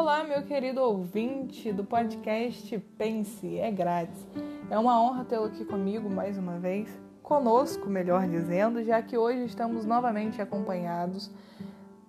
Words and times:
Olá, 0.00 0.22
meu 0.22 0.42
querido 0.42 0.80
ouvinte 0.80 1.72
do 1.72 1.82
podcast 1.82 2.78
Pense, 2.96 3.58
é 3.58 3.68
grátis. 3.68 4.28
É 4.70 4.78
uma 4.78 5.02
honra 5.02 5.24
tê-lo 5.24 5.46
aqui 5.46 5.64
comigo 5.64 6.08
mais 6.08 6.38
uma 6.38 6.56
vez, 6.56 6.88
conosco, 7.20 7.90
melhor 7.90 8.28
dizendo, 8.28 8.80
já 8.84 9.02
que 9.02 9.18
hoje 9.18 9.44
estamos 9.46 9.84
novamente 9.84 10.40
acompanhados 10.40 11.28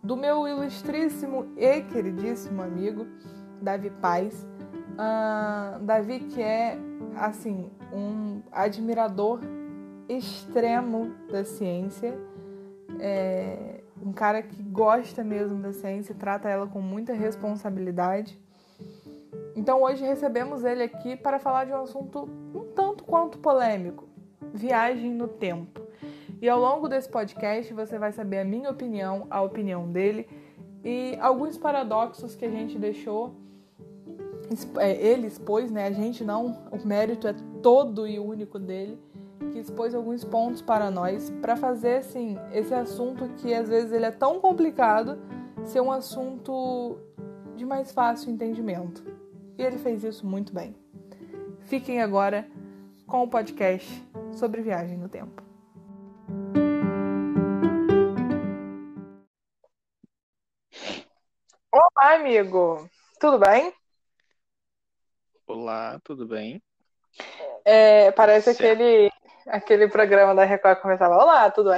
do 0.03 0.15
meu 0.15 0.47
ilustríssimo 0.47 1.47
e 1.57 1.81
queridíssimo 1.81 2.61
amigo 2.61 3.07
Davi 3.59 3.89
Paz. 3.89 4.47
Uh, 4.93 5.83
Davi, 5.83 6.19
que 6.19 6.43
é, 6.43 6.77
assim, 7.15 7.71
um 7.91 8.43
admirador 8.51 9.39
extremo 10.07 11.15
da 11.31 11.43
ciência. 11.43 12.15
É, 12.99 13.78
um 14.03 14.11
cara 14.11 14.41
que 14.41 14.61
gosta 14.63 15.23
mesmo 15.23 15.61
da 15.61 15.73
ciência 15.73 16.15
trata 16.15 16.49
ela 16.49 16.67
com 16.67 16.81
muita 16.81 17.13
responsabilidade. 17.13 18.39
Então 19.55 19.83
hoje 19.83 20.05
recebemos 20.05 20.63
ele 20.63 20.83
aqui 20.83 21.15
para 21.15 21.39
falar 21.39 21.65
de 21.65 21.71
um 21.71 21.81
assunto 21.81 22.29
um 22.53 22.71
tanto 22.75 23.03
quanto 23.03 23.39
polêmico: 23.39 24.07
viagem 24.53 25.13
no 25.13 25.27
tempo. 25.27 25.81
E 26.41 26.47
ao 26.47 26.59
longo 26.59 26.87
desse 26.87 27.09
podcast 27.09 27.73
você 27.73 27.97
vai 27.97 28.11
saber 28.11 28.39
a 28.39 28.45
minha 28.45 28.69
opinião, 28.69 29.27
a 29.29 29.41
opinião 29.41 29.91
dele 29.91 30.27
e 30.83 31.17
alguns 31.19 31.57
paradoxos 31.57 32.35
que 32.35 32.45
a 32.45 32.49
gente 32.49 32.77
deixou. 32.77 33.35
É, 34.79 34.93
ele 34.93 35.27
expôs, 35.27 35.69
né? 35.69 35.85
A 35.85 35.91
gente 35.91 36.23
não, 36.23 36.67
o 36.71 36.87
mérito 36.87 37.27
é 37.27 37.35
todo 37.61 38.07
e 38.07 38.17
único 38.17 38.57
dele 38.57 38.97
que 39.51 39.59
expôs 39.59 39.95
alguns 39.95 40.23
pontos 40.23 40.61
para 40.61 40.91
nós 40.91 41.29
para 41.41 41.55
fazer 41.55 41.97
assim 41.97 42.37
esse 42.51 42.73
assunto 42.73 43.29
que 43.37 43.53
às 43.53 43.69
vezes 43.69 43.91
ele 43.91 44.05
é 44.05 44.11
tão 44.11 44.39
complicado 44.39 45.17
ser 45.63 45.81
um 45.81 45.91
assunto 45.91 46.97
de 47.55 47.65
mais 47.65 47.91
fácil 47.91 48.31
entendimento. 48.31 49.03
E 49.57 49.63
ele 49.63 49.77
fez 49.77 50.03
isso 50.03 50.25
muito 50.25 50.53
bem. 50.53 50.75
Fiquem 51.61 52.01
agora 52.01 52.49
com 53.05 53.23
o 53.23 53.27
podcast 53.27 53.87
sobre 54.31 54.61
viagem 54.61 54.97
no 54.97 55.09
tempo. 55.09 55.43
Olá, 61.71 62.15
amigo. 62.15 62.89
Tudo 63.19 63.37
bem? 63.37 63.73
Olá, 65.45 65.99
tudo 66.03 66.25
bem? 66.25 66.61
É, 67.65 68.11
parece 68.11 68.53
certo. 68.53 68.63
aquele 68.63 69.11
aquele 69.47 69.87
programa 69.87 70.35
da 70.35 70.43
Record 70.43 70.79
começava: 70.81 71.15
Olá, 71.15 71.49
tudo? 71.51 71.71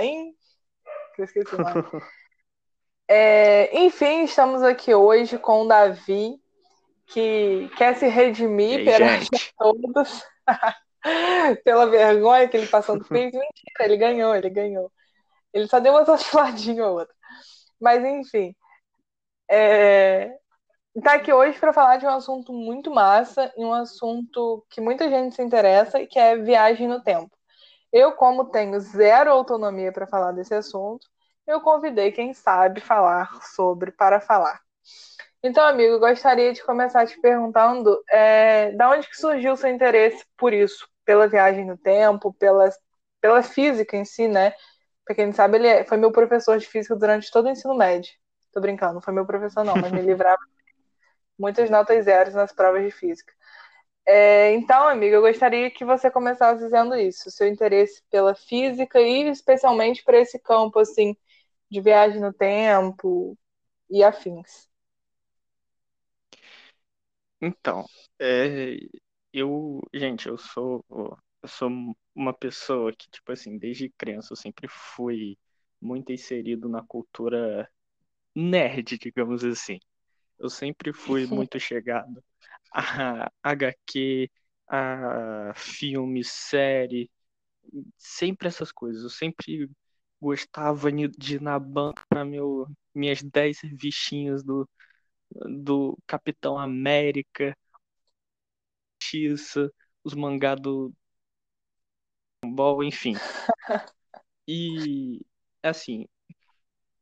Que 1.16 1.22
eu 1.22 1.26
esqueci 1.26 1.56
o 1.56 1.58
nome. 1.58 1.74
é, 3.08 3.78
enfim, 3.80 4.24
estamos 4.24 4.64
aqui 4.64 4.94
hoje 4.94 5.38
com 5.38 5.64
o 5.64 5.68
Davi, 5.68 6.36
que 7.08 7.70
quer 7.78 7.96
se 7.96 8.08
redimir 8.08 8.80
aí, 8.80 8.86
perante 8.86 9.54
todos 9.58 10.24
pela 11.64 11.90
vergonha 11.90 12.48
que 12.48 12.58
ele 12.58 12.68
passou 12.68 12.96
no 12.96 13.04
fez. 13.04 13.34
Mentira, 13.34 13.50
ele 13.82 13.98
ganhou, 13.98 14.36
ele 14.36 14.50
ganhou. 14.50 14.92
Ele 15.54 15.68
só 15.68 15.80
deu 15.80 15.94
uma 15.94 16.10
osciladinha 16.10 16.86
ou 16.86 17.00
outra. 17.00 17.14
Mas 17.80 18.04
enfim. 18.04 18.56
É, 19.50 20.34
tá 21.04 21.14
aqui 21.14 21.34
hoje 21.34 21.60
para 21.60 21.74
falar 21.74 21.98
de 21.98 22.06
um 22.06 22.10
assunto 22.10 22.54
muito 22.54 22.90
massa 22.90 23.52
e 23.58 23.66
um 23.66 23.74
assunto 23.74 24.66
que 24.70 24.80
muita 24.80 25.10
gente 25.10 25.36
se 25.36 25.42
interessa, 25.42 26.06
que 26.06 26.18
é 26.18 26.38
viagem 26.38 26.88
no 26.88 27.02
tempo. 27.02 27.32
Eu, 27.92 28.14
como 28.14 28.46
tenho 28.46 28.80
zero 28.80 29.32
autonomia 29.32 29.92
para 29.92 30.08
falar 30.08 30.32
desse 30.32 30.54
assunto, 30.54 31.08
eu 31.46 31.62
convidei 31.62 32.12
quem 32.12 32.34
sabe 32.34 32.80
falar 32.80 33.30
sobre 33.44 33.92
para 33.92 34.22
falar. 34.22 34.62
Então, 35.44 35.66
amigo, 35.66 36.00
gostaria 36.00 36.54
de 36.54 36.64
começar 36.64 37.06
te 37.08 37.20
perguntando 37.20 38.02
é, 38.10 38.72
da 38.74 38.92
onde 38.92 39.10
que 39.10 39.18
surgiu 39.18 39.54
o 39.54 39.58
seu 39.58 39.70
interesse 39.70 40.24
por 40.38 40.54
isso, 40.54 40.88
pela 41.04 41.28
viagem 41.28 41.66
no 41.66 41.78
tempo, 41.78 42.32
pela, 42.34 42.70
pela 43.20 43.42
física 43.42 43.98
em 43.98 44.06
si, 44.06 44.28
né? 44.28 44.54
Para 45.04 45.16
quem 45.16 45.26
não 45.28 45.34
sabe, 45.34 45.58
ele 45.58 45.68
é, 45.68 45.84
foi 45.84 45.98
meu 45.98 46.12
professor 46.12 46.58
de 46.60 46.68
física 46.68 46.96
durante 46.96 47.32
todo 47.32 47.48
o 47.48 47.50
ensino 47.50 47.76
médio. 47.76 48.12
Tô 48.54 48.62
brincando, 48.62 48.96
não 48.96 49.02
foi 49.02 49.14
meu 49.14 49.26
professor 49.26 49.64
não, 49.64 49.76
mas 49.76 49.92
me 49.92 50.02
livrava 50.04 50.40
muitas 51.38 51.70
notas 51.70 52.06
zeros 52.06 52.36
nas 52.36 52.54
provas 52.54 52.84
de 52.84 52.92
física. 52.92 53.34
É, 54.08 54.54
então, 54.56 54.88
amiga, 54.88 55.16
eu 55.16 55.22
gostaria 55.22 55.70
que 55.72 55.86
você 55.86 56.10
começasse 56.12 56.64
dizendo 56.64 56.96
isso, 56.96 57.30
seu 57.32 57.48
interesse 57.48 58.02
pela 58.10 58.34
física 58.36 59.00
e 59.00 59.30
especialmente 59.30 60.04
para 60.04 60.20
esse 60.20 60.40
campo 60.40 60.80
assim 60.80 61.16
de 61.70 61.82
viagem 61.82 62.20
no 62.22 62.34
tempo 62.34 63.38
e 63.90 64.04
afins. 64.04 64.70
Então, 67.42 67.86
é, 68.20 68.78
eu, 69.34 69.82
gente, 69.94 70.28
eu 70.28 70.38
sou, 70.38 70.86
eu 70.90 71.48
sou 71.48 71.70
uma 72.14 72.34
pessoa 72.34 72.94
que, 72.94 73.10
tipo 73.10 73.32
assim, 73.32 73.58
desde 73.58 73.90
criança 73.90 74.34
eu 74.34 74.38
sempre 74.38 74.68
fui 74.68 75.38
muito 75.82 76.12
inserido 76.12 76.70
na 76.70 76.84
cultura 76.84 77.70
nerd, 78.36 78.98
digamos 79.00 79.44
assim. 79.44 79.80
Eu 80.40 80.50
sempre 80.50 80.94
fui 80.94 81.26
muito 81.28 81.60
chegado 81.60 82.24
a 82.72 83.32
HQ, 83.44 84.30
a 84.68 85.54
filme, 85.56 86.24
série, 86.24 87.10
sempre 87.98 88.48
essas 88.48 88.72
coisas. 88.72 89.04
Eu 89.04 89.10
sempre 89.10 89.70
gostava 90.22 90.92
de 90.92 91.36
ir 91.36 91.42
na 91.42 91.60
banca 91.60 92.04
para 92.10 92.26
meu 92.26 92.68
minhas 92.94 93.22
10 93.24 93.60
revistinhas 93.62 94.44
do, 94.44 94.70
do 95.64 95.98
Capitão 96.08 96.58
América, 96.58 97.56
X, 99.02 99.56
os 100.04 100.14
mangá 100.14 100.56
do 100.56 100.94
Ball, 102.46 102.84
enfim. 102.84 103.14
E 104.48 105.22
assim, 105.64 106.08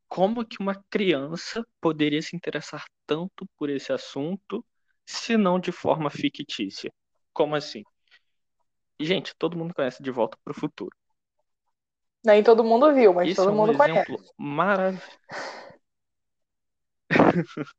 como 0.08 0.46
que 0.46 0.59
uma 0.59 0.75
criança 0.90 1.66
poderia 1.79 2.22
se 2.22 2.35
interessar 2.35 2.85
tanto 3.06 3.47
por 3.58 3.69
esse 3.69 3.94
assunto 3.94 4.66
se 5.09 5.36
não 5.38 5.59
de 5.59 5.72
forma 5.72 6.09
fictícia. 6.12 6.94
Como 7.34 7.56
assim? 7.56 7.84
Gente, 9.00 9.34
todo 9.36 9.58
mundo 9.58 9.74
conhece 9.74 10.03
De 10.03 10.12
Volta 10.12 10.38
para 10.44 10.52
o 10.52 10.59
Futuro. 10.59 10.96
Nem 12.24 12.44
todo 12.44 12.64
mundo 12.64 12.94
viu, 12.94 13.14
mas 13.14 13.36
todo 13.36 13.50
é 13.50 13.53
um 13.53 13.56
mundo 13.56 13.72
exemplo 13.72 14.18
conhece. 14.18 14.34
Maravilhoso. 14.38 15.20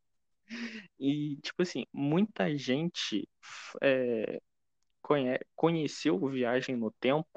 e, 0.99 1.37
tipo 1.37 1.63
assim, 1.63 1.85
muita 1.93 2.57
gente 2.57 3.29
é, 3.81 4.41
conhe 5.01 5.39
conheceu 5.55 6.19
Viagem 6.27 6.75
no 6.75 6.91
Tempo 6.99 7.29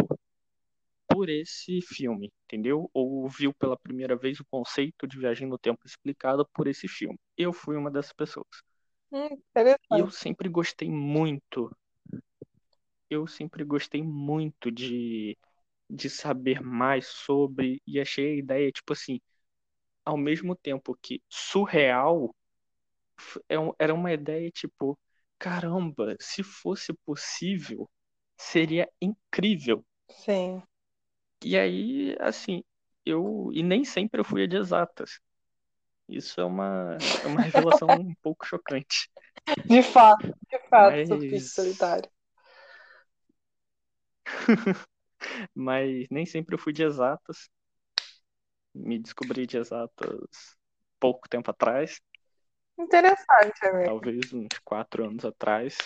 por 1.07 1.29
esse 1.29 1.81
filme, 1.81 2.31
entendeu? 2.45 2.89
Ou 2.95 3.29
viu 3.29 3.53
pela 3.53 3.77
primeira 3.77 4.15
vez 4.15 4.39
o 4.39 4.45
conceito 4.45 5.07
de 5.07 5.19
viagem 5.19 5.47
no 5.47 5.59
tempo 5.59 5.85
explicado 5.85 6.47
por 6.51 6.65
esse 6.67 6.87
filme. 6.87 7.19
Eu 7.37 7.53
fui 7.53 7.77
uma 7.77 7.91
dessas 7.91 8.13
pessoas. 8.13 8.63
Hum, 9.13 9.41
E 9.89 9.97
eu 9.97 10.09
sempre 10.11 10.49
gostei 10.49 10.89
muito. 10.91 11.71
Eu 13.09 13.27
sempre 13.27 13.63
gostei 13.63 14.01
muito 14.03 14.69
de, 14.71 15.37
de 15.89 16.09
saber 16.09 16.61
mais 16.61 17.07
sobre. 17.07 17.81
E 17.87 17.99
achei 18.01 18.33
a 18.33 18.37
ideia, 18.37 18.71
tipo 18.71 18.93
assim, 18.93 19.21
ao 20.05 20.17
mesmo 20.17 20.55
tempo 20.55 20.97
que 21.01 21.21
surreal, 21.29 22.35
é 23.49 23.55
era 23.79 23.93
uma 23.93 24.11
ideia 24.13 24.49
tipo: 24.51 24.97
caramba, 25.39 26.15
se 26.19 26.43
fosse 26.43 26.93
possível, 27.05 27.89
seria 28.37 28.89
incrível. 29.01 29.85
Sim. 30.09 30.63
E 31.43 31.57
aí, 31.57 32.15
assim, 32.19 32.63
eu. 33.05 33.49
E 33.53 33.61
nem 33.63 33.83
sempre 33.85 34.19
eu 34.21 34.25
fui 34.25 34.47
de 34.47 34.57
exatas. 34.57 35.19
Isso 36.07 36.39
é 36.41 36.45
uma, 36.45 36.97
é 37.23 37.27
uma 37.27 37.41
revelação 37.41 37.87
um 37.89 38.13
pouco 38.21 38.45
chocante. 38.45 39.09
De 39.65 39.81
fato, 39.81 40.27
de 40.49 40.59
fato, 40.69 40.95
Mas... 40.95 41.07
surfista 41.07 41.61
solitário. 41.61 42.09
Mas 45.55 46.07
nem 46.09 46.25
sempre 46.25 46.55
eu 46.55 46.59
fui 46.59 46.73
de 46.73 46.83
exatas. 46.83 47.49
Me 48.73 48.99
descobri 48.99 49.45
de 49.45 49.57
exatas 49.57 50.57
pouco 50.99 51.29
tempo 51.29 51.51
atrás. 51.51 52.01
Interessante, 52.77 53.65
amigo. 53.65 53.85
Talvez 53.85 54.33
uns 54.33 54.59
quatro 54.63 55.05
anos 55.05 55.23
atrás. 55.23 55.77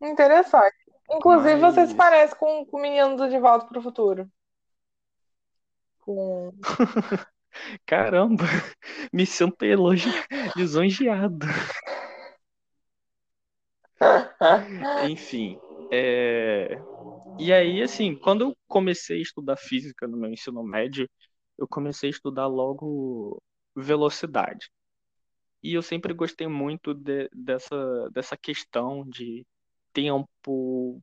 Interessante. 0.00 0.76
Inclusive, 1.10 1.60
Mas... 1.60 1.74
você 1.74 1.86
se 1.86 1.94
parece 1.94 2.34
com, 2.36 2.64
com 2.66 2.76
o 2.76 2.80
menino 2.80 3.16
do 3.16 3.28
De 3.28 3.38
Volta 3.38 3.66
para 3.66 3.78
o 3.78 3.82
Futuro. 3.82 4.30
Com. 6.00 6.52
Caramba, 7.86 8.44
me 9.12 9.26
sinto 9.26 9.64
elogi... 9.64 10.08
lisonjeado. 10.56 11.46
Enfim, 15.10 15.58
é... 15.90 16.78
e 17.38 17.52
aí, 17.52 17.82
assim, 17.82 18.14
quando 18.16 18.42
eu 18.42 18.56
comecei 18.66 19.18
a 19.18 19.22
estudar 19.22 19.56
física 19.56 20.06
no 20.06 20.16
meu 20.16 20.30
ensino 20.30 20.62
médio, 20.62 21.08
eu 21.58 21.66
comecei 21.68 22.08
a 22.08 22.12
estudar 22.12 22.46
logo 22.46 23.42
velocidade. 23.74 24.70
E 25.62 25.74
eu 25.74 25.82
sempre 25.82 26.12
gostei 26.12 26.46
muito 26.46 26.92
de, 26.94 27.28
dessa, 27.32 28.10
dessa 28.10 28.36
questão 28.36 29.08
de 29.08 29.46
tempo, 29.92 31.00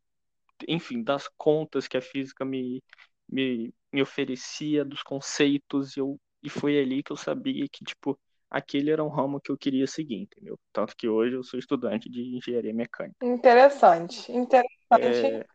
enfim, 0.67 1.03
das 1.03 1.27
contas 1.37 1.87
que 1.87 1.97
a 1.97 2.01
física 2.01 2.45
me, 2.45 2.83
me, 3.27 3.73
me 3.91 4.01
oferecia, 4.01 4.85
dos 4.85 5.01
conceitos, 5.01 5.97
e, 5.97 5.99
eu, 5.99 6.19
e 6.43 6.49
foi 6.49 6.79
ali 6.79 7.03
que 7.03 7.11
eu 7.11 7.17
sabia 7.17 7.65
que, 7.71 7.83
tipo, 7.83 8.19
aquele 8.49 8.91
era 8.91 9.03
um 9.03 9.09
ramo 9.09 9.39
que 9.39 9.51
eu 9.51 9.57
queria 9.57 9.87
seguir, 9.87 10.15
entendeu? 10.15 10.59
Tanto 10.73 10.95
que 10.95 11.07
hoje 11.07 11.35
eu 11.35 11.43
sou 11.43 11.59
estudante 11.59 12.09
de 12.09 12.35
engenharia 12.35 12.73
mecânica. 12.73 13.25
Interessante, 13.25 14.31
interessante. 14.31 15.25
É... 15.25 15.45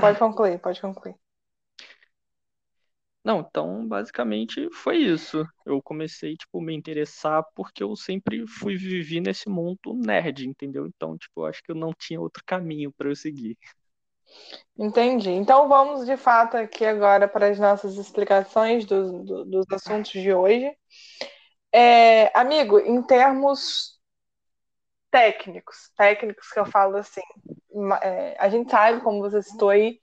Pode 0.00 0.18
concluir, 0.18 0.58
pode 0.60 0.80
concluir. 0.80 1.14
Não, 3.24 3.40
então 3.40 3.86
basicamente 3.86 4.68
foi 4.72 4.98
isso. 4.98 5.44
Eu 5.66 5.82
comecei, 5.82 6.34
tipo, 6.36 6.60
me 6.60 6.74
interessar 6.74 7.44
porque 7.54 7.82
eu 7.82 7.94
sempre 7.96 8.46
fui 8.46 8.76
viver 8.76 9.20
nesse 9.20 9.48
mundo 9.50 9.92
nerd, 9.94 10.46
entendeu? 10.48 10.86
Então, 10.86 11.18
tipo, 11.18 11.44
acho 11.44 11.62
que 11.62 11.70
eu 11.70 11.74
não 11.74 11.92
tinha 11.92 12.20
outro 12.20 12.42
caminho 12.46 12.92
para 12.92 13.08
eu 13.08 13.16
seguir. 13.16 13.58
Entendi. 14.78 15.30
Então 15.30 15.68
vamos 15.68 16.06
de 16.06 16.16
fato 16.16 16.56
aqui 16.56 16.84
agora 16.84 17.26
para 17.26 17.48
as 17.48 17.58
nossas 17.58 17.96
explicações 17.96 18.84
do, 18.84 19.24
do, 19.24 19.44
dos 19.44 19.66
assuntos 19.72 20.12
de 20.12 20.32
hoje. 20.32 20.70
É, 21.72 22.30
amigo, 22.38 22.78
em 22.78 23.02
termos 23.02 23.98
técnicos, 25.10 25.90
técnicos 25.96 26.48
que 26.50 26.60
eu 26.60 26.66
falo 26.66 26.96
assim, 26.96 27.22
é, 28.02 28.36
a 28.38 28.48
gente 28.48 28.70
sabe, 28.70 29.00
como 29.00 29.20
você 29.20 29.42
citou 29.42 29.70
aí, 29.70 29.98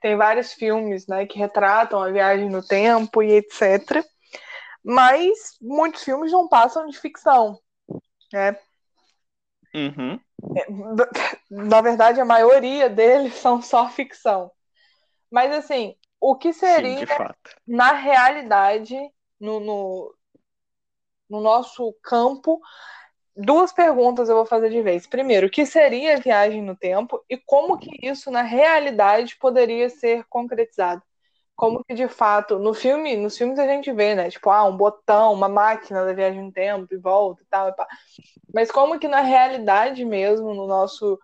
tem 0.00 0.16
vários 0.16 0.52
filmes 0.52 1.06
né, 1.06 1.26
que 1.26 1.38
retratam 1.38 2.02
a 2.02 2.10
viagem 2.10 2.50
no 2.50 2.62
tempo 2.62 3.22
e 3.22 3.32
etc. 3.32 4.04
Mas 4.84 5.56
muitos 5.62 6.04
filmes 6.04 6.30
não 6.30 6.46
passam 6.46 6.86
de 6.86 6.98
ficção. 6.98 7.58
Né? 8.32 8.54
Uhum. 9.74 10.20
É, 10.56 10.66
na 11.50 11.80
verdade, 11.80 12.20
a 12.20 12.24
maioria 12.24 12.88
deles 12.88 13.34
são 13.40 13.60
só 13.62 13.88
ficção. 13.88 14.50
Mas 15.30 15.52
assim, 15.52 15.96
o 16.20 16.36
que 16.36 16.52
seria 16.52 17.06
Sim, 17.06 17.14
na 17.66 17.92
realidade, 17.92 18.96
no, 19.40 19.60
no, 19.60 20.14
no 21.28 21.40
nosso 21.40 21.92
campo, 22.02 22.60
duas 23.36 23.72
perguntas 23.72 24.28
eu 24.28 24.36
vou 24.36 24.46
fazer 24.46 24.70
de 24.70 24.80
vez. 24.80 25.06
Primeiro, 25.06 25.46
o 25.46 25.50
que 25.50 25.66
seria 25.66 26.20
viagem 26.20 26.62
no 26.62 26.76
tempo 26.76 27.24
e 27.28 27.36
como 27.36 27.78
que 27.78 28.06
isso 28.06 28.30
na 28.30 28.42
realidade 28.42 29.36
poderia 29.36 29.88
ser 29.88 30.24
concretizado? 30.24 31.02
Como 31.56 31.84
que 31.84 31.94
de 31.94 32.08
fato, 32.08 32.58
no 32.58 32.74
filme, 32.74 33.16
nos 33.16 33.38
filmes 33.38 33.58
a 33.58 33.66
gente 33.66 33.92
vê, 33.92 34.14
né? 34.14 34.28
Tipo, 34.30 34.50
ah, 34.50 34.64
um 34.64 34.76
botão, 34.76 35.32
uma 35.32 35.48
máquina 35.48 36.04
da 36.04 36.12
viagem 36.12 36.42
no 36.42 36.52
tempo 36.52 36.92
e 36.92 36.96
volta 36.96 37.42
e 37.42 37.46
tal, 37.46 37.68
e 37.68 37.72
pá. 37.74 37.86
Mas 38.52 38.70
como 38.70 38.98
que 38.98 39.08
na 39.08 39.20
realidade 39.20 40.04
mesmo, 40.04 40.54
no 40.54 40.66
nosso 40.66 41.18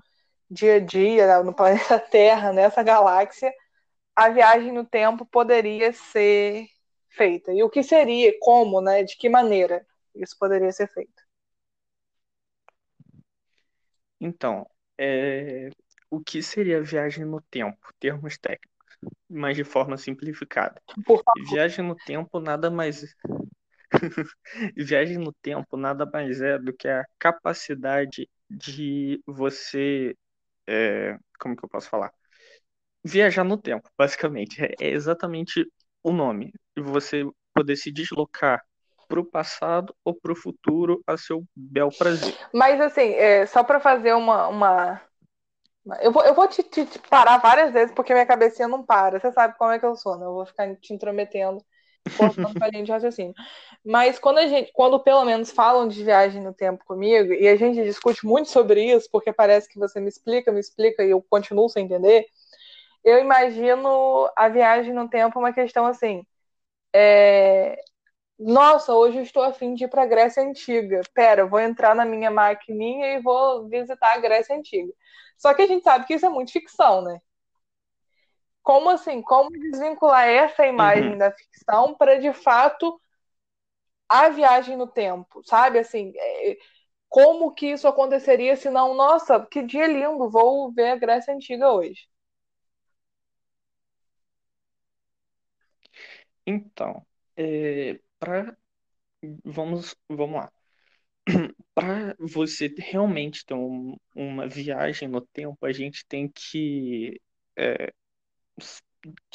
dia 0.50 0.77
a 0.77 0.81
dia, 0.81 1.43
no 1.43 1.55
planeta 1.55 1.99
Terra, 2.11 2.53
nessa 2.53 2.82
galáxia, 2.82 3.53
a 4.17 4.29
viagem 4.31 4.73
no 4.73 4.85
tempo 4.85 5.27
poderia 5.27 5.93
ser 5.93 6.67
feita? 7.11 7.53
E 7.53 7.62
o 7.62 7.71
que 7.71 7.82
seria, 7.82 8.32
como, 8.41 8.81
né? 8.81 9.05
De 9.05 9.17
que 9.17 9.29
maneira 9.29 9.87
isso 10.15 10.37
poderia 10.38 10.73
ser 10.73 10.88
feito? 10.93 11.23
Então, 14.21 14.69
é... 14.99 15.71
o 16.11 16.21
que 16.21 16.43
seria 16.43 16.82
viagem 16.82 17.25
no 17.25 17.41
tempo? 17.43 17.79
Termos 17.99 18.37
técnicos, 18.38 18.80
mas 19.29 19.56
de 19.56 19.64
forma 19.64 19.97
simplificada. 19.97 20.81
Viagem 21.50 21.85
no 21.85 21.94
tempo 21.94 22.41
nada 22.41 22.70
mais 22.70 23.14
viagem 24.76 25.19
no 25.19 25.32
tempo 25.32 25.76
nada 25.76 26.06
mais 26.06 26.41
é 26.41 26.58
do 26.58 26.73
que 26.73 26.88
a 26.88 27.05
capacidade 27.19 28.29
de 28.49 29.20
você, 29.26 30.17
é... 30.67 31.17
como 31.38 31.56
que 31.56 31.64
eu 31.64 31.69
posso 31.69 31.88
falar? 31.88 32.12
Viajar 33.05 33.44
no 33.44 33.56
tempo, 33.56 33.88
basicamente. 33.97 34.61
É 34.62 34.91
exatamente 34.91 35.67
o 36.03 36.12
nome. 36.12 36.53
Você 36.76 37.25
poder 37.55 37.76
se 37.76 37.91
deslocar 37.91 38.62
para 39.08 39.20
o 39.20 39.25
passado 39.25 39.94
ou 40.05 40.14
para 40.14 40.32
o 40.32 40.37
futuro 40.37 41.03
a 41.06 41.17
seu 41.17 41.44
bel 41.55 41.88
prazer. 41.91 42.37
Mas 42.55 42.81
assim, 42.81 43.12
é, 43.14 43.46
só 43.46 43.64
para 43.64 43.81
fazer 43.81 44.14
uma, 44.14 44.49
uma... 44.49 45.00
Eu 46.00 46.12
vou, 46.12 46.25
eu 46.25 46.35
vou 46.35 46.47
te, 46.47 46.62
te, 46.62 46.87
parar 47.09 47.38
várias 47.38 47.73
vezes 47.73 47.94
porque 47.94 48.12
minha 48.12 48.27
cabecinha 48.27 48.69
não 48.69 48.82
para. 48.82 49.19
Você 49.19 49.32
sabe 49.32 49.56
como 49.56 49.73
é 49.73 49.79
que 49.79 49.87
eu 49.87 49.97
sou, 49.97 50.17
né? 50.19 50.27
Eu 50.27 50.35
vou 50.35 50.47
ficar 50.47 50.75
te 50.77 50.93
intrometendo, 50.93 51.65
cortando 52.17 52.62
a 52.62 52.69
linha 52.69 52.85
de 52.85 52.93
raciocínio. 52.93 53.35
Mas 53.85 54.19
quando 54.19 54.38
a 54.38 54.47
gente, 54.47 54.71
quando 54.73 55.00
pelo 55.00 55.25
menos 55.25 55.50
falam 55.50 55.88
de 55.88 56.05
viagem 56.05 56.43
no 56.43 56.53
tempo 56.53 56.85
comigo, 56.85 57.32
e 57.32 57.49
a 57.49 57.56
gente 57.56 57.82
discute 57.82 58.27
muito 58.27 58.50
sobre 58.50 58.85
isso, 58.85 59.09
porque 59.11 59.32
parece 59.32 59.69
que 59.69 59.79
você 59.79 60.00
me 60.00 60.09
explica, 60.09 60.53
me 60.53 60.61
explica 60.61 61.03
e 61.03 61.11
eu 61.11 61.23
continuo 61.23 61.69
sem 61.69 61.85
entender, 61.87 62.27
eu 63.05 63.19
imagino 63.19 64.31
a 64.37 64.49
viagem 64.49 64.93
no 64.93 65.09
tempo 65.09 65.38
uma 65.38 65.53
questão 65.53 65.87
assim. 65.87 66.25
É, 66.93 67.81
nossa, 68.40 68.94
hoje 68.94 69.19
eu 69.19 69.22
estou 69.22 69.42
afim 69.42 69.75
de 69.75 69.84
ir 69.84 69.88
para 69.88 70.02
a 70.04 70.06
Grécia 70.06 70.42
Antiga. 70.42 71.02
Pera, 71.12 71.46
vou 71.46 71.60
entrar 71.60 71.94
na 71.94 72.06
minha 72.06 72.31
maquininha 72.31 73.14
e 73.14 73.20
vou 73.20 73.69
visitar 73.69 74.14
a 74.14 74.19
Grécia 74.19 74.56
Antiga. 74.56 74.92
Só 75.37 75.52
que 75.54 75.62
a 75.62 75.66
gente 75.66 75.84
sabe 75.84 76.06
que 76.06 76.14
isso 76.14 76.25
é 76.26 76.31
muito 76.31 76.52
ficção, 76.52 77.02
né? 77.02 77.20
Como 78.62 78.90
assim? 78.90 79.22
Como 79.22 79.50
desvincular 79.50 80.26
essa 80.28 80.66
imagem 80.66 81.12
uhum. 81.12 81.19
da 81.19 81.31
ficção 81.32 81.94
para 81.94 82.19
de 82.19 82.32
fato 82.32 83.00
a 84.08 84.28
viagem 84.31 84.76
no 84.76 84.86
tempo, 84.86 85.43
sabe? 85.44 85.78
Assim, 85.78 86.12
é... 86.16 86.56
como 87.08 87.52
que 87.54 87.66
isso 87.72 87.86
aconteceria 87.88 88.56
se 88.56 88.70
não, 88.70 88.94
nossa, 88.94 89.46
que 89.46 89.62
dia 89.62 89.86
lindo, 89.86 90.31
vou 90.31 90.72
ver 90.72 90.93
a 90.93 90.96
Grécia 90.96 91.34
Antiga 91.34 91.72
hoje. 91.72 92.08
Então, 96.46 97.06
é, 97.36 98.00
para 98.20 98.56
vamos 99.44 99.96
vamos 100.08 100.37
lá 100.37 100.52
para 101.75 102.14
você 102.19 102.72
realmente 102.78 103.44
ter 103.44 103.55
um, 103.55 103.96
uma 104.14 104.46
viagem 104.46 105.08
no 105.08 105.20
tempo 105.20 105.67
a 105.67 105.72
gente 105.72 106.06
tem 106.06 106.28
que 106.28 107.20
é, 107.56 107.93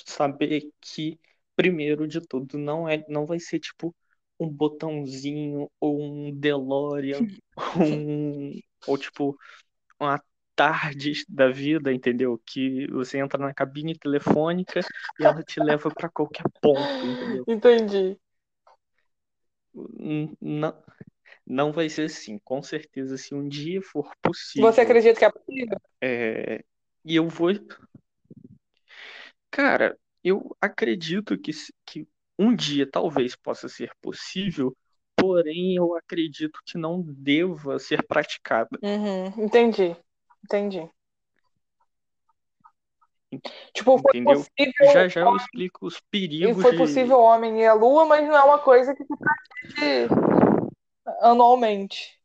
saber 0.06 0.70
que 0.80 1.20
primeiro 1.56 2.08
de 2.08 2.22
tudo 2.22 2.58
não 2.58 2.88
é 2.88 3.04
não 3.10 3.26
vai 3.26 3.40
ser 3.40 3.60
tipo 3.60 3.94
um 4.40 4.50
botãozinho 4.50 5.70
ou 5.80 6.02
um 6.02 6.32
DeLorean 6.32 7.26
um, 7.80 8.52
ou 8.88 8.98
tipo 8.98 9.38
uma 10.00 10.22
tarde 10.56 11.26
da 11.28 11.50
vida, 11.50 11.92
entendeu? 11.92 12.42
Que 12.46 12.88
você 12.88 13.18
entra 13.18 13.38
na 13.38 13.54
cabine 13.54 13.98
telefônica 13.98 14.80
e 15.20 15.24
ela 15.24 15.44
te 15.44 15.60
leva 15.60 15.90
para 15.94 16.10
qualquer 16.10 16.46
ponto, 16.62 17.06
entendeu? 17.06 17.44
Entendi. 17.48 18.18
Não, 20.42 20.84
não 21.46 21.72
vai 21.72 21.90
ser 21.90 22.04
assim. 22.04 22.40
Com 22.40 22.62
certeza, 22.62 23.18
se 23.18 23.36
um 23.36 23.48
dia 23.48 23.82
for 23.82 24.10
possível. 24.22 24.72
Você 24.72 24.82
acredita 24.82 25.20
que 25.20 25.26
é 25.26 25.32
possível? 25.32 25.78
É, 26.02 26.64
e 27.04 27.16
eu 27.16 27.28
vou. 27.28 27.52
Cara, 29.52 29.98
eu 30.24 30.56
acredito 30.60 31.38
que, 31.38 31.52
que 31.86 32.08
um 32.38 32.56
dia 32.56 32.90
talvez 32.90 33.36
possa 33.36 33.70
ser 33.70 33.92
possível, 34.02 34.76
porém 35.16 35.76
eu 35.76 35.96
acredito 35.96 36.60
que 36.66 36.78
não 36.78 37.02
deva 37.02 37.80
ser 37.80 38.06
praticada. 38.06 38.78
Uhum, 38.82 39.28
entendi, 39.44 39.96
entendi. 40.44 40.90
Tipo, 43.74 43.98
foi 43.98 44.12
Entendeu? 44.14 44.36
possível. 44.36 44.94
Já 44.94 45.08
já 45.08 45.22
eu 45.22 45.36
explico 45.36 45.86
os 45.86 46.00
perigos. 46.12 46.58
E 46.58 46.62
foi 46.62 46.76
possível 46.76 47.18
o 47.18 47.24
homem 47.24 47.62
ir 47.62 47.66
à 47.66 47.74
lua, 47.74 48.06
mas 48.06 48.26
não 48.28 48.36
é 48.36 48.44
uma 48.44 48.60
coisa 48.60 48.96
que 48.96 49.04
se 49.04 49.14
pratique 49.18 50.08
anualmente. 51.22 52.20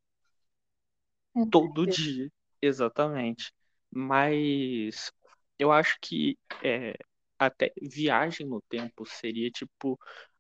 Todo 1.51 1.87
dia, 1.87 2.31
exatamente. 2.61 3.53
Mas 3.91 5.13
eu 5.59 5.73
acho 5.73 5.97
que 6.01 6.39
é, 6.63 6.95
até 7.39 7.73
viagem 7.81 8.47
no 8.47 8.61
tempo 8.69 9.07
seria 9.07 9.51
tipo 9.51 9.99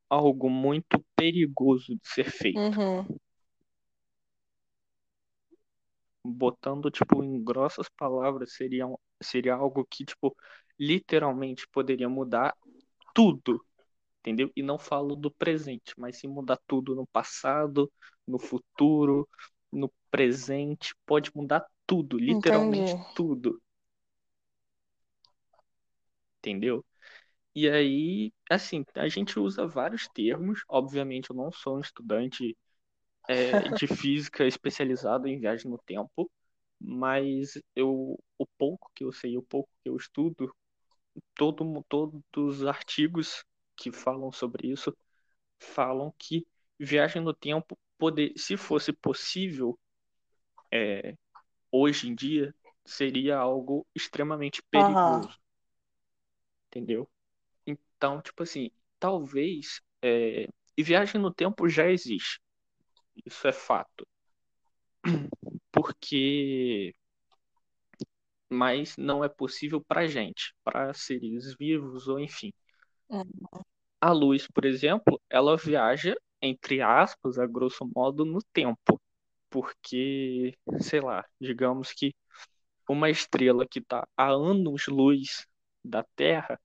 algo 0.08 0.50
muito 0.50 1.04
perigoso 1.16 1.94
de 1.94 2.08
ser 2.08 2.30
feito. 2.30 2.58
Uhum. 2.58 3.06
Botando 6.24 6.90
tipo 6.90 7.22
em 7.24 7.42
grossas 7.42 7.88
palavras 7.96 8.54
seria, 8.54 8.86
seria 9.22 9.54
algo 9.54 9.84
que 9.86 10.04
tipo 10.04 10.36
literalmente 10.78 11.68
poderia 11.68 12.08
mudar 12.08 12.56
tudo, 13.14 13.64
entendeu? 14.20 14.50
E 14.56 14.62
não 14.62 14.78
falo 14.78 15.16
do 15.16 15.30
presente, 15.30 15.94
mas 15.98 16.18
sim 16.18 16.28
mudar 16.28 16.58
tudo 16.66 16.94
no 16.94 17.06
passado, 17.08 17.92
no 18.26 18.38
futuro, 18.38 19.28
no 19.72 19.92
presente, 20.10 20.94
pode 21.06 21.30
mudar 21.34 21.66
tudo, 21.86 22.18
literalmente 22.18 22.96
Entendi. 22.96 23.04
tudo. 23.14 23.60
Entendeu? 26.38 26.84
E 27.54 27.68
aí, 27.70 28.32
assim, 28.50 28.84
a 28.96 29.08
gente 29.08 29.38
usa 29.40 29.66
vários 29.66 30.08
termos. 30.08 30.62
Obviamente, 30.68 31.30
eu 31.30 31.36
não 31.36 31.52
sou 31.52 31.76
um 31.78 31.80
estudante 31.80 32.56
é, 33.28 33.68
de 33.70 33.86
física 33.88 34.46
especializado 34.46 35.28
em 35.28 35.40
viagem 35.40 35.70
no 35.70 35.78
tempo, 35.78 36.30
mas 36.80 37.60
eu, 37.76 38.18
o 38.38 38.46
pouco 38.58 38.90
que 38.94 39.04
eu 39.04 39.12
sei, 39.12 39.36
o 39.36 39.42
pouco 39.42 39.68
que 39.82 39.88
eu 39.88 39.96
estudo, 39.96 40.54
todo, 41.34 41.84
todos 41.88 42.22
os 42.34 42.64
artigos 42.66 43.44
que 43.76 43.92
falam 43.92 44.32
sobre 44.32 44.68
isso 44.68 44.96
falam 45.58 46.12
que 46.18 46.46
viagem 46.78 47.22
no 47.22 47.34
tempo, 47.34 47.78
poder, 47.98 48.32
se 48.36 48.56
fosse 48.56 48.92
possível, 48.92 49.78
é, 50.72 51.14
hoje 51.70 52.08
em 52.08 52.14
dia, 52.14 52.54
seria 52.84 53.36
algo 53.36 53.86
extremamente 53.94 54.62
perigoso. 54.70 55.28
Uhum. 55.28 55.34
Entendeu? 56.68 57.10
Então, 57.66 58.22
tipo 58.22 58.42
assim, 58.42 58.70
talvez. 58.98 59.80
É, 60.02 60.48
e 60.76 60.82
viagem 60.82 61.20
no 61.20 61.32
tempo 61.32 61.68
já 61.68 61.90
existe. 61.90 62.40
Isso 63.26 63.46
é 63.46 63.52
fato. 63.52 64.06
Porque. 65.80 66.94
Mas 68.50 68.96
não 68.98 69.24
é 69.24 69.28
possível 69.28 69.82
para 69.82 70.06
gente, 70.06 70.54
para 70.62 70.92
seres 70.92 71.54
vivos 71.56 72.06
ou 72.06 72.18
enfim. 72.20 72.52
Uhum. 73.08 73.24
A 74.00 74.12
luz, 74.12 74.46
por 74.48 74.64
exemplo, 74.64 75.20
ela 75.30 75.56
viaja, 75.56 76.14
entre 76.42 76.82
aspas, 76.82 77.38
a 77.38 77.46
grosso 77.46 77.88
modo, 77.94 78.24
no 78.24 78.42
tempo. 78.52 79.00
Porque, 79.48 80.54
sei 80.80 81.00
lá, 81.00 81.24
digamos 81.40 81.92
que 81.92 82.14
uma 82.88 83.08
estrela 83.08 83.66
que 83.66 83.78
está 83.78 84.06
a 84.16 84.28
anos-luz 84.28 85.46
da 85.84 86.04
Terra, 86.14 86.60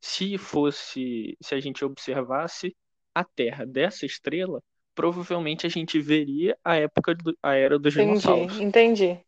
se 0.00 0.38
fosse, 0.38 1.36
se 1.42 1.54
a 1.54 1.60
gente 1.60 1.84
observasse 1.84 2.76
a 3.14 3.24
Terra 3.24 3.66
dessa 3.66 4.06
estrela, 4.06 4.62
provavelmente 4.94 5.66
a 5.66 5.70
gente 5.70 6.00
veria 6.00 6.56
a 6.64 6.76
época 6.76 7.14
do, 7.14 7.36
a 7.42 7.54
era 7.54 7.78
dos 7.78 7.94
entendi, 7.94 8.08
dinossauros. 8.08 8.60
Entendi. 8.60 9.20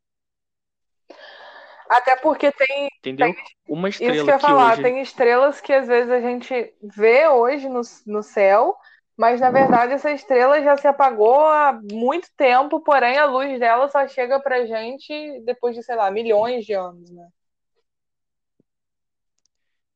Até 1.89 2.17
porque 2.17 2.51
tem. 2.53 2.89
Entendeu? 2.99 3.33
Tem, 3.33 3.45
Uma 3.69 3.89
estrela. 3.89 4.15
Isso 4.15 4.25
que 4.25 4.31
eu 4.31 4.35
ia 4.35 4.41
falar, 4.41 4.73
hoje... 4.73 4.83
tem 4.83 5.01
estrelas 5.01 5.61
que 5.61 5.73
às 5.73 5.87
vezes 5.87 6.11
a 6.11 6.21
gente 6.21 6.75
vê 6.83 7.29
hoje 7.29 7.69
no, 7.69 7.81
no 8.07 8.23
céu, 8.23 8.77
mas 9.17 9.41
na 9.41 9.51
verdade 9.51 9.93
essa 9.93 10.11
estrela 10.11 10.61
já 10.63 10.77
se 10.77 10.87
apagou 10.87 11.47
há 11.47 11.79
muito 11.91 12.29
tempo, 12.37 12.81
porém 12.81 13.19
a 13.19 13.27
luz 13.27 13.59
dela 13.59 13.89
só 13.89 14.07
chega 14.09 14.41
pra 14.41 14.67
gente 14.67 15.41
depois 15.45 15.75
de, 15.75 15.83
sei 15.83 15.97
lá, 15.97 16.11
milhões 16.11 16.65
de 16.65 16.73
anos, 16.73 17.11
né? 17.11 17.29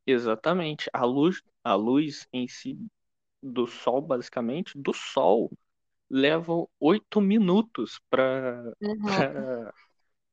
Exatamente. 0.06 0.88
A 0.92 1.04
luz, 1.04 1.42
a 1.62 1.74
luz 1.74 2.26
em 2.32 2.48
si 2.48 2.78
do 3.42 3.66
Sol, 3.66 4.00
basicamente, 4.00 4.78
do 4.78 4.92
Sol, 4.92 5.50
leva 6.10 6.52
oito 6.80 7.20
minutos 7.20 8.00
para 8.10 8.72
uhum 8.80 9.70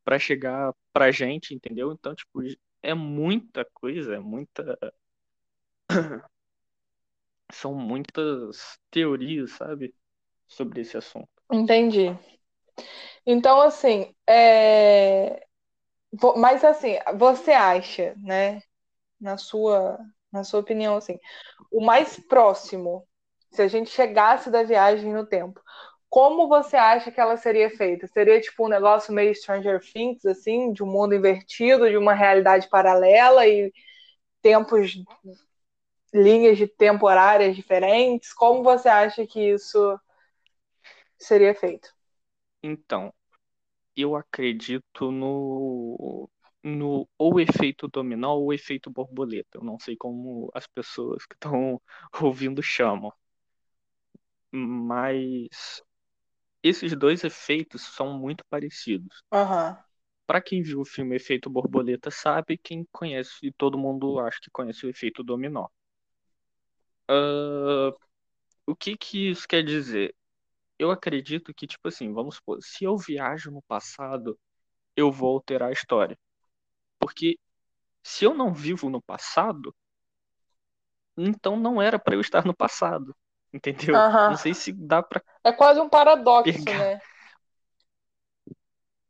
para 0.07 0.17
chegar 0.17 0.74
pra 0.93 1.12
gente, 1.12 1.53
entendeu? 1.53 1.91
Então, 1.91 2.15
tipo, 2.15 2.39
é 2.81 2.93
muita 2.93 3.65
coisa, 3.74 4.15
é 4.15 4.19
muita. 4.19 4.79
São 7.51 7.75
muitas 7.75 8.79
teorias, 8.89 9.51
sabe? 9.51 9.93
Sobre 10.48 10.79
esse 10.79 10.96
assunto. 10.96 11.27
Entendi. 11.51 12.17
Então, 13.25 13.60
assim, 13.60 14.15
é... 14.25 15.46
mas 16.38 16.63
assim, 16.63 16.96
você 17.17 17.51
acha, 17.51 18.15
né, 18.15 18.62
na 19.19 19.38
sua, 19.38 20.00
na 20.31 20.46
sua 20.46 20.62
opinião, 20.62 20.96
assim, 20.96 21.19
o 21.69 21.84
mais 21.84 22.17
próximo, 22.17 23.05
se 23.51 23.62
a 23.62 23.68
gente 23.68 23.89
chegasse 23.89 24.50
da 24.50 24.63
viagem 24.63 25.13
no 25.13 25.25
tempo, 25.25 25.62
como 26.10 26.48
você 26.48 26.77
acha 26.77 27.12
que 27.12 27.20
ela 27.20 27.38
seria 27.38 27.70
feita? 27.70 28.08
Seria 28.08 28.39
tipo 28.39 28.66
um 28.66 28.70
negócio 28.70 29.13
meio 29.13 29.36
Stranger 29.36 29.80
Things, 29.82 30.25
assim, 30.25 30.72
de 30.72 30.84
um 30.84 30.88
mundo 30.88 31.13
invertido, 31.13 31.89
de 31.89 31.98
uma 31.98 32.13
realidade 32.13 32.70
paralela 32.70 33.46
e 33.46 33.74
tempos, 34.42 34.98
linhas 36.13 36.58
de 36.58 36.68
temporárias 36.68 37.56
diferentes? 37.56 38.34
Como 38.34 38.63
você 38.63 38.88
acha 38.88 39.25
que 39.27 39.39
isso 39.54 40.00
seria 41.18 41.54
feito? 41.54 41.94
Então, 42.63 43.13
eu 43.96 44.16
acredito 44.16 45.12
no, 45.12 46.30
no 46.63 47.08
ou 47.18 47.39
efeito 47.39 47.88
dominó 47.88 48.36
ou 48.36 48.54
efeito 48.54 48.89
borboleta. 48.89 49.58
Eu 49.58 49.63
não 49.63 49.80
sei 49.80 49.96
como 49.98 50.50
as 50.54 50.68
pessoas 50.68 51.25
que 51.25 51.34
estão 51.36 51.82
ouvindo 52.22 52.62
chamam. 52.62 53.12
Mas 54.51 55.82
esses 56.63 56.96
dois 56.96 57.24
efeitos 57.24 57.82
são 57.82 58.18
muito 58.18 58.44
parecidos. 58.50 59.24
Uhum. 59.32 59.75
Para 60.25 60.42
quem 60.42 60.62
viu 60.62 60.82
o 60.82 60.86
filme 60.86 61.16
Efeito 61.16 61.50
Borboleta 61.50 62.12
sabe, 62.12 62.58
quem 62.58 62.86
conhece, 62.92 63.34
e 63.44 63.51
todo 63.51 63.77
mundo 63.77 64.20
acha 64.20 64.39
que 64.42 64.51
conhece 64.51 64.86
o 64.86 64.89
efeito 64.89 65.24
dominó. 65.24 65.68
O 68.66 68.75
que 68.75 68.98
que 68.98 69.30
isso 69.30 69.48
quer 69.48 69.63
dizer? 69.63 70.13
Eu 70.77 70.92
acredito 70.92 71.54
que, 71.54 71.66
tipo 71.66 71.88
assim, 71.88 72.12
vamos 72.12 72.36
supor, 72.36 72.60
se 72.62 72.84
eu 72.84 72.98
viajo 72.98 73.50
no 73.50 73.62
passado, 73.63 74.38
eu 74.96 75.12
vou 75.12 75.36
alterar 75.36 75.70
a 75.70 75.74
história. 75.74 76.18
Porque 77.00 77.39
se 78.04 78.25
eu 78.25 78.34
não 78.34 78.54
vivo 78.54 78.89
no 78.89 79.01
passado, 79.01 79.75
então 81.18 81.58
não 81.58 81.82
era 81.82 81.98
para 81.98 82.16
eu 82.16 82.22
estar 82.22 82.46
no 82.46 82.56
passado. 82.56 83.16
Entendeu? 83.54 83.96
Uhum. 83.96 84.30
Não 84.30 84.38
sei 84.38 84.54
se 84.54 84.72
dá 84.74 85.01
pra. 85.01 85.22
É 85.44 85.51
quase 85.51 85.80
um 85.80 85.89
paradoxo, 85.89 86.54
pegar. 86.54 86.80
né? 86.80 87.01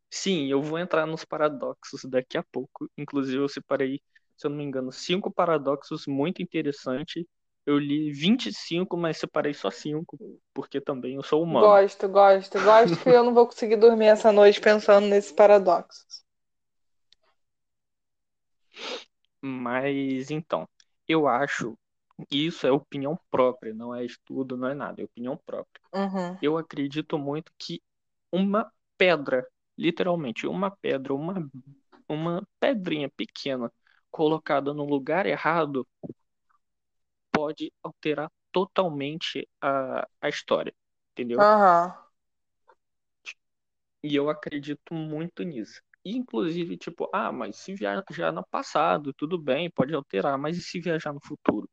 Sim, 0.09 0.47
eu 0.47 0.61
vou 0.61 0.79
entrar 0.79 1.05
nos 1.05 1.25
paradoxos 1.25 2.03
daqui 2.05 2.37
a 2.37 2.43
pouco. 2.43 2.89
Inclusive, 2.97 3.37
eu 3.37 3.49
separei, 3.49 4.01
se 4.37 4.47
eu 4.47 4.49
não 4.49 4.57
me 4.57 4.63
engano, 4.63 4.91
cinco 4.91 5.31
paradoxos 5.31 6.07
muito 6.07 6.41
interessantes. 6.41 7.25
Eu 7.65 7.77
li 7.77 8.11
25, 8.13 8.95
mas 8.95 9.17
separei 9.17 9.53
só 9.53 9.69
cinco, 9.69 10.17
porque 10.53 10.79
também 10.79 11.15
eu 11.15 11.23
sou 11.23 11.43
humano. 11.43 11.67
Gosto, 11.67 12.07
gosto. 12.07 12.61
Gosto 12.63 12.97
que 13.03 13.09
eu 13.09 13.23
não 13.23 13.33
vou 13.33 13.45
conseguir 13.45 13.75
dormir 13.75 14.05
essa 14.07 14.31
noite 14.31 14.61
pensando 14.61 15.07
nesses 15.07 15.31
paradoxos. 15.33 16.23
Mas 19.41 20.31
então, 20.31 20.67
eu 21.07 21.27
acho 21.27 21.77
isso 22.31 22.65
é 22.65 22.71
opinião 22.71 23.19
própria, 23.29 23.73
não 23.73 23.93
é 23.93 24.03
estudo, 24.03 24.57
não 24.57 24.67
é 24.67 24.73
nada, 24.73 25.01
é 25.01 25.05
opinião 25.05 25.37
própria. 25.45 25.81
Uhum. 25.93 26.37
Eu 26.41 26.57
acredito 26.57 27.17
muito 27.17 27.51
que 27.57 27.81
uma 28.31 28.71
pedra, 28.97 29.47
literalmente 29.77 30.47
uma 30.47 30.71
pedra, 30.71 31.13
uma, 31.13 31.49
uma 32.07 32.47
pedrinha 32.59 33.09
pequena 33.09 33.71
colocada 34.09 34.73
no 34.73 34.83
lugar 34.83 35.25
errado 35.25 35.87
pode 37.31 37.71
alterar 37.83 38.31
totalmente 38.51 39.47
a, 39.61 40.07
a 40.19 40.29
história, 40.29 40.73
entendeu? 41.11 41.39
Uhum. 41.39 41.93
E 44.03 44.15
eu 44.15 44.29
acredito 44.29 44.93
muito 44.93 45.43
nisso. 45.43 45.81
inclusive, 46.03 46.77
tipo, 46.77 47.09
ah, 47.13 47.31
mas 47.31 47.57
se 47.57 47.75
viajar 47.75 48.31
no 48.31 48.45
passado, 48.47 49.13
tudo 49.13 49.37
bem, 49.37 49.69
pode 49.69 49.93
alterar, 49.93 50.37
mas 50.37 50.57
e 50.57 50.61
se 50.61 50.79
viajar 50.79 51.13
no 51.13 51.19
futuro? 51.21 51.69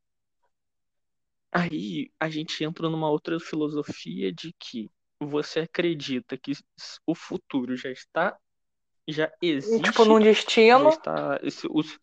Aí 1.57 2.11
a 2.19 2.29
gente 2.29 2.65
entra 2.65 2.91
numa 2.91 3.09
outra 3.09 3.39
filosofia 3.39 4.33
de 4.33 4.53
que 4.59 4.91
você 5.21 5.61
acredita 5.61 6.37
que 6.37 6.51
o 7.07 7.15
futuro 7.15 7.77
já 7.77 7.93
está, 7.93 8.37
já 9.07 9.33
existe. 9.41 9.83
Tipo, 9.83 10.05
num 10.05 10.19
destino. 10.19 10.89
está, 10.89 11.39
esse, 11.45 11.69
os, 11.71 11.97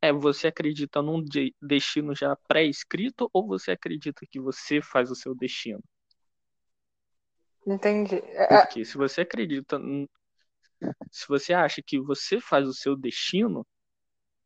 é, 0.00 0.12
você 0.12 0.46
acredita 0.46 1.02
num 1.02 1.20
de, 1.20 1.52
destino 1.60 2.14
já 2.14 2.36
pré-escrito 2.46 3.28
ou 3.32 3.48
você 3.48 3.72
acredita 3.72 4.24
que 4.30 4.38
você 4.38 4.80
faz 4.80 5.10
o 5.10 5.16
seu 5.16 5.34
destino? 5.34 5.82
Entendi. 7.66 8.22
É, 8.26 8.46
Porque 8.46 8.84
se 8.84 8.96
você 8.96 9.22
acredita, 9.22 9.80
se 11.10 11.26
você 11.26 11.52
acha 11.52 11.82
que 11.84 11.98
você 11.98 12.40
faz 12.40 12.68
o 12.68 12.72
seu 12.72 12.94
destino, 12.96 13.66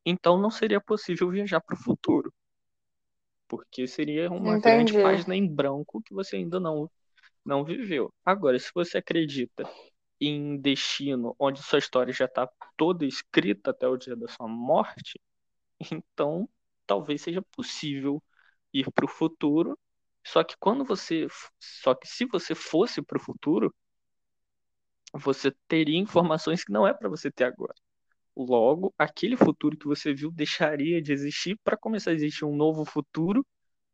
então 0.07 0.41
não 0.41 0.51
seria 0.51 0.81
possível 0.81 1.31
viajar 1.31 1.61
para 1.61 1.75
o 1.75 1.83
futuro 1.83 2.33
porque 3.51 3.89
seria 3.89 4.31
uma 4.31 4.57
Entendi. 4.57 4.71
grande 4.71 5.03
página 5.03 5.35
em 5.37 5.47
branco 5.53 6.01
que 6.03 6.15
você 6.15 6.37
ainda 6.37 6.61
não, 6.61 6.89
não 7.45 7.65
viveu. 7.65 8.15
Agora, 8.25 8.57
se 8.61 8.71
você 8.73 8.99
acredita 8.99 9.69
em 10.21 10.57
destino, 10.59 11.35
onde 11.39 11.61
sua 11.63 11.81
história 11.81 12.13
já 12.13 12.27
está 12.27 12.49
toda 12.77 13.05
escrita 13.05 13.73
até 13.73 13.89
o 13.89 13.97
dia 13.97 14.15
da 14.15 14.29
sua 14.29 14.47
morte, 14.47 15.21
então 15.93 16.49
talvez 16.87 17.23
seja 17.23 17.43
possível 17.43 18.23
ir 18.73 18.91
para 18.93 19.05
o 19.05 19.09
futuro. 19.09 19.77
Só 20.25 20.45
que 20.45 20.57
quando 20.61 20.85
você, 20.85 21.27
só 21.59 21.95
que 21.95 22.07
se 22.07 22.27
você 22.27 22.55
fosse 22.55 23.03
para 23.03 23.19
o 23.19 23.21
futuro, 23.21 23.75
você 25.15 25.53
teria 25.69 25.99
informações 25.99 26.65
que 26.65 26.73
não 26.73 26.87
é 26.87 26.95
para 26.95 27.09
você 27.09 27.31
ter 27.31 27.45
agora. 27.45 27.75
Logo, 28.45 28.93
aquele 28.99 29.37
futuro 29.37 29.77
que 29.77 29.87
você 29.87 30.15
viu 30.15 30.31
deixaria 30.31 31.01
de 31.03 31.13
existir 31.13 31.59
para 31.63 31.77
começar 31.77 32.11
a 32.11 32.15
existir 32.15 32.45
um 32.45 32.57
novo 32.57 32.85
futuro 32.85 33.45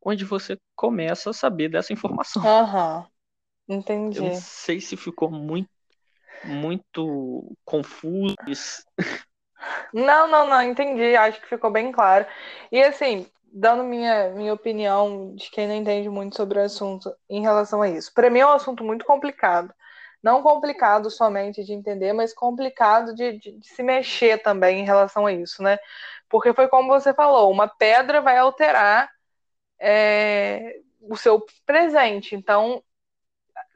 onde 0.01 0.23
você 0.23 0.57
começa 0.75 1.31
a 1.31 1.33
saber 1.33 1.69
dessa 1.69 1.91
informação. 1.91 2.43
Uhum. 2.43 3.05
Entendi. 3.67 4.17
Eu 4.17 4.23
não 4.23 4.35
sei 4.35 4.79
se 4.79 4.95
ficou 4.95 5.29
muito, 5.29 5.69
muito 6.45 7.55
confuso. 7.65 8.35
Não, 9.93 10.27
não, 10.27 10.47
não, 10.47 10.61
entendi. 10.61 11.15
Acho 11.15 11.41
que 11.41 11.47
ficou 11.47 11.71
bem 11.71 11.91
claro. 11.91 12.25
E 12.71 12.81
assim, 12.81 13.25
dando 13.51 13.83
minha, 13.83 14.29
minha 14.29 14.53
opinião 14.53 15.35
de 15.35 15.49
quem 15.49 15.67
não 15.67 15.75
entende 15.75 16.09
muito 16.09 16.35
sobre 16.37 16.59
o 16.59 16.63
assunto 16.63 17.13
em 17.29 17.41
relação 17.41 17.81
a 17.81 17.89
isso. 17.89 18.13
Para 18.13 18.29
mim 18.29 18.39
é 18.39 18.45
um 18.45 18.51
assunto 18.51 18.83
muito 18.83 19.05
complicado. 19.05 19.73
Não 20.23 20.41
complicado 20.41 21.09
somente 21.09 21.63
de 21.63 21.73
entender, 21.73 22.13
mas 22.13 22.33
complicado 22.33 23.13
de, 23.13 23.37
de, 23.39 23.51
de 23.53 23.67
se 23.67 23.83
mexer 23.83 24.41
também 24.41 24.79
em 24.81 24.85
relação 24.85 25.25
a 25.25 25.33
isso, 25.33 25.61
né? 25.63 25.77
Porque 26.29 26.53
foi 26.53 26.67
como 26.67 26.87
você 26.89 27.13
falou, 27.13 27.51
uma 27.51 27.67
pedra 27.67 28.21
vai 28.21 28.37
alterar 28.37 29.09
é, 29.79 30.79
o 31.01 31.15
seu 31.17 31.45
presente. 31.65 32.35
Então, 32.35 32.83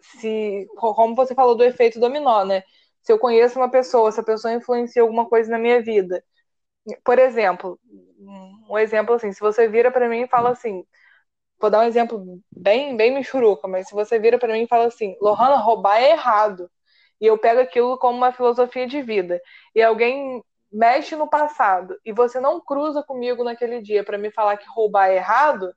se, 0.02 0.68
como 0.76 1.16
você 1.16 1.36
falou 1.36 1.56
do 1.56 1.64
efeito 1.64 2.00
dominó, 2.00 2.44
né? 2.46 2.64
Se 3.02 3.12
eu 3.12 3.20
conheço 3.20 3.60
uma 3.60 3.70
pessoa, 3.70 4.10
essa 4.10 4.24
pessoa 4.24 4.54
influencia 4.54 5.02
alguma 5.02 5.28
coisa 5.28 5.50
na 5.52 5.58
minha 5.60 5.82
vida. 5.82 6.24
Por 7.04 7.20
exemplo, 7.20 7.80
um 8.70 8.78
exemplo 8.78 9.16
assim, 9.16 9.32
se 9.32 9.40
você 9.40 9.68
vira 9.68 9.92
para 9.92 10.10
mim 10.10 10.22
e 10.22 10.28
fala 10.28 10.52
assim, 10.52 10.86
vou 11.62 11.70
dar 11.70 11.80
um 11.80 11.88
exemplo 11.88 12.42
bem, 12.52 12.98
bem 12.98 13.14
michuruca, 13.14 13.68
mas 13.68 13.88
se 13.88 13.94
você 13.94 14.20
vira 14.20 14.38
para 14.40 14.52
mim 14.54 14.64
e 14.64 14.68
fala 14.68 14.86
assim, 14.86 15.16
Lohana, 15.22 15.56
roubar 15.58 16.02
é 16.02 16.12
errado, 16.12 16.70
e 17.20 17.28
eu 17.28 17.38
pego 17.38 17.62
aquilo 17.62 17.98
como 17.98 18.18
uma 18.18 18.32
filosofia 18.34 18.88
de 18.88 19.02
vida, 19.02 19.40
e 19.76 19.82
alguém 19.82 20.44
mexe 20.72 21.16
no 21.16 21.30
passado 21.30 21.98
e 22.06 22.14
você 22.14 22.40
não 22.40 22.62
cruza 22.62 23.04
comigo 23.04 23.44
naquele 23.44 23.82
dia 23.82 24.04
para 24.04 24.18
me 24.18 24.32
falar 24.32 24.58
que 24.58 24.70
roubar 24.70 25.10
é 25.10 25.18
errado, 25.18 25.74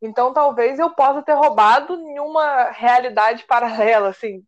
então 0.00 0.32
talvez 0.32 0.78
eu 0.78 0.90
possa 0.90 1.22
ter 1.22 1.32
roubado 1.32 1.94
em 1.94 2.20
uma 2.20 2.70
realidade 2.70 3.44
paralela, 3.44 4.10
assim, 4.10 4.44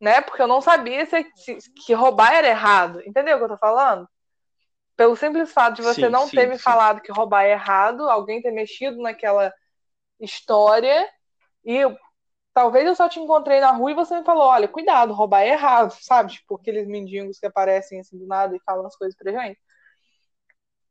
né? 0.00 0.20
Porque 0.20 0.40
eu 0.42 0.46
não 0.46 0.60
sabia 0.60 1.04
se, 1.06 1.26
se, 1.36 1.58
que 1.86 1.92
roubar 1.92 2.32
era 2.32 2.48
errado. 2.48 3.02
Entendeu 3.06 3.36
o 3.36 3.38
que 3.38 3.44
eu 3.44 3.48
tô 3.50 3.58
falando? 3.58 4.08
Pelo 5.00 5.16
simples 5.16 5.50
fato 5.50 5.76
de 5.76 5.82
você 5.82 6.10
sim, 6.10 6.10
não 6.10 6.28
sim, 6.28 6.36
ter 6.36 6.46
me 6.46 6.58
sim. 6.58 6.62
falado 6.62 7.00
que 7.00 7.10
roubar 7.10 7.44
é 7.44 7.52
errado, 7.52 8.02
alguém 8.10 8.42
ter 8.42 8.50
mexido 8.50 9.00
naquela 9.00 9.50
história 10.20 11.08
e 11.64 11.74
eu, 11.74 11.96
talvez 12.52 12.84
eu 12.84 12.94
só 12.94 13.08
te 13.08 13.18
encontrei 13.18 13.60
na 13.60 13.70
rua 13.70 13.92
e 13.92 13.94
você 13.94 14.18
me 14.18 14.24
falou, 14.26 14.44
olha, 14.44 14.68
cuidado, 14.68 15.14
roubar 15.14 15.40
é 15.40 15.52
errado, 15.52 15.92
sabe? 16.04 16.32
Tipo, 16.32 16.56
aqueles 16.56 16.86
mendigos 16.86 17.38
que 17.38 17.46
aparecem 17.46 17.98
assim 17.98 18.18
do 18.18 18.26
nada 18.26 18.54
e 18.54 18.60
falam 18.60 18.84
as 18.84 18.94
coisas 18.94 19.16
pra 19.16 19.32
gente. 19.32 19.58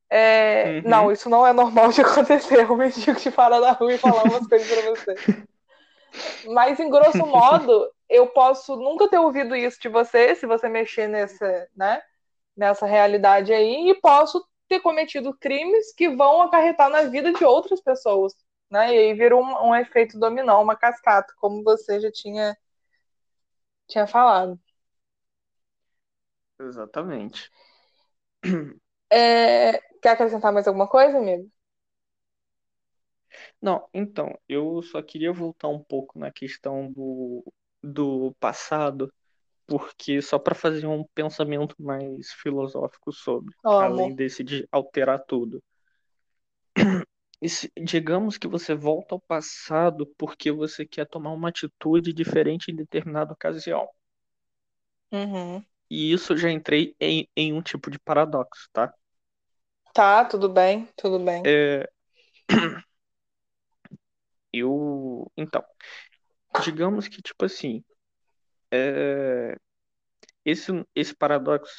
É, 0.09 0.77
uhum. 0.77 0.89
Não, 0.89 1.11
isso 1.11 1.29
não 1.29 1.45
é 1.45 1.53
normal 1.53 1.91
de 1.91 2.01
acontecer. 2.01 2.65
O 2.71 2.75
mendigo 2.75 3.13
te 3.13 3.29
parar 3.29 3.59
na 3.59 3.73
rua 3.73 3.93
e 3.93 3.99
falar 3.99 4.23
umas 4.23 4.47
coisas 4.47 4.67
pra 4.67 4.89
você. 4.89 6.49
Mas, 6.51 6.79
em 6.79 6.89
grosso 6.89 7.23
modo, 7.27 7.87
eu 8.09 8.25
posso 8.25 8.75
nunca 8.75 9.07
ter 9.07 9.19
ouvido 9.19 9.55
isso 9.55 9.79
de 9.79 9.87
você, 9.87 10.33
se 10.33 10.47
você 10.47 10.67
mexer 10.67 11.07
nessa, 11.07 11.67
né, 11.75 12.01
nessa 12.59 12.85
realidade 12.85 13.53
aí, 13.53 13.89
e 13.89 13.95
posso 14.01 14.45
ter 14.67 14.81
cometido 14.81 15.33
crimes 15.39 15.93
que 15.93 16.09
vão 16.09 16.41
acarretar 16.41 16.89
na 16.89 17.03
vida 17.03 17.31
de 17.31 17.45
outras 17.45 17.81
pessoas. 17.81 18.33
Né? 18.69 18.93
E 18.93 18.97
aí 18.97 19.13
vira 19.13 19.35
um, 19.35 19.69
um 19.69 19.75
efeito 19.75 20.19
dominó, 20.19 20.61
uma 20.61 20.75
cascata, 20.75 21.33
como 21.39 21.63
você 21.63 22.01
já 22.01 22.11
tinha, 22.11 22.55
tinha 23.87 24.05
falado. 24.05 24.59
Exatamente. 26.59 27.49
É, 29.11 29.79
quer 30.01 30.09
acrescentar 30.11 30.51
mais 30.53 30.67
alguma 30.67 30.87
coisa, 30.87 31.17
amigo? 31.17 31.49
Não, 33.61 33.87
então, 33.93 34.37
eu 34.47 34.81
só 34.81 35.01
queria 35.01 35.31
voltar 35.33 35.67
um 35.67 35.83
pouco 35.83 36.17
na 36.19 36.31
questão 36.31 36.91
do, 36.91 37.43
do 37.81 38.33
passado, 38.39 39.11
porque 39.69 40.21
só 40.21 40.39
para 40.39 40.55
fazer 40.55 40.87
um 40.87 41.05
pensamento 41.13 41.75
mais 41.79 42.31
filosófico 42.31 43.11
sobre, 43.11 43.53
oh, 43.63 43.69
além 43.69 44.05
amor. 44.07 44.15
desse 44.15 44.43
de 44.43 44.67
alterar 44.71 45.19
tudo. 45.25 45.63
Se, 47.47 47.71
digamos 47.81 48.37
que 48.37 48.49
você 48.49 48.75
volta 48.75 49.15
ao 49.15 49.21
passado 49.21 50.05
porque 50.17 50.51
você 50.51 50.85
quer 50.85 51.07
tomar 51.07 51.31
uma 51.31 51.47
atitude 51.47 52.11
diferente 52.11 52.69
em 52.69 52.75
determinada 52.75 53.31
ocasião. 53.31 53.87
Uhum. 55.09 55.63
E 55.89 56.11
isso 56.11 56.35
já 56.35 56.51
entrei 56.51 56.93
em, 56.99 57.29
em 57.35 57.53
um 57.53 57.61
tipo 57.61 57.89
de 57.89 57.97
paradoxo, 57.97 58.67
tá? 58.73 58.93
Tá, 59.93 60.25
tudo 60.25 60.49
bem, 60.49 60.87
tudo 60.97 61.17
bem. 61.17 61.41
É... 61.45 61.89
Eu. 64.51 65.31
Então, 65.37 65.63
digamos 66.63 67.07
que, 67.07 67.21
tipo 67.21 67.45
assim, 67.45 67.83
é... 68.71 69.57
esse, 70.45 70.71
esse 70.95 71.15
paradoxo 71.15 71.73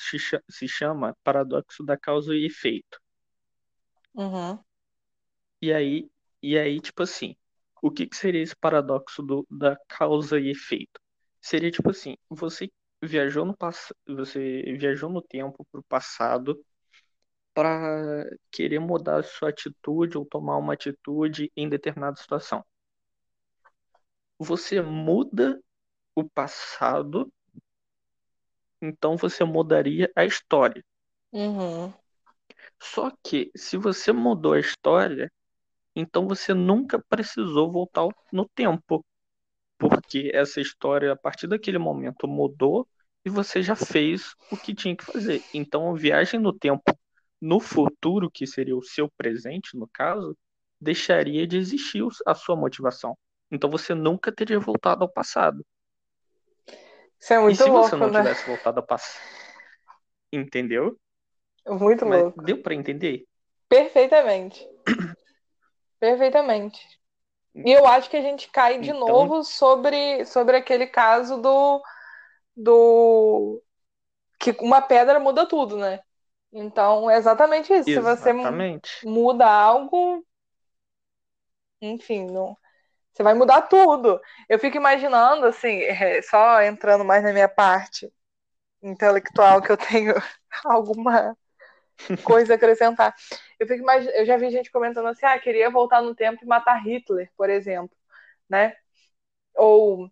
se 0.48 0.68
chama 0.68 1.16
paradoxo 1.22 1.84
da 1.84 1.96
causa 1.96 2.34
e 2.34 2.46
efeito. 2.46 3.00
Uhum. 4.14 4.58
E 5.62 5.72
aí, 5.72 6.10
e 6.42 6.58
aí, 6.58 6.80
tipo 6.80 7.02
assim, 7.02 7.36
o 7.82 7.90
que, 7.90 8.06
que 8.06 8.16
seria 8.16 8.42
esse 8.42 8.56
paradoxo 8.56 9.22
do, 9.22 9.46
da 9.50 9.76
causa 9.88 10.38
e 10.38 10.50
efeito? 10.50 11.00
Seria 11.40 11.70
tipo 11.70 11.90
assim, 11.90 12.16
você 12.28 12.70
viajou 13.02 13.44
no 13.44 13.56
passado, 13.56 13.96
você 14.08 14.62
viajou 14.78 15.10
no 15.10 15.22
tempo 15.22 15.66
pro 15.70 15.82
passado 15.84 16.62
para 17.54 18.24
querer 18.50 18.78
mudar 18.78 19.20
a 19.20 19.22
sua 19.22 19.50
atitude 19.50 20.16
ou 20.18 20.24
tomar 20.24 20.56
uma 20.58 20.74
atitude 20.74 21.50
em 21.56 21.68
determinada 21.68 22.16
situação. 22.16 22.64
Você 24.38 24.80
muda 24.80 25.60
o 26.20 26.30
passado, 26.30 27.32
então 28.80 29.16
você 29.16 29.44
mudaria 29.44 30.10
a 30.14 30.24
história. 30.24 30.82
Uhum. 31.32 31.92
Só 32.80 33.12
que 33.22 33.50
se 33.54 33.76
você 33.76 34.12
mudou 34.12 34.54
a 34.54 34.60
história, 34.60 35.30
então 35.94 36.26
você 36.26 36.54
nunca 36.54 36.98
precisou 37.08 37.70
voltar 37.70 38.08
no 38.32 38.48
tempo, 38.48 39.04
porque 39.78 40.30
essa 40.32 40.60
história 40.60 41.12
a 41.12 41.16
partir 41.16 41.46
daquele 41.46 41.78
momento 41.78 42.26
mudou 42.26 42.88
e 43.24 43.30
você 43.30 43.62
já 43.62 43.76
fez 43.76 44.34
o 44.50 44.56
que 44.56 44.74
tinha 44.74 44.96
que 44.96 45.04
fazer. 45.04 45.42
Então 45.52 45.90
a 45.90 45.98
viagem 45.98 46.40
no 46.40 46.52
tempo 46.52 46.82
no 47.40 47.58
futuro, 47.58 48.30
que 48.30 48.46
seria 48.46 48.76
o 48.76 48.82
seu 48.82 49.10
presente, 49.16 49.76
no 49.76 49.88
caso, 49.88 50.36
deixaria 50.80 51.46
de 51.46 51.56
existir 51.56 52.02
a 52.26 52.34
sua 52.34 52.54
motivação. 52.54 53.16
Então 53.50 53.70
você 53.70 53.94
nunca 53.94 54.30
teria 54.30 54.60
voltado 54.60 55.04
ao 55.04 55.08
passado. 55.10 55.64
Isso 57.20 57.32
é 57.34 57.38
muito 57.38 57.54
e 57.54 57.56
se 57.62 57.68
louco, 57.68 57.88
você 57.88 57.96
não 57.96 58.10
né? 58.10 58.20
tivesse 58.20 58.46
voltado 58.46 58.80
ao 58.80 58.86
passado? 58.86 59.20
Entendeu? 60.32 60.96
Muito 61.66 62.06
Mas 62.06 62.22
louco. 62.22 62.42
Deu 62.42 62.62
para 62.62 62.74
entender? 62.74 63.24
Perfeitamente. 63.68 64.66
Perfeitamente. 66.00 66.80
E 67.54 67.70
eu 67.72 67.86
acho 67.86 68.08
que 68.08 68.16
a 68.16 68.22
gente 68.22 68.48
cai 68.48 68.78
de 68.78 68.90
Então- 68.90 69.00
novo 69.06 69.42
sobre, 69.44 70.24
sobre 70.24 70.56
aquele 70.56 70.86
caso 70.86 71.36
do, 71.42 71.82
do. 72.56 73.62
que 74.38 74.52
uma 74.60 74.80
pedra 74.80 75.18
muda 75.20 75.44
tudo, 75.46 75.76
né? 75.76 76.00
Então, 76.52 77.10
é 77.10 77.16
exatamente 77.16 77.72
isso. 77.72 77.84
Se 77.84 78.00
você 78.00 78.32
mu- 78.32 78.40
Exatamente. 78.40 79.06
muda 79.06 79.46
algo, 79.46 80.24
enfim, 81.82 82.26
não, 82.30 82.56
você 83.20 83.24
vai 83.24 83.34
mudar 83.34 83.62
tudo. 83.62 84.20
Eu 84.48 84.58
fico 84.58 84.76
imaginando, 84.76 85.46
assim, 85.46 85.80
é, 85.82 86.22
só 86.22 86.62
entrando 86.62 87.04
mais 87.04 87.22
na 87.22 87.32
minha 87.32 87.48
parte 87.48 88.12
intelectual, 88.82 89.62
que 89.62 89.72
eu 89.72 89.76
tenho 89.78 90.14
alguma 90.64 91.36
coisa 92.22 92.54
a 92.54 92.56
acrescentar. 92.56 93.14
Eu, 93.60 93.66
fico 93.66 93.82
imagi- 93.82 94.10
eu 94.14 94.26
já 94.26 94.36
vi 94.36 94.50
gente 94.50 94.70
comentando 94.72 95.08
assim, 95.08 95.26
ah, 95.26 95.38
queria 95.38 95.70
voltar 95.70 96.02
no 96.02 96.14
tempo 96.14 96.44
e 96.44 96.48
matar 96.48 96.76
Hitler, 96.84 97.30
por 97.36 97.50
exemplo, 97.50 97.96
né? 98.50 98.74
Ou, 99.56 100.10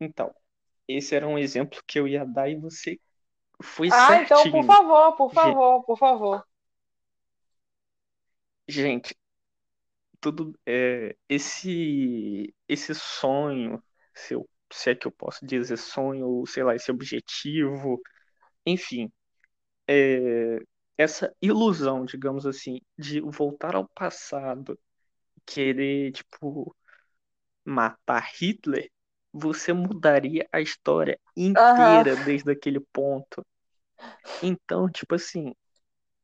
Então, 0.00 0.34
esse 0.88 1.14
era 1.16 1.28
um 1.28 1.38
exemplo 1.38 1.82
que 1.86 1.98
eu 2.00 2.08
ia 2.08 2.24
dar 2.26 2.48
e 2.50 2.56
você 2.56 3.00
foi 3.62 3.90
ah, 3.90 4.18
então, 4.20 4.48
por 4.50 4.64
certinho. 4.64 4.66
favor, 4.66 5.16
por 5.16 5.32
favor, 5.32 5.84
por 5.84 5.98
favor. 5.98 6.44
Gente, 8.68 9.14
tudo 10.20 10.58
é, 10.66 11.16
esse 11.28 12.54
esse 12.68 12.94
sonho, 12.94 13.82
se, 14.14 14.34
eu, 14.34 14.48
se 14.72 14.90
é 14.90 14.94
que 14.94 15.06
eu 15.06 15.12
posso 15.12 15.44
dizer 15.46 15.76
sonho, 15.76 16.26
ou 16.28 16.46
sei 16.46 16.62
lá, 16.64 16.74
esse 16.74 16.90
objetivo, 16.90 18.00
enfim, 18.66 19.12
é, 19.88 20.58
essa 20.98 21.34
ilusão, 21.42 22.04
digamos 22.04 22.46
assim, 22.46 22.80
de 22.98 23.20
voltar 23.20 23.74
ao 23.76 23.88
passado, 23.90 24.78
querer, 25.46 26.12
tipo, 26.12 26.76
matar 27.64 28.22
Hitler, 28.40 28.90
você 29.32 29.72
mudaria 29.72 30.48
a 30.52 30.60
história 30.60 31.18
inteira 31.36 32.16
Aham. 32.16 32.16
desde 32.16 32.50
aquele 32.52 32.80
ponto. 32.92 33.44
Então, 34.42 34.90
tipo 34.90 35.14
assim, 35.14 35.54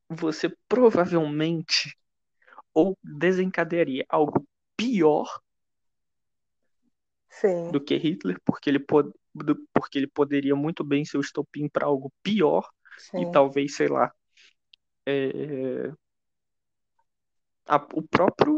você 0.08 0.50
provavelmente 0.68 1.96
ou 2.76 2.98
desencadearia 3.02 4.04
algo 4.06 4.46
pior 4.76 5.40
Sim. 7.30 7.70
do 7.70 7.80
que 7.80 7.96
Hitler, 7.96 8.38
porque 8.44 8.68
ele, 8.68 8.78
pod... 8.78 9.10
porque 9.72 9.98
ele 9.98 10.06
poderia 10.06 10.54
muito 10.54 10.84
bem 10.84 11.02
ser 11.02 11.16
o 11.16 11.22
estopim 11.22 11.70
para 11.70 11.86
algo 11.86 12.12
pior 12.22 12.68
Sim. 12.98 13.22
e 13.22 13.32
talvez, 13.32 13.74
sei 13.76 13.88
lá, 13.88 14.12
é... 15.06 15.90
a... 17.66 17.76
o 17.94 18.02
próprio 18.02 18.54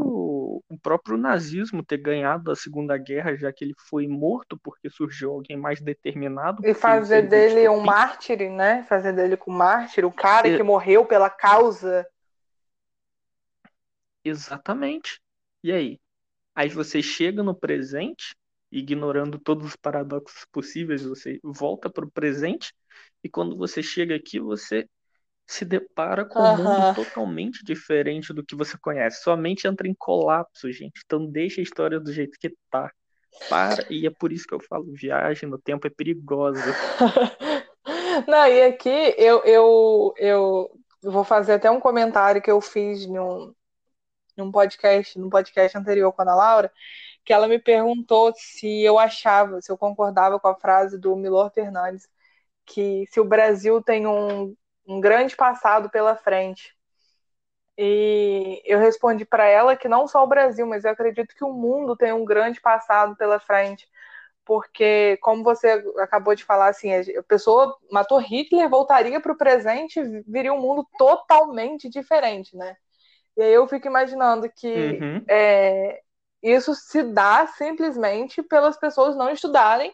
o 0.69 0.79
próprio 0.83 1.17
nazismo 1.17 1.85
ter 1.85 1.99
ganhado 1.99 2.51
a 2.51 2.57
Segunda 2.57 2.99
Guerra, 2.99 3.37
já 3.37 3.53
que 3.53 3.65
ele 3.65 3.75
foi 3.89 4.09
morto 4.09 4.59
porque 4.61 4.91
surgiu 4.91 5.31
alguém 5.31 5.57
mais 5.57 5.81
determinado. 5.81 6.67
E 6.67 6.75
fazer 6.75 7.23
dele 7.23 7.69
um 7.69 7.81
mártir, 7.81 8.51
né? 8.51 8.85
Fazer 8.89 9.13
dele 9.13 9.37
com 9.37 9.53
mártir, 9.53 10.05
o 10.05 10.11
cara 10.11 10.49
é... 10.49 10.57
que 10.57 10.63
morreu 10.65 11.07
pela 11.07 11.31
causa. 11.31 12.05
Exatamente. 14.25 15.21
E 15.63 15.73
aí? 15.73 16.01
Aí 16.55 16.69
você 16.69 17.03
chega 17.03 17.43
no 17.43 17.55
presente, 17.55 18.37
ignorando 18.71 19.39
todos 19.39 19.67
os 19.67 19.77
paradoxos 19.77 20.45
possíveis, 20.51 21.03
você 21.03 21.39
volta 21.43 21.89
para 21.89 22.05
o 22.05 22.11
presente, 22.11 22.75
e 23.23 23.29
quando 23.29 23.57
você 23.57 23.83
chega 23.83 24.15
aqui, 24.15 24.41
você 24.41 24.89
se 25.47 25.65
depara 25.65 26.27
com 26.27 26.43
um 26.43 26.57
mundo 26.57 26.95
totalmente 26.95 27.65
diferente 27.65 28.35
do 28.35 28.45
que 28.45 28.55
você 28.55 28.77
conhece. 28.77 29.23
Sua 29.23 29.37
mente 29.37 29.67
entra 29.67 29.89
em 29.89 29.95
colapso, 29.95 30.71
gente. 30.71 31.01
Então 31.07 31.25
deixa 31.25 31.61
a 31.61 31.63
história 31.63 31.99
do 31.99 32.13
jeito 32.13 32.39
que 32.39 32.55
tá. 32.71 32.93
Para, 33.49 33.87
e 33.89 34.07
é 34.07 34.11
por 34.11 34.33
isso 34.33 34.47
que 34.47 34.55
eu 34.55 34.61
falo, 34.61 34.93
viagem 34.93 35.49
no 35.49 35.59
tempo 35.59 35.87
é 35.87 35.91
perigosa. 35.91 36.61
Não, 38.27 38.47
e 38.47 38.63
aqui 38.63 39.15
eu, 39.17 39.43
eu, 39.45 40.15
eu 40.19 40.71
vou 41.03 41.25
fazer 41.25 41.53
até 41.53 41.71
um 41.71 41.81
comentário 41.81 42.43
que 42.43 42.51
eu 42.51 42.61
fiz 42.61 43.07
num, 43.07 43.55
num 44.39 44.51
podcast, 44.51 45.19
num 45.19 45.29
podcast 45.29 45.77
anterior 45.77 46.13
com 46.13 46.23
a 46.23 46.25
Ana 46.25 46.35
Laura, 46.35 46.73
que 47.25 47.33
ela 47.33 47.49
me 47.49 47.59
perguntou 47.59 48.33
se 48.37 48.83
eu 48.83 48.99
achava, 48.99 49.61
se 49.61 49.71
eu 49.71 49.77
concordava 49.77 50.41
com 50.41 50.49
a 50.49 50.55
frase 50.55 50.99
do 50.99 51.15
Milor 51.17 51.51
Fernandes, 51.53 52.09
que 52.65 53.07
se 53.11 53.21
o 53.21 53.25
Brasil 53.25 53.83
tem 53.83 54.07
um, 54.07 54.57
um 54.87 55.01
grande 55.01 55.37
passado 55.37 55.91
pela 55.91 56.17
frente. 56.17 56.75
E 57.77 58.61
eu 58.65 58.79
respondi 58.79 59.25
para 59.25 59.47
ela 59.47 59.77
que 59.77 59.89
não 59.89 60.09
só 60.09 60.25
o 60.25 60.27
Brasil, 60.27 60.67
mas 60.67 60.85
eu 60.85 60.91
acredito 60.91 61.35
que 61.35 61.45
o 61.45 61.53
mundo 61.53 61.97
tem 61.97 62.13
um 62.13 62.25
grande 62.25 62.61
passado 62.61 63.17
pela 63.17 63.39
frente. 63.39 63.89
Porque, 64.45 65.19
como 65.21 65.45
você 65.45 65.85
acabou 65.99 66.35
de 66.35 66.43
falar, 66.45 66.69
assim, 66.69 66.91
a 66.93 67.23
pessoa 67.23 67.77
matou 67.93 68.19
Hitler, 68.19 68.69
voltaria 68.69 69.21
para 69.21 69.33
o 69.33 69.37
presente, 69.37 70.01
viria 70.27 70.53
um 70.53 70.61
mundo 70.61 70.89
totalmente 70.99 71.89
diferente, 71.89 72.57
né? 72.57 72.77
E 73.39 73.43
aí 73.43 73.53
eu 73.55 73.69
fico 73.69 73.87
imaginando 73.87 74.51
que 74.51 74.99
uhum. 75.01 75.25
é, 75.29 76.03
isso 76.43 76.75
se 76.75 77.05
dá 77.05 77.47
simplesmente 77.47 78.43
pelas 78.43 78.77
pessoas 78.77 79.17
não 79.17 79.31
estudarem 79.31 79.93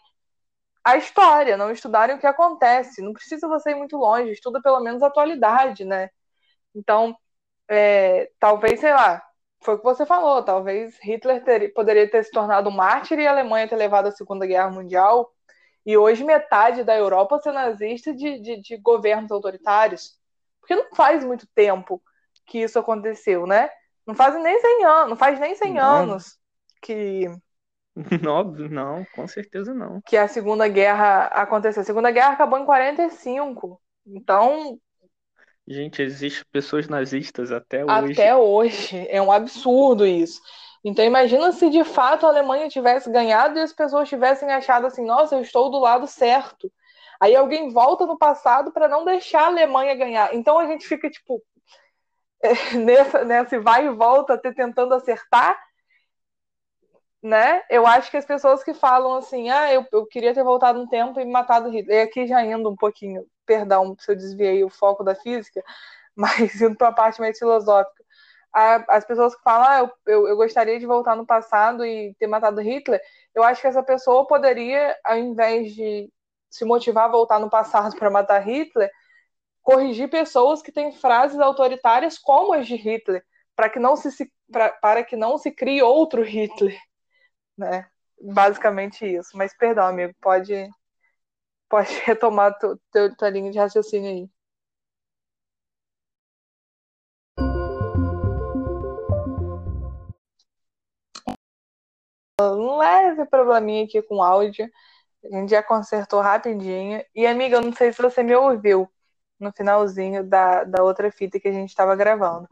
a 0.83 0.97
história, 0.97 1.55
não 1.55 1.71
estudarem 1.71 2.17
o 2.17 2.19
que 2.19 2.27
acontece. 2.27 3.03
Não 3.03 3.13
precisa 3.13 3.47
você 3.47 3.73
ir 3.73 3.75
muito 3.75 3.99
longe, 3.99 4.33
estuda 4.33 4.63
pelo 4.63 4.81
menos 4.81 5.03
a 5.03 5.09
atualidade, 5.09 5.85
né? 5.85 6.09
Então, 6.75 7.15
é, 7.69 8.31
talvez, 8.41 8.81
sei 8.81 8.95
lá, 8.95 9.23
foi 9.63 9.75
o 9.75 9.79
que 9.79 9.85
você 9.85 10.07
falou, 10.07 10.43
talvez 10.43 10.99
Hitler 11.03 11.45
ter, 11.45 11.73
poderia 11.75 12.11
ter 12.11 12.25
se 12.25 12.31
tornado 12.31 12.71
mártir 12.71 13.19
e 13.19 13.27
a 13.27 13.31
Alemanha 13.31 13.69
ter 13.69 13.77
levado 13.77 14.07
a 14.07 14.13
Segunda 14.13 14.47
Guerra 14.47 14.71
Mundial, 14.71 15.31
e 15.85 15.99
hoje 15.99 16.25
metade 16.25 16.83
da 16.83 16.97
Europa 16.97 17.39
ser 17.41 17.53
nazista 17.53 18.15
de, 18.15 18.39
de, 18.41 18.63
de 18.63 18.77
governos 18.79 19.31
autoritários. 19.31 20.19
Porque 20.61 20.75
não 20.75 20.95
faz 20.95 21.23
muito 21.23 21.47
tempo 21.55 22.03
que 22.47 22.59
isso 22.59 22.79
aconteceu, 22.79 23.47
né? 23.47 23.69
Não 24.07 24.15
faz 24.15 24.35
nem 24.43 24.61
100 24.61 24.85
anos, 24.85 25.09
não 25.11 25.17
faz 25.17 25.41
nem 25.41 25.55
100 25.55 25.75
não. 25.75 25.83
anos 25.83 26.39
que 26.85 27.27
Óbvio, 28.29 28.69
não, 28.69 29.07
com 29.15 29.27
certeza 29.27 29.73
não. 29.73 30.01
Que 30.05 30.17
a 30.17 30.29
Segunda 30.29 30.67
Guerra 30.69 31.27
aconteceu. 31.27 31.81
A 31.81 31.85
Segunda 31.85 32.11
Guerra 32.11 32.33
acabou 32.33 32.59
em 32.59 32.65
45. 32.65 33.81
Então. 34.07 34.79
Gente, 35.67 36.03
existem 36.03 36.45
pessoas 36.53 36.89
nazistas 36.89 37.53
até 37.53 37.85
hoje. 37.85 38.13
Até 38.13 38.37
hoje. 38.37 39.07
É 39.09 39.23
um 39.23 39.33
absurdo 39.33 40.05
isso. 40.05 40.41
Então 40.85 41.05
imagina 41.05 41.51
se 41.53 41.71
de 41.71 41.83
fato 41.85 42.27
a 42.27 42.29
Alemanha 42.29 42.69
tivesse 42.69 43.11
ganhado 43.11 43.59
e 43.59 43.63
as 43.63 43.73
pessoas 43.73 44.09
tivessem 44.09 44.51
achado 44.53 44.87
assim, 44.87 45.03
nossa, 45.03 45.35
eu 45.35 45.41
estou 45.41 45.71
do 45.71 45.79
lado 45.79 46.07
certo. 46.07 46.71
Aí 47.19 47.35
alguém 47.35 47.71
volta 47.71 48.05
no 48.05 48.19
passado 48.19 48.71
para 48.73 48.89
não 48.89 49.05
deixar 49.05 49.45
a 49.45 49.47
Alemanha 49.47 49.95
ganhar. 49.95 50.35
Então 50.35 50.59
a 50.59 50.67
gente 50.67 50.87
fica 50.87 51.09
tipo 51.09 51.41
nessa, 52.85 53.25
nessa 53.25 53.61
vai 53.61 53.87
e 53.87 53.91
volta, 53.91 54.39
tentando 54.39 54.95
acertar 54.95 55.59
né? 57.25 57.63
Eu 57.71 57.87
acho 57.87 58.11
que 58.11 58.19
as 58.19 58.27
pessoas 58.27 58.63
que 58.63 58.75
falam 58.75 59.15
assim, 59.15 59.49
ah, 59.49 59.73
eu, 59.73 59.87
eu 59.91 60.07
queria 60.07 60.35
ter 60.35 60.45
voltado 60.45 60.79
no 60.79 60.89
tempo 60.89 61.19
e 61.19 61.25
matado 61.25 61.71
Hitler. 61.71 61.99
E 61.99 62.03
aqui 62.03 62.27
já 62.27 62.45
indo 62.45 62.69
um 62.69 62.77
pouquinho, 62.77 63.27
perdão 63.47 63.97
se 63.99 64.13
eu 64.13 64.17
desviei 64.17 64.63
o 64.63 64.69
foco 64.69 65.03
da 65.03 65.15
física, 65.15 65.63
mas 66.15 66.61
indo 66.61 66.77
para 66.77 66.89
a 66.89 66.93
parte 66.93 67.21
mais 67.21 67.39
filosófica. 67.39 68.05
as 68.89 69.05
pessoas 69.07 69.35
que 69.35 69.43
falam, 69.43 69.67
ah, 69.67 69.79
eu, 69.81 70.15
eu, 70.15 70.29
eu, 70.29 70.37
gostaria 70.37 70.79
de 70.79 70.87
voltar 70.87 71.17
no 71.17 71.27
passado 71.27 71.85
e 71.85 72.15
ter 72.19 72.27
matado 72.27 72.61
Hitler, 72.61 73.01
eu 73.35 73.43
acho 73.43 73.61
que 73.63 73.69
essa 73.69 73.83
pessoa 73.83 74.27
poderia, 74.27 74.97
ao 75.05 75.17
invés 75.19 75.75
de 75.75 76.11
se 76.51 76.65
motivar 76.65 77.07
a 77.07 77.09
voltar 77.09 77.41
no 77.41 77.51
passado 77.51 77.97
para 77.99 78.11
matar 78.11 78.41
Hitler, 78.47 78.91
corrigir 79.64 80.09
pessoas 80.09 80.62
que 80.62 80.70
têm 80.70 80.92
frases 80.92 81.40
autoritárias 81.40 82.18
como 82.18 82.53
as 82.53 82.68
de 82.68 82.77
Hitler, 82.77 83.24
para 83.57 83.68
que 83.68 83.81
não 83.81 83.96
se, 83.96 84.31
pra, 84.53 84.70
para 84.70 85.03
que 85.03 85.16
não 85.16 85.37
se 85.38 85.50
crie 85.50 85.83
outro 85.83 86.22
Hitler 86.22 86.79
né? 87.57 87.87
Basicamente 88.20 89.05
isso. 89.07 89.37
Mas 89.37 89.57
perdão, 89.57 89.87
amigo, 89.87 90.14
pode 90.20 90.68
pode 91.68 91.88
retomar 92.05 92.57
tu, 92.59 92.81
tu, 92.92 93.16
tua 93.16 93.31
linha 93.31 93.50
de 93.50 93.59
raciocínio 93.59 94.11
aí. 94.11 94.31
Um 102.40 102.77
leve 102.79 103.24
probleminha 103.27 103.85
aqui 103.85 104.03
com 104.03 104.16
o 104.16 104.22
áudio. 104.22 104.68
A 105.24 105.37
gente 105.37 105.50
já 105.50 105.62
consertou 105.62 106.20
rapidinho. 106.20 107.03
E, 107.14 107.27
amiga, 107.27 107.57
eu 107.57 107.62
não 107.62 107.72
sei 107.72 107.92
se 107.92 108.03
você 108.03 108.22
me 108.22 108.35
ouviu 108.35 108.90
no 109.38 109.53
finalzinho 109.53 110.25
da, 110.25 110.64
da 110.64 110.83
outra 110.83 111.11
fita 111.11 111.40
que 111.40 111.49
a 111.49 111.53
gente 111.53 111.70
estava 111.70 111.94
gravando. 111.97 112.49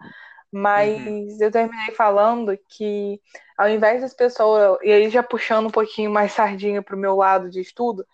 Mas 0.51 1.07
uhum. 1.07 1.39
eu 1.41 1.51
terminei 1.51 1.95
falando 1.95 2.57
que, 2.69 3.21
ao 3.57 3.69
invés 3.69 4.03
das 4.03 4.15
pessoas, 4.15 4.79
e 4.83 4.93
aí 4.93 5.09
já 5.09 5.23
puxando 5.23 5.67
um 5.67 5.71
pouquinho 5.71 6.11
mais 6.11 6.33
sardinha 6.33 6.83
para 6.83 6.95
o 6.95 6.99
meu 6.99 7.17
lado 7.17 7.49
de 7.49 7.61
estudo, 7.61 8.07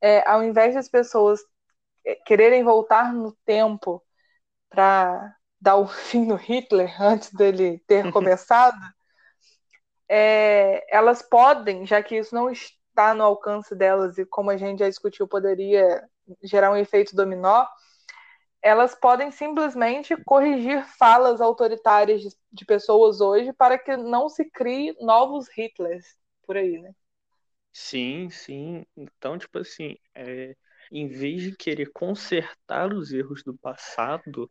é, 0.00 0.28
ao 0.28 0.42
invés 0.42 0.74
das 0.74 0.88
pessoas 0.88 1.40
é, 2.04 2.16
quererem 2.26 2.64
voltar 2.64 3.12
no 3.12 3.32
tempo 3.44 4.02
para 4.68 5.36
dar 5.60 5.76
o 5.76 5.86
fim 5.88 6.26
no 6.26 6.36
Hitler 6.36 7.00
antes 7.00 7.32
dele 7.32 7.82
ter 7.86 8.10
começado, 8.12 8.78
é, 10.08 10.84
elas 10.94 11.22
podem, 11.22 11.86
já 11.86 12.02
que 12.02 12.16
isso 12.16 12.34
não 12.34 12.50
está 12.50 13.14
no 13.14 13.24
alcance 13.24 13.74
delas 13.74 14.18
e 14.18 14.24
como 14.24 14.50
a 14.50 14.56
gente 14.56 14.80
já 14.80 14.88
discutiu, 14.88 15.28
poderia 15.28 16.02
gerar 16.42 16.70
um 16.70 16.76
efeito 16.76 17.14
dominó, 17.14 17.64
elas 18.62 18.94
podem 18.94 19.30
simplesmente 19.30 20.16
corrigir 20.24 20.84
falas 20.98 21.40
autoritárias 21.40 22.20
de, 22.22 22.28
de, 22.52 22.64
pessoas 22.64 23.20
hoje 23.20 23.52
para 23.52 23.78
que 23.78 23.96
não 23.96 24.28
se 24.28 24.44
crie 24.50 24.96
novos 25.00 25.48
Hitlers 25.56 26.16
por 26.44 26.56
aí, 26.56 26.78
né? 26.78 26.94
Sim, 27.72 28.30
sim. 28.30 28.86
Então, 28.96 29.38
tipo 29.38 29.58
assim, 29.58 29.96
é, 30.14 30.56
em 30.90 31.08
vez 31.08 31.42
de 31.42 31.56
querer 31.56 31.92
consertar 31.92 32.92
os 32.92 33.12
erros 33.12 33.42
do 33.42 33.56
passado, 33.56 34.50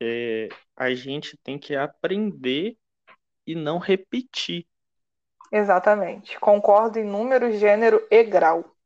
é, 0.00 0.48
a 0.76 0.94
gente 0.94 1.36
tem 1.38 1.58
que 1.58 1.74
aprender 1.74 2.76
e 3.46 3.54
não 3.54 3.78
repetir. 3.78 4.66
Exatamente. 5.50 6.38
Concordo 6.38 6.98
em 6.98 7.04
número, 7.04 7.50
gênero 7.52 8.06
e 8.10 8.22
grau. 8.22 8.76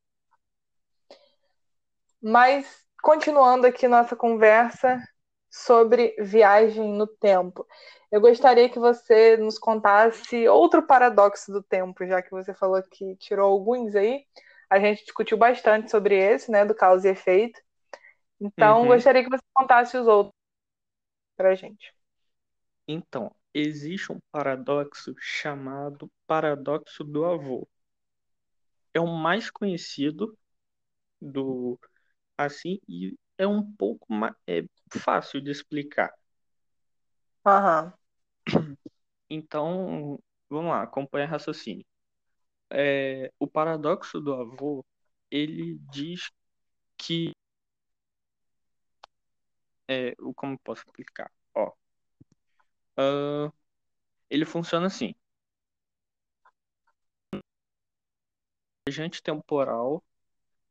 Mas 2.23 2.87
continuando 3.03 3.67
aqui 3.67 3.89
nossa 3.89 4.15
conversa 4.15 5.03
sobre 5.51 6.15
viagem 6.21 6.95
no 6.95 7.07
tempo. 7.07 7.67
Eu 8.11 8.21
gostaria 8.21 8.71
que 8.71 8.79
você 8.79 9.37
nos 9.37 9.59
contasse 9.59 10.49
outro 10.49 10.87
paradoxo 10.87 11.53
do 11.53 11.63
tempo, 11.63 12.07
já 12.07 12.23
que 12.23 12.31
você 12.31 12.55
falou 12.55 12.83
que 12.83 13.17
tirou 13.17 13.53
alguns 13.53 13.95
aí. 13.95 14.25
A 14.71 14.79
gente 14.79 15.03
discutiu 15.03 15.37
bastante 15.37 15.91
sobre 15.91 16.17
esse, 16.17 16.51
né, 16.51 16.65
do 16.65 16.75
causa 16.75 17.09
e 17.09 17.11
efeito. 17.11 17.61
Então, 18.41 18.83
uhum. 18.83 18.87
gostaria 18.89 19.23
que 19.23 19.31
você 19.31 19.45
contasse 19.53 19.97
os 19.97 20.07
outros 20.07 20.35
para 21.37 21.51
a 21.51 21.55
gente. 21.55 21.93
Então, 22.87 23.35
existe 23.53 24.13
um 24.13 24.19
paradoxo 24.31 25.15
chamado 25.19 26.11
paradoxo 26.27 27.05
do 27.05 27.25
avô. 27.25 27.69
É 28.95 29.01
o 29.01 29.07
mais 29.07 29.51
conhecido 29.51 30.37
do 31.21 31.79
assim 32.47 32.79
e 32.89 33.17
é 33.39 33.47
um 33.47 33.63
pouco 33.77 34.13
mais, 34.13 34.35
é 34.47 34.63
fácil 34.91 35.41
de 35.41 35.51
explicar. 35.51 36.13
Uhum. 37.47 37.93
Então, 39.31 40.19
vamos 40.49 40.71
lá, 40.71 40.83
acompanha 40.83 41.27
raciocínio. 41.27 41.85
é, 42.71 43.33
o 43.39 43.47
paradoxo 43.49 44.21
do 44.21 44.35
avô, 44.35 44.85
ele 45.31 45.79
diz 45.91 46.31
que 46.99 47.33
é, 49.89 50.15
como 50.37 50.59
posso 50.61 50.83
explicar? 50.87 51.31
Ó, 51.55 51.73
uh, 52.99 53.53
ele 54.31 54.45
funciona 54.45 54.87
assim. 54.87 55.15
viajante 58.87 59.23
temporal 59.23 60.03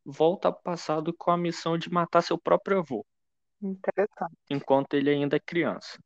volta 0.05 0.47
ao 0.47 0.53
passado 0.53 1.13
com 1.13 1.31
a 1.31 1.37
missão 1.37 1.77
de 1.77 1.89
matar 1.91 2.21
seu 2.21 2.37
próprio 2.37 2.79
avô. 2.79 3.05
Interessante. 3.61 4.35
Enquanto 4.49 4.93
ele 4.95 5.09
ainda 5.09 5.35
é 5.35 5.39
criança. 5.39 5.99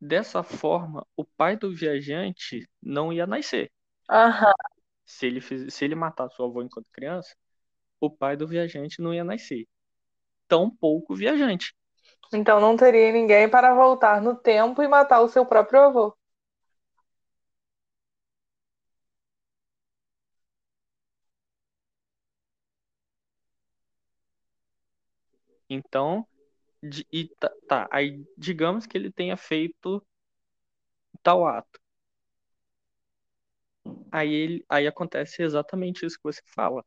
Dessa 0.00 0.42
forma, 0.42 1.06
o 1.14 1.24
pai 1.24 1.56
do 1.56 1.74
viajante 1.74 2.66
não 2.82 3.12
ia 3.12 3.26
nascer. 3.26 3.70
Aham. 4.08 4.52
Se 5.04 5.26
ele, 5.26 5.40
fiz, 5.40 5.74
se 5.74 5.84
ele 5.84 5.94
matar 5.94 6.30
seu 6.30 6.46
avô 6.46 6.62
enquanto 6.62 6.90
criança, 6.90 7.34
o 8.00 8.10
pai 8.10 8.36
do 8.36 8.46
viajante 8.46 9.02
não 9.02 9.12
ia 9.12 9.24
nascer. 9.24 9.66
Tão 10.48 10.70
pouco 10.70 11.14
viajante. 11.14 11.74
Então 12.32 12.60
não 12.60 12.76
teria 12.76 13.12
ninguém 13.12 13.48
para 13.48 13.74
voltar 13.74 14.22
no 14.22 14.34
tempo 14.34 14.82
e 14.82 14.88
matar 14.88 15.20
o 15.20 15.28
seu 15.28 15.44
próprio 15.44 15.82
avô. 15.82 16.16
Então, 25.70 26.26
e 27.12 27.28
tá, 27.38 27.50
tá, 27.68 27.88
aí 27.92 28.24
digamos 28.36 28.86
que 28.86 28.98
ele 28.98 29.12
tenha 29.12 29.36
feito 29.36 30.04
tal 31.22 31.46
ato. 31.46 31.80
Aí, 34.10 34.32
ele, 34.32 34.64
aí 34.68 34.86
acontece 34.88 35.42
exatamente 35.42 36.04
isso 36.04 36.16
que 36.16 36.24
você 36.24 36.42
fala. 36.54 36.84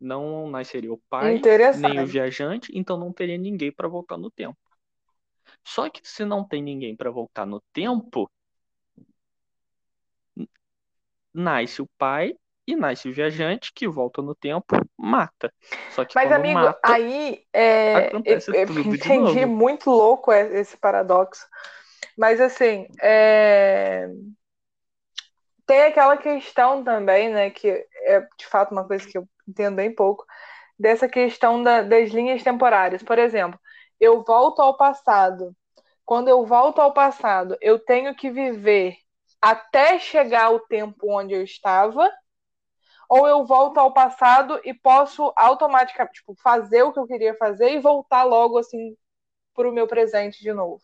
Não 0.00 0.48
nasceria 0.50 0.90
o 0.92 0.98
pai, 1.10 1.40
nem 1.76 2.00
o 2.00 2.06
viajante, 2.06 2.72
então 2.74 2.96
não 2.96 3.12
teria 3.12 3.36
ninguém 3.36 3.70
para 3.70 3.86
voltar 3.86 4.16
no 4.16 4.30
tempo. 4.30 4.56
Só 5.62 5.90
que 5.90 6.00
se 6.02 6.24
não 6.24 6.46
tem 6.46 6.62
ninguém 6.62 6.96
para 6.96 7.10
voltar 7.10 7.44
no 7.44 7.60
tempo, 7.72 8.30
nasce 11.34 11.82
o 11.82 11.86
pai 11.98 12.34
e 12.66 12.76
nasce 12.76 13.08
o 13.08 13.14
viajante 13.14 13.72
que 13.74 13.88
volta 13.88 14.22
no 14.22 14.34
tempo, 14.34 14.76
mata. 14.96 15.52
Só 15.90 16.04
que 16.04 16.14
Mas, 16.14 16.30
amigo, 16.30 16.60
mata, 16.60 16.78
aí 16.82 17.42
é, 17.52 18.10
eu, 18.24 18.66
tudo 18.66 18.80
entendi 18.94 19.46
muito 19.46 19.90
louco 19.90 20.32
esse 20.32 20.76
paradoxo. 20.76 21.46
Mas 22.16 22.40
assim, 22.40 22.86
é... 23.00 24.08
tem 25.66 25.82
aquela 25.82 26.16
questão 26.16 26.84
também, 26.84 27.30
né, 27.30 27.50
que 27.50 27.68
é 28.04 28.20
de 28.38 28.46
fato 28.46 28.72
uma 28.72 28.86
coisa 28.86 29.06
que 29.08 29.16
eu 29.16 29.26
entendo 29.48 29.76
bem 29.76 29.94
pouco, 29.94 30.24
dessa 30.78 31.08
questão 31.08 31.62
da, 31.62 31.82
das 31.82 32.10
linhas 32.10 32.42
temporárias. 32.42 33.02
Por 33.02 33.18
exemplo, 33.18 33.58
eu 33.98 34.22
volto 34.22 34.60
ao 34.60 34.76
passado. 34.76 35.54
Quando 36.04 36.28
eu 36.28 36.44
volto 36.44 36.80
ao 36.80 36.92
passado, 36.92 37.56
eu 37.60 37.78
tenho 37.78 38.14
que 38.14 38.30
viver 38.30 38.96
até 39.40 39.98
chegar 39.98 40.44
ao 40.44 40.60
tempo 40.60 41.10
onde 41.10 41.34
eu 41.34 41.42
estava, 41.42 42.10
ou 43.10 43.26
eu 43.26 43.44
volto 43.44 43.78
ao 43.78 43.92
passado 43.92 44.60
e 44.64 44.72
posso 44.72 45.32
automaticamente 45.36 46.20
tipo, 46.20 46.32
fazer 46.40 46.84
o 46.84 46.92
que 46.92 47.00
eu 47.00 47.08
queria 47.08 47.34
fazer 47.34 47.72
e 47.72 47.80
voltar 47.80 48.22
logo 48.22 48.56
assim 48.56 48.96
para 49.52 49.68
o 49.68 49.72
meu 49.72 49.88
presente 49.88 50.40
de 50.40 50.52
novo. 50.52 50.80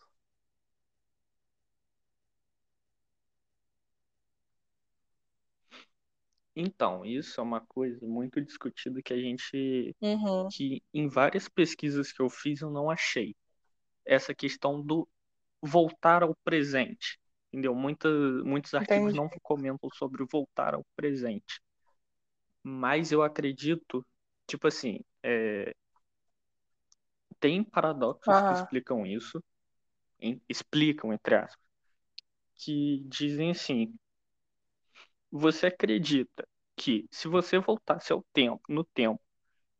Então, 6.53 7.05
isso 7.05 7.39
é 7.39 7.43
uma 7.43 7.61
coisa 7.61 8.05
muito 8.05 8.41
discutida 8.41 9.01
que 9.01 9.13
a 9.13 9.17
gente. 9.17 9.95
Uhum. 10.01 10.47
que 10.51 10.81
em 10.93 11.07
várias 11.07 11.47
pesquisas 11.47 12.11
que 12.11 12.21
eu 12.21 12.29
fiz 12.29 12.59
eu 12.61 12.69
não 12.69 12.89
achei. 12.89 13.35
Essa 14.05 14.35
questão 14.35 14.81
do 14.81 15.07
voltar 15.61 16.23
ao 16.23 16.35
presente. 16.43 17.17
Entendeu? 17.53 17.73
Muita, 17.73 18.09
muitos 18.43 18.73
artigos 18.73 19.13
Entendi. 19.13 19.17
não 19.17 19.29
comentam 19.41 19.89
sobre 19.93 20.25
voltar 20.29 20.73
ao 20.73 20.85
presente. 20.95 21.61
Mas 22.63 23.11
eu 23.11 23.23
acredito, 23.23 24.05
tipo 24.47 24.67
assim, 24.67 24.99
é... 25.23 25.73
tem 27.39 27.63
paradoxos 27.63 28.27
uhum. 28.27 28.47
que 28.47 28.53
explicam 28.53 29.05
isso, 29.05 29.43
em... 30.19 30.41
explicam, 30.49 31.13
entre 31.13 31.35
aspas, 31.35 31.65
que 32.55 33.03
dizem 33.07 33.51
assim: 33.51 33.93
você 35.31 35.67
acredita 35.67 36.47
que 36.75 37.07
se 37.11 37.27
você 37.27 37.59
voltasse 37.59 38.11
ao 38.13 38.23
tempo, 38.33 38.61
no 38.69 38.83
tempo, 38.83 39.21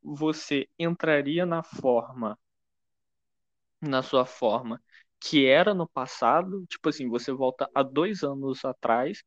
você 0.02 0.70
entraria 0.80 1.46
na 1.46 1.64
forma, 1.64 2.38
na 3.82 4.02
sua 4.02 4.26
forma 4.26 4.82
que 5.20 5.46
era 5.48 5.74
no 5.74 5.88
passado, 5.88 6.66
tipo 6.68 6.90
assim, 6.90 7.10
você 7.10 7.32
volta 7.32 7.70
a 7.74 7.82
dois 7.84 8.24
anos 8.24 8.64
atrás, 8.64 9.24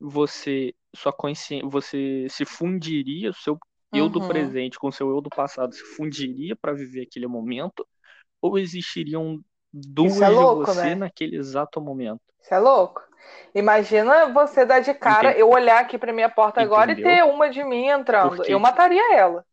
você 0.00 0.74
sua 0.94 1.12
consciência, 1.12 1.68
você 1.68 2.26
se 2.30 2.44
fundiria, 2.44 3.30
o 3.30 3.34
seu 3.34 3.58
eu 3.92 4.04
uhum. 4.04 4.10
do 4.10 4.28
presente 4.28 4.78
com 4.78 4.88
o 4.88 4.92
seu 4.92 5.08
eu 5.08 5.20
do 5.20 5.30
passado 5.30 5.74
se 5.74 5.82
fundiria 5.96 6.54
para 6.54 6.74
viver 6.74 7.02
aquele 7.02 7.26
momento, 7.26 7.86
ou 8.40 8.58
existiriam 8.58 9.40
duas 9.72 10.20
é 10.20 10.28
louco, 10.28 10.64
de 10.64 10.74
você 10.74 10.90
né? 10.90 10.94
naquele 10.94 11.36
exato 11.36 11.80
momento? 11.80 12.20
Isso 12.40 12.52
é 12.52 12.58
louco. 12.58 13.02
Imagina 13.54 14.28
você 14.32 14.64
dar 14.64 14.80
de 14.80 14.94
cara, 14.94 15.36
eu 15.36 15.50
olhar 15.50 15.80
aqui 15.80 15.98
para 15.98 16.12
minha 16.12 16.28
porta 16.28 16.60
Entendeu? 16.60 16.76
agora 16.76 16.92
e 16.92 17.02
ter 17.02 17.24
uma 17.24 17.50
de 17.50 17.64
mim 17.64 17.86
entrando. 17.86 18.36
Porque... 18.36 18.52
Eu 18.52 18.60
mataria 18.60 19.14
ela. 19.14 19.44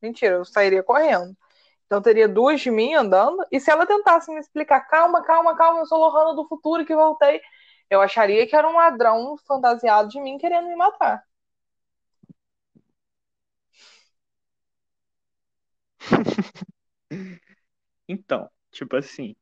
Mentira, 0.00 0.36
eu 0.36 0.44
sairia 0.44 0.82
correndo. 0.82 1.36
Então 1.86 2.02
teria 2.02 2.26
duas 2.26 2.60
de 2.60 2.70
mim 2.70 2.94
andando. 2.94 3.44
E 3.50 3.60
se 3.60 3.70
ela 3.70 3.86
tentasse 3.86 4.32
me 4.32 4.40
explicar, 4.40 4.80
calma, 4.80 5.22
calma, 5.22 5.54
calma, 5.56 5.80
eu 5.80 5.86
sou 5.86 5.98
Lohana 5.98 6.34
do 6.34 6.48
futuro 6.48 6.84
que 6.84 6.94
voltei, 6.94 7.40
eu 7.90 8.00
acharia 8.00 8.46
que 8.46 8.56
era 8.56 8.68
um 8.68 8.76
ladrão 8.76 9.36
fantasiado 9.46 10.08
de 10.08 10.20
mim 10.20 10.38
querendo 10.38 10.68
me 10.68 10.76
matar. 10.76 11.24
então, 18.08 18.50
tipo 18.70 18.96
assim, 18.96 19.34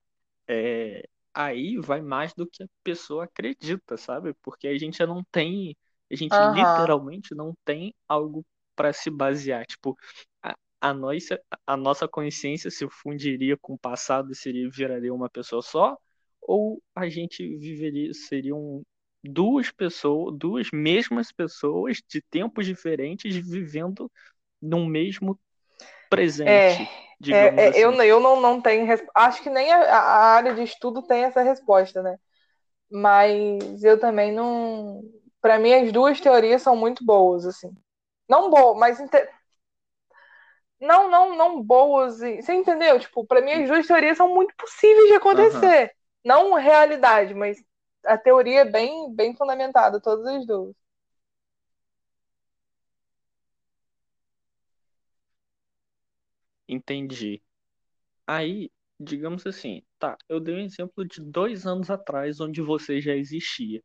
é, 0.48 1.02
aí 1.34 1.78
vai 1.78 2.00
mais 2.00 2.34
do 2.34 2.46
que 2.46 2.62
a 2.62 2.66
pessoa 2.82 3.24
acredita, 3.24 3.96
sabe? 3.96 4.34
Porque 4.42 4.68
a 4.68 4.78
gente 4.78 5.04
não 5.06 5.24
tem, 5.32 5.76
a 6.10 6.16
gente 6.16 6.34
uhum. 6.34 6.54
literalmente 6.54 7.34
não 7.34 7.54
tem 7.64 7.94
algo 8.08 8.44
para 8.76 8.92
se 8.92 9.10
basear. 9.10 9.64
Tipo, 9.66 9.96
a, 10.42 10.54
a, 10.80 10.94
nossa, 10.94 11.40
a 11.66 11.76
nossa 11.76 12.08
consciência 12.08 12.70
se 12.70 12.88
fundiria 12.90 13.56
com 13.58 13.74
o 13.74 13.78
passado 13.78 14.32
e 14.32 14.36
seria, 14.36 14.68
viraria 14.70 15.14
uma 15.14 15.30
pessoa 15.30 15.62
só? 15.62 15.96
Ou 16.42 16.82
a 16.94 17.08
gente 17.08 17.56
viveria, 17.56 18.12
seriam 18.14 18.82
duas 19.22 19.70
pessoas, 19.70 20.34
duas 20.36 20.68
mesmas 20.72 21.30
pessoas 21.30 21.98
de 22.08 22.22
tempos 22.22 22.66
diferentes 22.66 23.36
vivendo 23.36 24.10
num 24.60 24.86
mesmo 24.86 25.38
presente. 26.08 26.82
É. 26.82 27.10
É, 27.28 27.64
é, 27.64 27.68
assim. 27.68 27.78
eu, 27.80 27.92
eu 28.02 28.18
não, 28.18 28.40
não 28.40 28.62
tenho. 28.62 28.86
Acho 29.14 29.42
que 29.42 29.50
nem 29.50 29.70
a, 29.70 29.76
a, 29.76 30.34
área 30.36 30.54
de 30.54 30.62
estudo 30.62 31.02
tem 31.02 31.24
essa 31.24 31.42
resposta, 31.42 32.02
né? 32.02 32.16
Mas 32.90 33.84
eu 33.84 34.00
também 34.00 34.32
não. 34.32 35.02
Para 35.40 35.58
mim, 35.58 35.72
as 35.74 35.92
duas 35.92 36.18
teorias 36.18 36.62
são 36.62 36.74
muito 36.74 37.04
boas, 37.04 37.44
assim. 37.44 37.70
Não 38.26 38.48
boas, 38.48 38.78
mas. 38.78 38.98
Não, 40.80 41.10
não, 41.10 41.36
não 41.36 41.62
boas. 41.62 42.20
Você 42.20 42.54
entendeu? 42.54 42.98
Tipo, 42.98 43.26
para 43.26 43.42
mim, 43.42 43.52
as 43.52 43.68
duas 43.68 43.86
teorias 43.86 44.16
são 44.16 44.34
muito 44.34 44.54
possíveis 44.56 45.08
de 45.08 45.14
acontecer. 45.14 45.82
Uhum. 45.82 45.99
Não 46.24 46.54
realidade, 46.54 47.34
mas 47.34 47.62
a 48.06 48.16
teoria 48.18 48.60
é 48.60 48.64
bem, 48.64 49.14
bem 49.14 49.34
fundamentada, 49.36 50.00
todas 50.00 50.26
as 50.26 50.46
duas. 50.46 50.74
Entendi. 56.68 57.42
Aí, 58.26 58.70
digamos 59.00 59.46
assim, 59.46 59.82
tá, 59.98 60.16
eu 60.28 60.40
dei 60.40 60.54
um 60.56 60.60
exemplo 60.60 61.06
de 61.06 61.20
dois 61.22 61.66
anos 61.66 61.90
atrás, 61.90 62.40
onde 62.40 62.62
você 62.62 63.00
já 63.00 63.14
existia. 63.16 63.82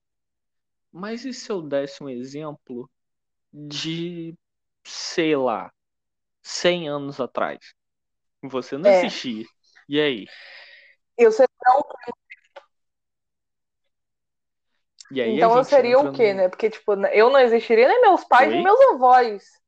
Mas 0.91 1.25
e 1.25 1.33
se 1.33 1.51
eu 1.51 1.61
desse 1.61 2.03
um 2.03 2.09
exemplo 2.09 2.89
de, 3.53 4.35
sei 4.85 5.35
lá, 5.37 5.71
100 6.43 6.89
anos 6.89 7.19
atrás? 7.21 7.73
Você 8.43 8.77
não 8.77 8.89
É. 8.89 8.91
existia. 8.91 9.45
E 9.89 9.99
aí? 10.01 10.27
Eu 11.17 11.31
seria 11.31 11.49
aí 12.07 12.11
Então 15.11 15.55
eu 15.57 15.63
seria 15.63 15.99
o 15.99 16.11
quê, 16.11 16.33
no... 16.33 16.39
né? 16.39 16.49
Porque, 16.49 16.69
tipo, 16.69 16.93
eu 17.07 17.29
não 17.29 17.39
existiria 17.39 17.87
nem 17.87 18.01
meus 18.01 18.23
pais, 18.23 18.47
Oi? 18.47 18.55
nem 18.55 18.63
meus 18.63 18.79
avós. 18.93 19.61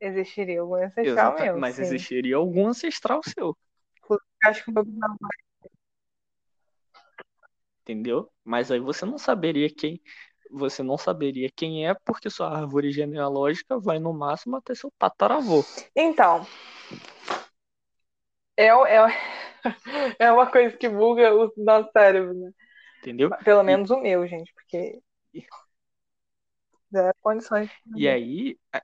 Existiria 0.00 0.60
algum 0.60 0.74
ancestral 0.74 1.04
Exato, 1.04 1.42
meu. 1.42 1.58
Mas 1.58 1.76
sim. 1.76 1.82
existiria 1.82 2.36
algum 2.36 2.66
ancestral 2.66 3.20
seu. 3.24 3.56
Acho 4.44 4.64
que 4.64 4.72
meu 4.72 4.84
entendeu? 7.82 8.30
Mas 8.44 8.70
aí 8.70 8.80
você 8.80 9.04
não 9.04 9.18
saberia 9.18 9.68
quem 9.72 10.00
você 10.50 10.82
não 10.82 10.98
saberia 10.98 11.48
quem 11.56 11.88
é 11.88 11.94
porque 12.04 12.28
sua 12.28 12.54
árvore 12.54 12.92
genealógica 12.92 13.78
vai 13.78 13.98
no 13.98 14.12
máximo 14.12 14.56
até 14.56 14.74
seu 14.74 14.92
tataravô. 14.98 15.64
Então, 15.96 16.46
é, 18.56 18.66
é, 18.66 19.06
é 20.18 20.32
uma 20.32 20.50
coisa 20.50 20.76
que 20.76 20.88
buga 20.88 21.34
o 21.34 21.52
nosso 21.56 21.90
cérebro, 21.92 22.34
né? 22.34 22.50
Entendeu? 23.00 23.30
Pelo 23.44 23.62
menos 23.62 23.90
e... 23.90 23.92
o 23.92 24.00
meu, 24.00 24.26
gente, 24.26 24.52
porque 24.54 25.02
é 26.94 27.12
condições. 27.20 27.70
E 27.96 28.08
aí 28.08 28.58
a... 28.72 28.82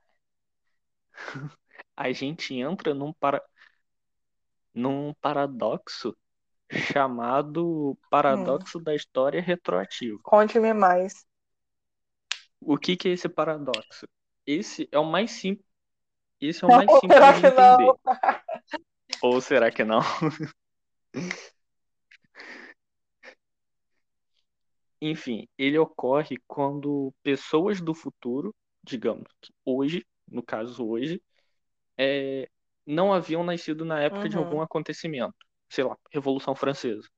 a 1.97 2.13
gente 2.13 2.55
entra 2.55 2.95
num 2.95 3.13
para 3.13 3.43
num 4.75 5.13
paradoxo 5.21 6.17
chamado 6.71 7.99
paradoxo 8.11 8.79
hum. 8.79 8.83
da 8.83 8.95
história 8.95 9.41
retroativa. 9.41 10.19
Conte-me 10.23 10.73
mais. 10.73 11.27
O 12.61 12.77
que, 12.77 12.97
que 12.97 13.09
é 13.09 13.13
esse 13.13 13.29
paradoxo? 13.29 14.07
Esse 14.47 14.89
é 14.93 14.99
o 14.99 15.05
mais 15.05 15.31
simples. 15.33 15.67
Esse 16.41 16.65
é 16.65 16.67
o 16.67 16.71
mais 16.71 16.91
simples 17.01 17.19
de 17.19 17.47
entender. 17.47 17.55
Não? 17.57 17.97
Ou 19.23 19.41
será 19.41 19.71
que 19.71 19.85
não? 19.85 20.01
Enfim, 25.01 25.49
ele 25.57 25.79
ocorre 25.79 26.37
quando 26.47 27.15
pessoas 27.23 27.81
do 27.81 27.95
futuro, 27.95 28.55
digamos 28.83 29.29
hoje, 29.65 30.05
no 30.27 30.43
caso 30.43 30.87
hoje, 30.87 31.23
é, 31.97 32.49
não 32.85 33.13
haviam 33.13 33.45
nascido 33.45 33.85
na 33.85 34.01
época 34.01 34.23
uhum. 34.23 34.29
de 34.29 34.37
algum 34.37 34.61
acontecimento, 34.61 35.37
sei 35.69 35.85
lá, 35.85 35.97
Revolução 36.11 36.55
Francesa. 36.55 37.09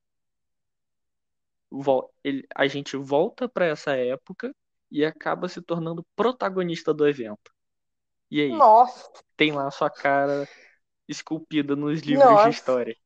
Ele, 2.22 2.46
a 2.54 2.66
gente 2.66 2.96
volta 2.96 3.48
para 3.48 3.66
essa 3.66 3.96
época 3.96 4.54
e 4.90 5.04
acaba 5.04 5.48
se 5.48 5.62
tornando 5.62 6.04
protagonista 6.16 6.92
do 6.92 7.08
evento. 7.08 7.50
E 8.30 8.42
aí? 8.42 8.50
Nossa. 8.50 9.10
Tem 9.36 9.52
lá 9.52 9.68
a 9.68 9.70
sua 9.70 9.88
cara 9.88 10.46
esculpida 11.10 11.74
nos 11.74 12.00
livros 12.00 12.24
Nossa. 12.24 12.50
de 12.50 12.56
história. 12.56 12.96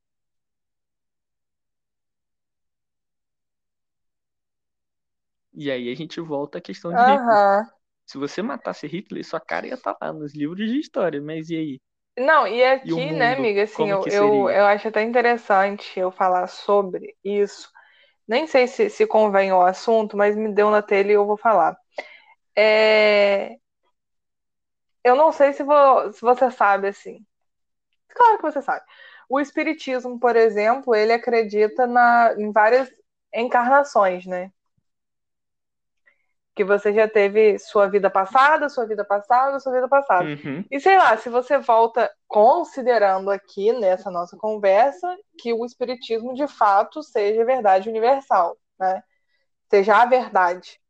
E 5.52 5.70
aí 5.70 5.90
a 5.90 5.94
gente 5.94 6.20
volta 6.20 6.58
à 6.58 6.60
questão 6.60 6.90
de 6.90 6.98
Hitler. 6.98 7.66
Se 8.06 8.18
você 8.18 8.42
matasse 8.42 8.86
Hitler, 8.86 9.24
sua 9.24 9.40
cara 9.40 9.66
ia 9.66 9.74
estar 9.74 9.94
tá 9.94 10.06
lá 10.06 10.12
nos 10.12 10.34
livros 10.34 10.68
de 10.68 10.78
história, 10.78 11.22
mas 11.22 11.48
e 11.48 11.56
aí? 11.56 11.80
Não, 12.16 12.46
e 12.46 12.62
aqui, 12.62 12.90
e 12.90 13.12
né, 13.12 13.32
amiga, 13.32 13.62
assim, 13.64 13.88
eu, 13.88 14.04
eu, 14.06 14.50
eu 14.50 14.66
acho 14.66 14.86
até 14.88 15.02
interessante 15.02 15.98
eu 15.98 16.12
falar 16.12 16.46
sobre 16.46 17.16
isso. 17.24 17.72
Nem 18.26 18.46
sei 18.46 18.66
se, 18.66 18.88
se 18.88 19.06
convém 19.06 19.52
o 19.52 19.60
assunto, 19.60 20.16
mas 20.16 20.36
me 20.36 20.52
deu 20.52 20.70
na 20.70 20.82
telha 20.82 21.10
e 21.10 21.14
eu 21.14 21.26
vou 21.26 21.36
falar. 21.36 21.76
É... 22.56 23.56
Eu 25.02 25.14
não 25.16 25.32
sei 25.32 25.52
se, 25.52 25.62
vou, 25.62 26.12
se 26.12 26.20
você 26.20 26.50
sabe, 26.50 26.88
assim. 26.88 27.24
Claro 28.08 28.36
que 28.36 28.42
você 28.42 28.62
sabe. 28.62 28.84
O 29.28 29.40
Espiritismo, 29.40 30.18
por 30.18 30.36
exemplo, 30.36 30.94
ele 30.94 31.12
acredita 31.12 31.86
na, 31.86 32.34
em 32.38 32.52
várias 32.52 32.90
encarnações, 33.32 34.26
né? 34.26 34.52
que 36.54 36.62
você 36.62 36.92
já 36.92 37.08
teve 37.08 37.58
sua 37.58 37.88
vida 37.88 38.08
passada, 38.08 38.68
sua 38.68 38.86
vida 38.86 39.04
passada, 39.04 39.58
sua 39.58 39.72
vida 39.72 39.88
passada. 39.88 40.24
Uhum. 40.24 40.64
E 40.70 40.78
sei 40.78 40.96
lá, 40.96 41.16
se 41.16 41.28
você 41.28 41.58
volta 41.58 42.10
considerando 42.28 43.30
aqui 43.30 43.72
nessa 43.72 44.10
nossa 44.10 44.36
conversa 44.36 45.16
que 45.36 45.52
o 45.52 45.64
espiritismo 45.64 46.32
de 46.32 46.46
fato 46.46 47.02
seja 47.02 47.44
verdade 47.44 47.88
universal, 47.88 48.56
né? 48.78 49.02
Seja 49.68 49.96
a 49.96 50.06
verdade. 50.06 50.80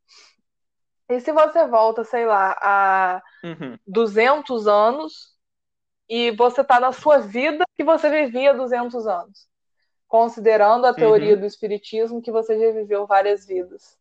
E 1.08 1.18
se 1.20 1.32
você 1.32 1.66
volta, 1.66 2.04
sei 2.04 2.26
lá, 2.26 2.56
a 2.60 3.22
uhum. 3.42 3.78
200 3.86 4.66
anos 4.66 5.33
e 6.08 6.30
você 6.32 6.60
está 6.60 6.78
na 6.78 6.92
sua 6.92 7.18
vida 7.18 7.64
que 7.74 7.84
você 7.84 8.10
vivia 8.10 8.54
200 8.54 9.06
anos, 9.06 9.48
considerando 10.06 10.86
a 10.86 10.94
teoria 10.94 11.34
uhum. 11.34 11.40
do 11.40 11.46
espiritismo 11.46 12.22
que 12.22 12.30
você 12.30 12.58
já 12.58 12.72
viveu 12.72 13.06
várias 13.06 13.46
vidas. 13.46 13.98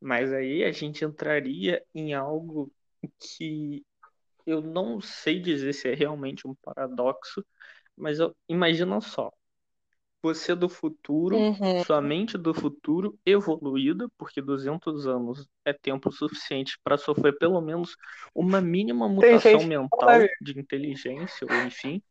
Mas 0.00 0.32
aí 0.32 0.62
a 0.64 0.70
gente 0.70 1.04
entraria 1.04 1.82
em 1.94 2.12
algo 2.12 2.70
que 3.18 3.82
eu 4.46 4.60
não 4.60 5.00
sei 5.00 5.40
dizer 5.40 5.72
se 5.72 5.88
é 5.88 5.94
realmente 5.94 6.46
um 6.46 6.54
paradoxo, 6.56 7.44
mas 7.96 8.18
eu, 8.18 8.36
imagina 8.48 9.00
só. 9.00 9.32
Você 10.24 10.54
do 10.54 10.70
futuro, 10.70 11.36
uhum. 11.36 11.84
sua 11.84 12.00
mente 12.00 12.38
do 12.38 12.54
futuro 12.54 13.14
evoluída, 13.26 14.08
porque 14.16 14.40
200 14.40 15.06
anos 15.06 15.46
é 15.66 15.72
tempo 15.74 16.10
suficiente 16.10 16.78
para 16.82 16.96
sofrer 16.96 17.36
pelo 17.36 17.60
menos 17.60 17.94
uma 18.34 18.58
mínima 18.58 19.06
mutação 19.06 19.62
mental 19.64 20.08
de 20.40 20.58
inteligência, 20.58 21.46
ou 21.46 21.66
enfim. 21.66 22.02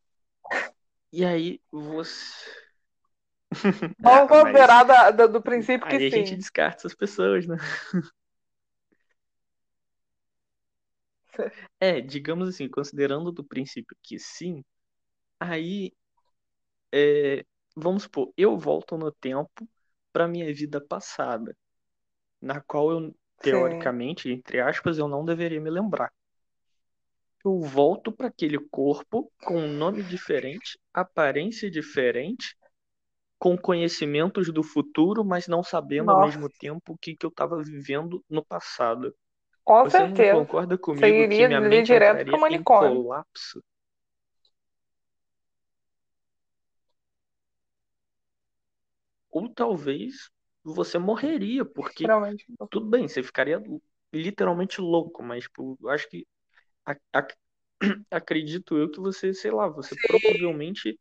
E 1.12 1.24
aí 1.24 1.60
você 1.72 2.64
Vamos 3.98 4.28
considerar 4.28 4.84
da, 4.84 5.10
da, 5.10 5.26
do 5.26 5.42
princípio 5.42 5.88
que 5.88 5.96
aí 5.96 6.08
sim. 6.08 6.16
a 6.16 6.18
gente 6.18 6.36
descarta 6.36 6.76
essas 6.82 6.94
pessoas, 6.94 7.48
né? 7.48 7.56
É, 11.80 12.00
digamos 12.00 12.48
assim, 12.48 12.68
considerando 12.68 13.32
do 13.32 13.42
princípio 13.42 13.96
que 14.00 14.20
sim, 14.20 14.64
aí 15.40 15.92
é, 16.92 17.44
vamos 17.76 18.04
supor, 18.04 18.32
eu 18.36 18.58
volto 18.58 18.96
no 18.98 19.12
tempo 19.12 19.68
para 20.12 20.28
minha 20.28 20.52
vida 20.54 20.80
passada, 20.80 21.56
na 22.40 22.60
qual 22.62 22.90
eu 22.92 23.14
teoricamente, 23.40 24.30
sim. 24.30 24.32
entre 24.32 24.60
aspas, 24.60 24.98
eu 24.98 25.08
não 25.08 25.24
deveria 25.24 25.60
me 25.60 25.70
lembrar. 25.70 26.12
Eu 27.44 27.60
volto 27.60 28.10
para 28.10 28.26
aquele 28.28 28.58
corpo 28.58 29.30
com 29.44 29.60
um 29.60 29.76
nome 29.76 30.02
diferente, 30.02 30.78
aparência 30.92 31.70
diferente 31.70 32.56
com 33.38 33.56
conhecimentos 33.58 34.52
do 34.52 34.62
futuro, 34.62 35.24
mas 35.24 35.48
não 35.48 35.62
sabendo 35.62 36.06
Nossa. 36.06 36.12
ao 36.12 36.16
mesmo 36.16 36.50
tempo 36.50 36.94
o 36.94 36.98
que, 36.98 37.16
que 37.16 37.26
eu 37.26 37.30
estava 37.30 37.62
vivendo 37.62 38.24
no 38.30 38.44
passado. 38.44 39.14
Com 39.64 39.84
Você 39.84 39.96
certeza. 39.96 40.14
não 40.16 40.26
concorda 40.26 40.78
comigo 40.78 41.24
Você 41.24 41.28
que 41.28 41.44
minha 41.44 41.60
mente 41.60 41.92
direto 41.92 41.96
entraria 41.96 42.42
em 42.48 42.64
colapso? 42.64 43.62
Ou 49.34 49.50
talvez 49.54 50.30
você 50.64 50.98
morreria, 50.98 51.64
porque 51.66 52.14
tudo 52.70 52.86
bem, 52.90 53.08
você 53.08 53.22
ficaria 53.22 53.62
literalmente 54.14 54.80
louco, 54.80 55.22
mas 55.24 55.44
tipo, 55.44 55.78
eu 55.82 55.90
acho 55.90 56.08
que 56.10 56.26
a, 56.86 56.94
a, 57.14 57.26
acredito 58.12 58.78
eu 58.78 58.90
que 58.90 59.00
você, 59.00 59.34
sei 59.34 59.50
lá, 59.52 59.68
você 59.68 59.96
provavelmente 60.06 60.98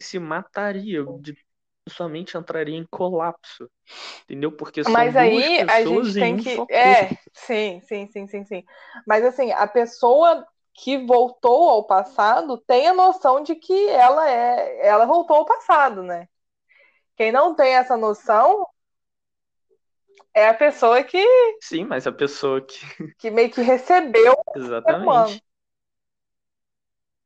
se 0.00 0.18
mataria 0.18 1.04
de 1.20 1.36
sua 1.88 2.08
mente 2.08 2.36
entraria 2.38 2.76
em 2.76 2.86
colapso. 2.86 3.70
Entendeu? 4.24 4.52
Porque 4.52 4.84
são 4.84 4.94
Mas 4.94 5.16
aí 5.16 5.64
a 5.66 5.84
gente 5.84 6.16
tem 6.16 6.36
que. 6.36 6.64
é, 6.70 7.12
sim, 7.32 7.80
sim, 7.82 8.06
sim, 8.12 8.26
sim, 8.28 8.44
sim. 8.44 8.64
Mas 9.06 9.24
assim, 9.24 9.50
a 9.52 9.66
pessoa 9.66 10.46
que 10.74 10.98
voltou 11.06 11.68
ao 11.70 11.84
passado 11.86 12.58
tem 12.58 12.86
a 12.88 12.94
noção 12.94 13.42
de 13.42 13.54
que 13.56 13.88
ela 13.88 14.28
é. 14.30 14.86
Ela 14.86 15.06
voltou 15.06 15.36
ao 15.36 15.44
passado, 15.44 16.02
né? 16.02 16.28
Quem 17.16 17.32
não 17.32 17.54
tem 17.54 17.74
essa 17.74 17.96
noção 17.96 18.66
é 20.34 20.48
a 20.48 20.54
pessoa 20.54 21.02
que. 21.02 21.18
Sim, 21.62 21.84
mas 21.84 22.06
a 22.06 22.12
pessoa 22.12 22.60
que. 22.60 22.78
Que 23.18 23.30
meio 23.30 23.50
que 23.50 23.62
recebeu. 23.62 24.36
Exatamente. 24.54 25.42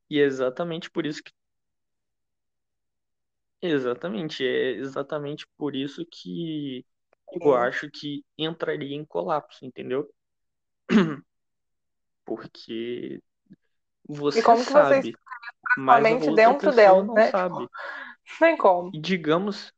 E 0.09 0.19
é 0.19 0.23
exatamente 0.23 0.89
por 0.89 1.05
isso 1.05 1.21
que 1.23 1.31
Exatamente, 3.61 4.43
é 4.43 4.71
exatamente 4.71 5.45
por 5.55 5.75
isso 5.75 6.03
que 6.09 6.83
eu 7.39 7.53
acho 7.55 7.91
que 7.91 8.25
entraria 8.35 8.95
em 8.95 9.05
colapso, 9.05 9.63
entendeu? 9.63 10.11
Porque 12.25 13.21
você 14.07 14.39
e 14.39 14.41
sabe, 14.41 15.11
você 15.11 15.13
mas 15.77 16.05
a 16.05 16.15
outra 16.15 16.35
dentro 16.35 16.71
dela, 16.75 17.03
não 17.03 17.13
né? 17.13 17.29
sabe. 17.29 17.67
Sem 18.39 18.57
como. 18.57 18.89
E 18.93 18.99
digamos. 18.99 19.71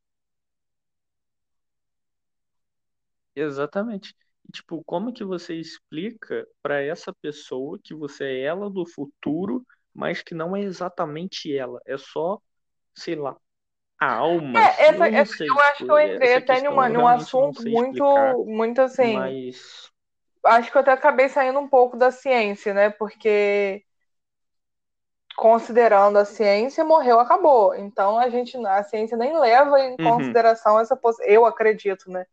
Exatamente. 3.36 4.16
E, 4.48 4.52
tipo, 4.52 4.84
como 4.84 5.14
que 5.14 5.24
você 5.24 5.56
explica 5.56 6.48
para 6.62 6.82
essa 6.82 7.14
pessoa 7.14 7.80
que 7.82 7.94
você 7.94 8.26
é 8.26 8.42
ela 8.42 8.70
do 8.70 8.86
futuro, 8.86 9.66
mas 9.94 10.22
que 10.22 10.36
não 10.36 10.56
é 10.56 10.62
exatamente 10.62 11.56
ela? 11.56 11.80
É 11.86 11.98
só, 11.98 12.40
sei 12.96 13.16
lá, 13.16 13.36
a 14.00 14.16
alma. 14.16 14.60
É, 14.60 14.90
essa, 14.90 14.96
eu, 14.96 15.04
essa, 15.16 15.34
sei, 15.36 15.48
eu 15.48 15.60
acho 15.62 15.86
que 15.86 15.92
eu 15.92 16.00
entrei 16.00 16.36
até 16.36 16.62
numa, 16.62 16.90
num 16.90 17.08
assunto 17.08 17.64
muito, 17.64 18.04
explicar, 18.04 18.36
muito 18.38 18.82
assim. 18.82 19.14
Mas... 19.14 19.92
Acho 20.46 20.70
que 20.70 20.78
eu 20.78 20.82
até 20.82 20.92
acabei 20.92 21.30
saindo 21.30 21.58
um 21.60 21.70
pouco 21.70 21.96
da 21.96 22.12
ciência, 22.12 22.74
né? 22.74 22.90
Porque 22.90 23.86
considerando 25.38 26.18
a 26.18 26.26
ciência, 26.26 26.84
morreu, 26.84 27.20
acabou. 27.20 27.74
Então 27.76 28.18
a 28.20 28.30
gente, 28.30 28.58
a 28.66 28.84
ciência 28.84 29.18
nem 29.18 29.38
leva 29.38 29.80
em 29.80 29.92
Uhum. 29.92 30.04
consideração 30.12 30.80
essa 30.80 30.96
possibilidade. 30.96 31.36
Eu 31.36 31.46
acredito, 31.46 32.10
né? 32.10 32.26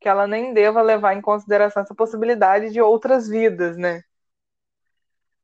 Que 0.00 0.08
ela 0.08 0.26
nem 0.26 0.52
deva 0.54 0.82
levar 0.82 1.14
em 1.14 1.20
consideração 1.22 1.82
essa 1.82 1.94
possibilidade 1.94 2.70
de 2.70 2.80
outras 2.80 3.28
vidas, 3.28 3.76
né? 3.76 4.02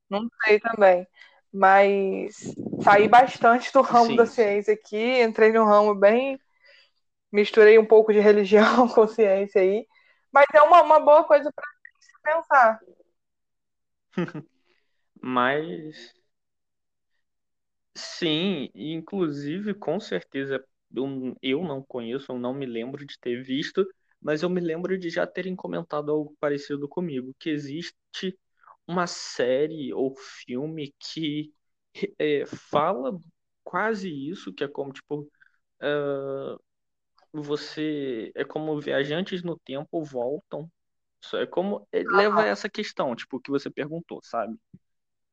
Não 0.08 0.28
sei 0.44 0.60
também. 0.60 1.06
Mas 1.52 2.54
saí 2.82 3.08
bastante 3.08 3.72
do 3.72 3.80
ramo 3.82 4.14
Sim, 4.14 4.16
da 4.16 4.26
ciência 4.26 4.74
aqui, 4.74 5.22
entrei 5.22 5.52
num 5.52 5.64
ramo 5.64 5.94
bem. 5.94 6.38
Misturei 7.32 7.78
um 7.78 7.86
pouco 7.86 8.12
de 8.12 8.20
religião 8.20 8.88
com 8.88 9.06
ciência 9.08 9.60
aí. 9.62 9.86
Mas 10.32 10.46
é 10.54 10.62
uma, 10.62 10.82
uma 10.82 11.00
boa 11.00 11.24
coisa 11.24 11.50
para 11.52 11.66
pensar. 12.24 12.80
Mas 15.22 16.14
sim, 17.96 18.70
inclusive 18.74 19.74
com 19.74 19.98
certeza 20.00 20.64
eu, 20.94 21.36
eu 21.42 21.62
não 21.64 21.82
conheço, 21.82 22.32
eu 22.32 22.38
não 22.38 22.54
me 22.54 22.66
lembro 22.66 23.04
de 23.06 23.18
ter 23.20 23.42
visto, 23.42 23.84
mas 24.24 24.42
eu 24.44 24.50
me 24.50 24.60
lembro 24.62 24.98
de 24.98 25.10
já 25.10 25.26
terem 25.28 25.56
comentado 25.56 26.12
algo 26.12 26.36
parecido 26.40 26.88
comigo, 26.88 27.34
que 27.40 27.50
existe 27.50 27.94
uma 28.88 29.06
série 29.08 29.94
ou 29.94 30.14
filme 30.16 30.94
que 31.00 31.52
é, 32.18 32.46
fala 32.46 33.18
quase 33.64 34.10
isso, 34.10 34.52
que 34.54 34.64
é 34.64 34.68
como 34.68 34.92
tipo 34.92 35.30
ah, 35.80 36.56
você 37.32 38.32
é 38.34 38.44
como 38.44 38.80
viajantes 38.80 39.42
no 39.42 39.58
tempo 39.60 40.04
voltam. 40.04 40.70
Só 41.22 41.38
É 41.38 41.46
como 41.46 41.88
leva 41.94 42.42
a 42.42 42.46
essa 42.46 42.68
questão, 42.70 43.14
tipo, 43.16 43.40
que 43.40 43.50
você 43.50 43.70
perguntou, 43.70 44.20
sabe? 44.24 44.56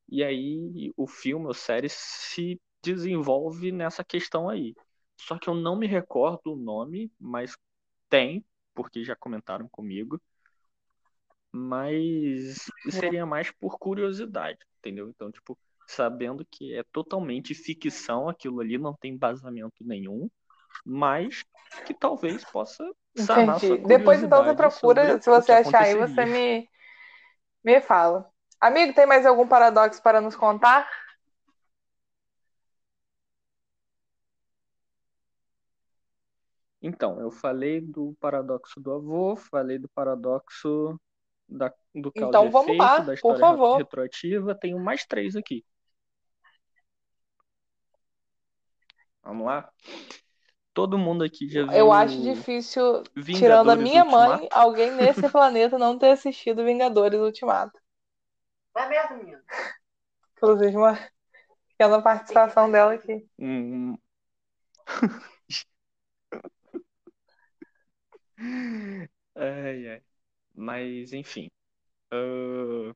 E 0.09 0.23
aí 0.23 0.93
o 0.97 1.07
filme 1.07 1.47
ou 1.47 1.53
série 1.53 1.89
se 1.89 2.61
desenvolve 2.83 3.71
nessa 3.71 4.03
questão 4.03 4.49
aí. 4.49 4.75
Só 5.19 5.37
que 5.39 5.49
eu 5.49 5.55
não 5.55 5.75
me 5.77 5.87
recordo 5.87 6.53
o 6.53 6.57
nome, 6.57 7.11
mas 7.19 7.55
tem, 8.09 8.45
porque 8.73 9.03
já 9.03 9.15
comentaram 9.15 9.67
comigo. 9.67 10.21
Mas 11.51 12.65
seria 12.89 13.25
mais 13.25 13.51
por 13.51 13.77
curiosidade, 13.77 14.59
entendeu? 14.79 15.09
Então, 15.09 15.31
tipo, 15.31 15.57
sabendo 15.85 16.45
que 16.49 16.73
é 16.73 16.83
totalmente 16.91 17.53
ficção 17.53 18.29
aquilo 18.29 18.61
ali, 18.61 18.77
não 18.77 18.93
tem 18.93 19.13
embasamento 19.13 19.83
nenhum, 19.83 20.29
mas 20.85 21.43
que 21.85 21.93
talvez 21.93 22.43
possa 22.45 22.89
sanar 23.15 23.59
sua 23.59 23.75
Entendi. 23.75 23.87
Depois 23.87 24.23
então 24.23 24.43
você 24.43 24.53
procura, 24.53 25.21
se 25.21 25.29
você 25.29 25.51
achar 25.51 25.81
aí, 25.81 25.95
você 25.95 26.25
me, 26.25 26.69
me 27.63 27.81
fala. 27.81 28.31
Amigo, 28.59 28.93
tem 28.93 29.05
mais 29.05 29.25
algum 29.25 29.47
paradoxo 29.47 30.01
para 30.01 30.21
nos 30.21 30.35
contar? 30.35 30.87
Então, 36.81 37.19
eu 37.21 37.29
falei 37.29 37.79
do 37.79 38.15
paradoxo 38.19 38.79
do 38.79 38.91
avô, 38.91 39.35
falei 39.35 39.77
do 39.77 39.87
paradoxo 39.89 40.99
da, 41.47 41.71
do 41.93 42.11
causa 42.11 42.29
Então 42.29 42.47
e 42.47 42.49
vamos 42.49 42.67
efeito, 42.67 42.81
lá, 42.81 42.97
da 42.97 43.05
por 43.05 43.13
história 43.13 43.39
favor. 43.39 43.77
retroativa, 43.77 44.55
tenho 44.55 44.79
mais 44.79 45.05
três 45.05 45.35
aqui. 45.35 45.63
Vamos 49.21 49.45
lá? 49.45 49.71
Todo 50.73 50.97
mundo 50.97 51.23
aqui 51.23 51.47
já 51.47 51.63
viu 51.63 51.71
Eu 51.73 51.91
acho 51.91 52.19
difícil, 52.21 53.03
Vingadores 53.15 53.39
tirando 53.39 53.69
a 53.69 53.75
minha 53.75 54.03
mãe, 54.03 54.31
Ultimato? 54.31 54.47
alguém 54.51 54.91
nesse 54.91 55.21
planeta 55.29 55.77
não 55.77 55.99
ter 55.99 56.11
assistido 56.11 56.65
Vingadores 56.65 57.19
Ultimato. 57.19 57.77
Vai 58.73 58.89
merda, 58.89 59.15
menino. 59.15 59.41
Inclusive, 60.35 60.75
uma 60.75 60.97
pequena 61.67 62.01
participação 62.01 62.71
dela 62.71 62.93
aqui. 62.93 63.27
Um... 63.37 63.95
ai, 69.35 69.87
ai. 69.89 70.01
Mas, 70.55 71.13
enfim. 71.13 71.49
ah, 72.11 72.93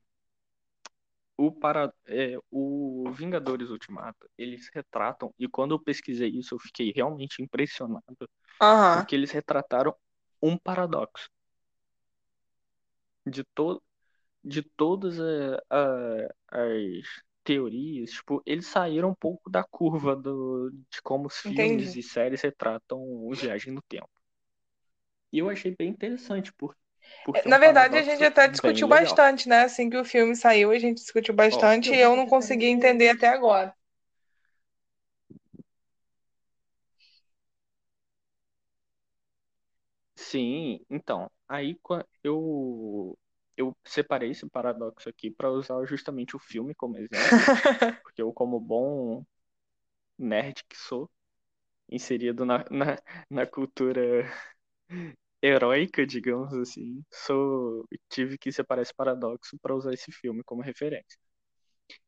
o, 1.38 1.52
para... 1.52 1.94
é, 2.08 2.38
o 2.52 3.12
Vingadores 3.12 3.70
Ultimato, 3.70 4.30
eles 4.38 4.70
retratam, 4.74 5.34
e 5.40 5.48
quando 5.48 5.74
eu 5.76 5.80
pesquisei 5.80 6.30
isso, 6.30 6.56
eu 6.56 6.60
fiquei 6.60 6.92
realmente 6.96 7.42
impressionado, 7.42 8.30
Aham. 8.60 9.08
porque 9.08 9.16
eles 9.16 9.32
retrataram 9.32 9.96
um 10.42 10.58
paradoxo. 10.58 11.30
De, 13.26 13.44
to... 13.56 13.82
de 14.44 14.64
todas 14.64 15.20
a- 15.20 15.62
a- 15.72 16.30
as 16.52 17.06
teorias, 17.44 18.12
tipo, 18.12 18.42
eles 18.46 18.68
saíram 18.68 19.10
um 19.12 19.16
pouco 19.16 19.50
da 19.50 19.64
curva 19.64 20.16
do... 20.16 20.72
de 20.92 21.02
como 21.04 21.28
os 21.28 21.38
filmes 21.40 21.96
Entendi. 21.96 21.98
e 21.98 22.04
séries 22.04 22.42
retratam 22.42 23.30
viagem 23.32 23.74
no 23.74 23.82
tempo. 23.84 24.10
E 25.32 25.40
eu 25.40 25.50
achei 25.50 25.76
bem 25.78 25.90
interessante, 25.90 26.54
por... 26.54 26.76
porque 27.24 27.48
é 27.50 27.52
Na 27.52 27.58
verdade, 27.58 27.98
a 27.98 28.04
gente 28.04 28.24
até 28.24 28.48
discutiu 28.48 28.88
legal. 28.88 28.98
bastante, 29.02 29.48
né? 29.50 29.64
Assim 29.64 29.90
que 29.90 29.98
o 29.98 30.06
filme 30.06 30.36
saiu, 30.36 30.72
a 30.72 30.80
gente 30.80 30.98
discutiu 31.02 31.34
bastante 31.34 31.94
e 31.94 32.00
eu 32.00 32.16
não 32.16 32.28
consegui 32.28 32.68
entender 32.68 33.10
até 33.10 33.28
agora. 33.30 33.74
Sim, 40.16 40.80
então, 40.90 41.30
aí 41.48 41.78
eu 42.24 43.18
eu 43.58 43.76
separei 43.86 44.32
esse 44.32 44.50
paradoxo 44.50 45.08
aqui 45.08 45.32
para 45.32 45.50
usar 45.50 45.86
justamente 45.86 46.36
o 46.36 46.40
filme 46.40 46.76
como 46.76 46.98
exemplo, 46.98 47.50
porque 48.04 48.22
eu, 48.22 48.34
como 48.34 48.60
bom 48.60 49.26
nerd 50.18 50.64
que 50.70 50.78
sou, 50.78 51.10
inserido 51.90 52.46
na, 52.46 52.66
na, 52.72 52.98
na 53.30 53.46
cultura 53.48 54.26
heróica, 55.42 56.06
digamos 56.06 56.54
assim, 56.54 57.04
sou 57.12 57.86
tive 58.10 58.38
que 58.38 58.52
separar 58.52 58.82
esse 58.82 58.94
paradoxo 58.94 59.58
para 59.62 59.76
usar 59.76 59.94
esse 59.94 60.12
filme 60.12 60.44
como 60.44 60.62
referência. 60.62 61.18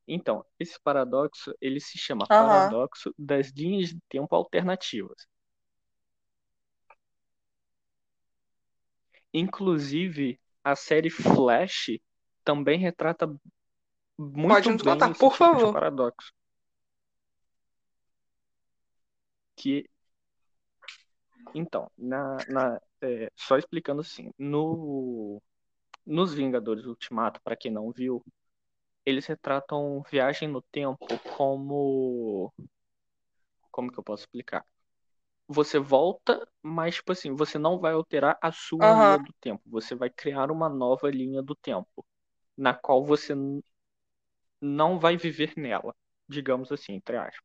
Então, 0.08 0.44
esse 0.60 0.80
paradoxo, 0.82 1.54
ele 1.62 1.80
se 1.80 1.98
chama 1.98 2.26
Aham. 2.30 2.48
paradoxo 2.50 3.14
das 3.18 3.52
linhas 3.52 3.90
de 3.90 4.00
tempo 4.10 4.34
alternativas. 4.36 5.28
Inclusive, 9.34 10.40
a 10.64 10.76
série 10.76 11.10
Flash 11.10 12.00
também 12.44 12.80
retrata 12.80 13.28
muito 14.18 14.48
Pode 14.48 14.72
nos 14.72 14.82
bem 14.82 14.94
contar, 14.94 15.12
esse 15.12 15.20
por 15.20 15.32
tipo 15.32 15.38
favor. 15.38 15.74
paradoxo. 15.74 16.34
Que, 19.56 19.90
então, 21.54 21.92
na, 21.98 22.44
na, 22.48 22.82
é, 23.02 23.32
só 23.36 23.58
explicando 23.58 24.02
assim, 24.02 24.32
no, 24.38 25.42
nos 26.06 26.34
Vingadores 26.34 26.86
Ultimato, 26.86 27.42
para 27.44 27.56
quem 27.58 27.72
não 27.72 27.92
viu, 27.92 28.24
eles 29.06 29.26
retratam 29.28 30.04
viagem 30.12 30.48
no 30.50 30.62
tempo 30.64 31.22
como. 31.28 32.54
Como 33.72 33.92
que 33.92 34.00
eu 34.00 34.04
posso 34.04 34.24
explicar? 34.24 34.66
Você 35.48 35.80
volta, 35.80 36.48
mas, 36.64 36.96
tipo 36.98 37.12
assim, 37.14 37.36
você 37.36 37.58
não 37.60 37.80
vai 37.80 37.94
alterar 37.94 38.38
a 38.42 38.52
sua 38.52 38.90
Aham. 38.90 38.92
linha 38.92 39.20
do 39.20 39.34
tempo. 39.42 39.62
Você 39.68 39.96
vai 39.96 40.10
criar 40.10 40.52
uma 40.52 40.70
nova 40.70 41.10
linha 41.12 41.42
do 41.44 41.56
tempo, 41.56 42.06
na 42.58 42.74
qual 42.74 43.06
você 43.06 43.36
não 44.62 45.00
vai 45.00 45.18
viver 45.18 45.54
nela, 45.58 45.96
digamos 46.30 46.72
assim, 46.72 46.94
entre 46.94 47.18
aspas. 47.18 47.44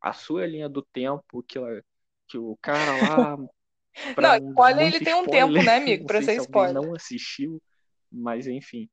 A 0.00 0.12
sua 0.14 0.46
linha 0.46 0.68
do 0.70 0.80
tempo, 0.82 1.42
que, 1.42 1.58
ela- 1.58 1.82
que 2.28 2.38
o 2.38 2.56
cara 2.60 2.96
lá, 2.96 3.36
Não, 4.18 4.36
spoiler 4.50 4.86
ele 4.86 5.00
tem 5.00 5.14
um 5.14 5.24
tempo, 5.24 5.52
spoiler, 5.52 5.64
né, 5.64 5.76
amigo, 5.76 6.06
sei 6.12 6.22
ser 6.22 6.34
se 6.34 6.40
spoiler. 6.40 6.74
não 6.74 6.94
assistiu, 6.94 7.62
mas 8.10 8.46
enfim. 8.46 8.88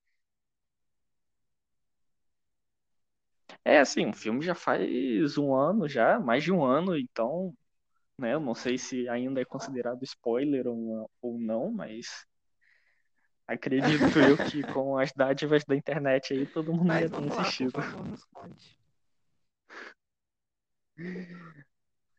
É 3.65 3.79
assim, 3.79 4.09
o 4.09 4.13
filme 4.13 4.41
já 4.41 4.55
faz 4.55 5.37
um 5.37 5.53
ano 5.53 5.87
já, 5.87 6.19
mais 6.19 6.43
de 6.43 6.51
um 6.51 6.63
ano, 6.63 6.97
então, 6.97 7.53
né, 8.17 8.33
eu 8.33 8.39
não 8.39 8.55
sei 8.55 8.77
se 8.77 9.07
ainda 9.09 9.41
é 9.41 9.45
considerado 9.45 10.03
spoiler 10.03 10.67
ou 10.67 10.75
não, 10.75 11.09
ou 11.21 11.39
não, 11.39 11.71
mas 11.71 12.25
acredito 13.47 14.19
eu 14.19 14.37
que 14.37 14.61
com 14.73 14.97
as 14.97 15.11
dádivas 15.13 15.63
da 15.65 15.75
internet 15.75 16.33
aí 16.33 16.45
todo 16.47 16.73
mundo 16.73 16.87
já 16.87 16.99
Mas 16.99 17.11
tem 17.11 17.29
lá, 17.29 17.41
assistido. 17.41 17.71
favor. 17.71 18.17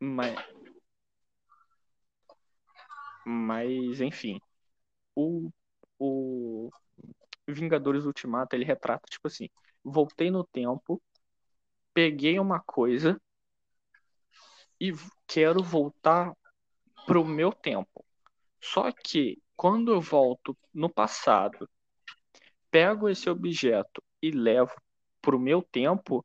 Mas, 0.00 0.34
mas 3.24 4.00
enfim, 4.00 4.40
o, 5.14 5.50
o 5.98 6.70
Vingadores 7.48 8.04
Ultimato, 8.04 8.56
ele 8.56 8.64
retrata, 8.64 9.06
tipo 9.08 9.26
assim, 9.26 9.48
voltei 9.82 10.30
no 10.30 10.44
tempo, 10.44 11.02
peguei 11.92 12.38
uma 12.38 12.60
coisa 12.60 13.20
e 14.80 14.92
quero 15.26 15.62
voltar 15.62 16.32
pro 17.06 17.24
meu 17.24 17.52
tempo. 17.52 18.04
Só 18.60 18.90
que 18.90 19.40
quando 19.56 19.92
eu 19.92 20.00
volto 20.00 20.56
no 20.72 20.88
passado, 20.88 21.68
pego 22.70 23.08
esse 23.08 23.28
objeto 23.30 24.02
e 24.20 24.30
levo 24.30 24.74
pro 25.20 25.38
meu 25.38 25.62
tempo, 25.62 26.24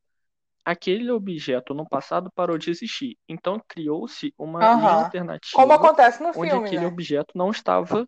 aquele 0.64 1.10
objeto 1.12 1.74
no 1.74 1.88
passado 1.88 2.32
parou 2.34 2.57
de 2.57 2.70
existir. 2.70 3.18
Então 3.28 3.62
criou-se 3.68 4.34
uma 4.38 4.60
linha 4.76 5.05
alternativa 5.05 5.57
Como 5.57 5.74
acontece 5.74 6.22
no 6.22 6.34
onde 6.34 6.49
filme, 6.49 6.68
aquele 6.68 6.82
né? 6.82 6.88
objeto 6.88 7.32
não 7.36 7.49
estava 7.51 8.07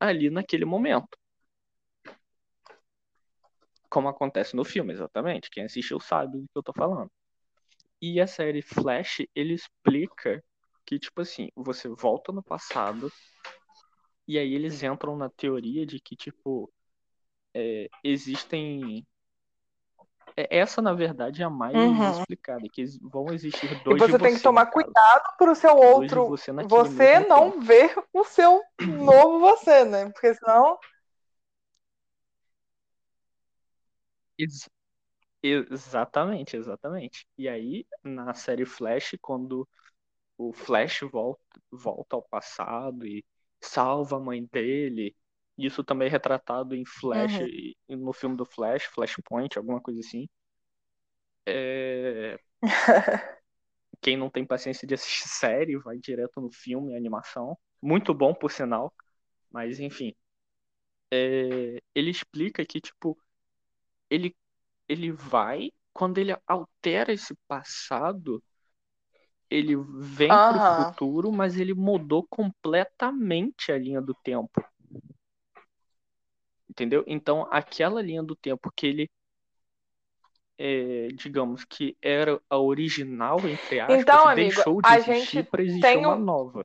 ali 0.00 0.30
naquele 0.30 0.64
momento. 0.64 1.16
Como 3.90 4.08
acontece 4.08 4.54
no 4.54 4.64
filme, 4.64 4.92
exatamente. 4.92 5.50
Quem 5.50 5.64
assistiu 5.64 5.98
sabe 5.98 6.38
do 6.38 6.44
que 6.44 6.58
eu 6.58 6.62
tô 6.62 6.72
falando. 6.72 7.10
E 8.00 8.20
a 8.20 8.26
série 8.26 8.62
Flash, 8.62 9.22
ele 9.34 9.54
explica 9.54 10.42
que, 10.86 10.98
tipo 10.98 11.20
assim, 11.20 11.48
você 11.56 11.88
volta 11.88 12.32
no 12.32 12.42
passado 12.42 13.10
e 14.26 14.38
aí 14.38 14.54
eles 14.54 14.82
entram 14.82 15.16
na 15.16 15.30
teoria 15.30 15.86
de 15.86 15.98
que, 15.98 16.14
tipo, 16.14 16.70
é, 17.54 17.88
existem. 18.04 19.06
É- 20.42 20.58
Essa, 20.58 20.80
na 20.82 20.92
verdade, 20.94 21.42
é 21.42 21.44
a 21.44 21.50
mais 21.50 21.74
Uhum. 21.74 22.10
explicada, 22.12 22.68
que 22.68 22.84
vão 23.02 23.32
existir 23.32 23.68
E 23.68 23.74
dois 23.84 24.02
de 24.02 24.12
você 24.12 24.18
tem 24.18 24.32
que 24.34 24.38
você, 24.38 24.44
tomar 24.44 24.66
cuidado 24.66 25.36
pro 25.36 25.54
seu 25.54 25.74
Dois 25.74 26.10
de 26.10 26.14
outro. 26.14 26.26
você 26.26 26.52
Você 26.68 27.20
não 27.20 27.50
tempo. 27.50 27.60
ver 27.60 27.94
o 28.12 28.24
seu 28.24 28.62
novo 28.80 29.38
você, 29.40 29.84
né? 29.84 30.10
Porque 30.10 30.34
senão. 30.34 30.78
Ex- 34.38 34.68
Exatamente, 35.42 36.56
exatamente. 36.56 37.26
E 37.38 37.48
aí, 37.48 37.86
na 38.04 38.34
série 38.34 38.66
Flash, 38.66 39.16
quando 39.22 39.68
o 40.38 40.52
Flash 40.52 41.00
volta, 41.12 41.42
volta 41.70 42.16
ao 42.16 42.22
passado 42.22 43.06
e 43.06 43.24
salva 43.60 44.16
a 44.16 44.20
mãe 44.20 44.44
dele, 44.52 45.16
isso 45.58 45.84
também 45.84 46.08
é 46.08 46.10
retratado 46.10 46.74
em 46.74 46.84
Flash, 46.86 47.38
Uhum. 47.38 47.50
no 47.88 48.12
filme 48.14 48.36
do 48.36 48.46
Flash, 48.46 48.84
Flashpoint, 48.86 49.58
alguma 49.58 49.80
coisa 49.80 50.00
assim. 50.00 50.26
É, 51.46 52.38
Quem 54.00 54.16
não 54.16 54.28
tem 54.30 54.44
paciência 54.44 54.86
de 54.88 54.94
assistir 54.94 55.28
série, 55.28 55.78
vai 55.78 55.98
direto 55.98 56.40
no 56.40 56.50
filme, 56.50 56.96
animação. 56.96 57.56
Muito 57.82 58.14
bom, 58.14 58.34
por 58.34 58.50
sinal. 58.52 58.92
Mas, 59.50 59.80
enfim. 59.80 60.14
É, 61.12 61.80
Ele 61.94 62.10
explica 62.10 62.64
que, 62.66 62.80
tipo, 62.80 63.18
ele, 64.10 64.36
ele 64.88 65.12
vai, 65.12 65.70
quando 65.94 66.18
ele 66.18 66.36
altera 66.46 67.12
esse 67.12 67.34
passado, 67.48 68.42
ele 69.50 69.76
vem 69.98 70.38
pro 70.38 70.58
Aham. 70.58 70.94
futuro, 70.98 71.30
mas 71.32 71.58
ele 71.58 71.74
mudou 71.74 72.26
completamente 72.28 73.70
a 73.72 73.78
linha 73.78 74.00
do 74.00 74.14
tempo. 74.14 74.64
Entendeu? 76.78 77.02
Então, 77.08 77.44
aquela 77.50 78.00
linha 78.00 78.22
do 78.22 78.36
tempo 78.36 78.70
que 78.70 78.86
ele, 78.86 79.10
é, 80.56 81.08
digamos 81.08 81.64
que 81.64 81.96
era 82.02 82.40
a 82.48 82.58
original, 82.58 83.46
entre 83.48 83.80
aspas, 83.80 84.22
Então, 84.22 84.28
amigo, 84.28 84.62
deixou 84.62 84.80
de 84.82 84.92
a 84.92 84.94
existir 84.94 85.42
gente 85.42 85.44
para 85.44 85.62
existir 85.62 85.96
tem 85.96 85.98
uma 85.98 86.14
um- 86.14 86.16
nova, 86.16 86.64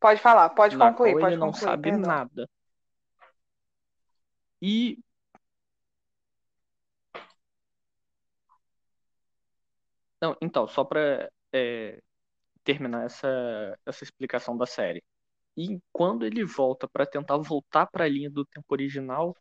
Pode 0.00 0.20
falar, 0.22 0.48
pode 0.50 0.74
na 0.74 0.78
concluir, 0.78 1.16
qual 1.16 1.18
pode 1.18 1.36
ele 1.36 1.36
não 1.36 1.52
concluir, 1.52 1.52
sabe 1.52 1.90
perdão. 1.90 2.00
nada. 2.06 2.48
E 4.60 4.98
Não, 10.20 10.36
então, 10.42 10.66
só 10.68 10.84
para 10.84 11.30
terminar 12.64 13.04
essa, 13.06 13.28
essa 13.86 14.04
explicação 14.04 14.56
da 14.56 14.66
série. 14.66 15.02
E 15.56 15.80
quando 15.92 16.24
ele 16.26 16.44
volta 16.44 16.88
para 16.88 17.06
tentar 17.06 17.36
voltar 17.38 17.86
para 17.86 18.04
a 18.04 18.08
linha 18.08 18.30
do 18.30 18.44
tempo 18.46 18.66
original, 18.70 19.36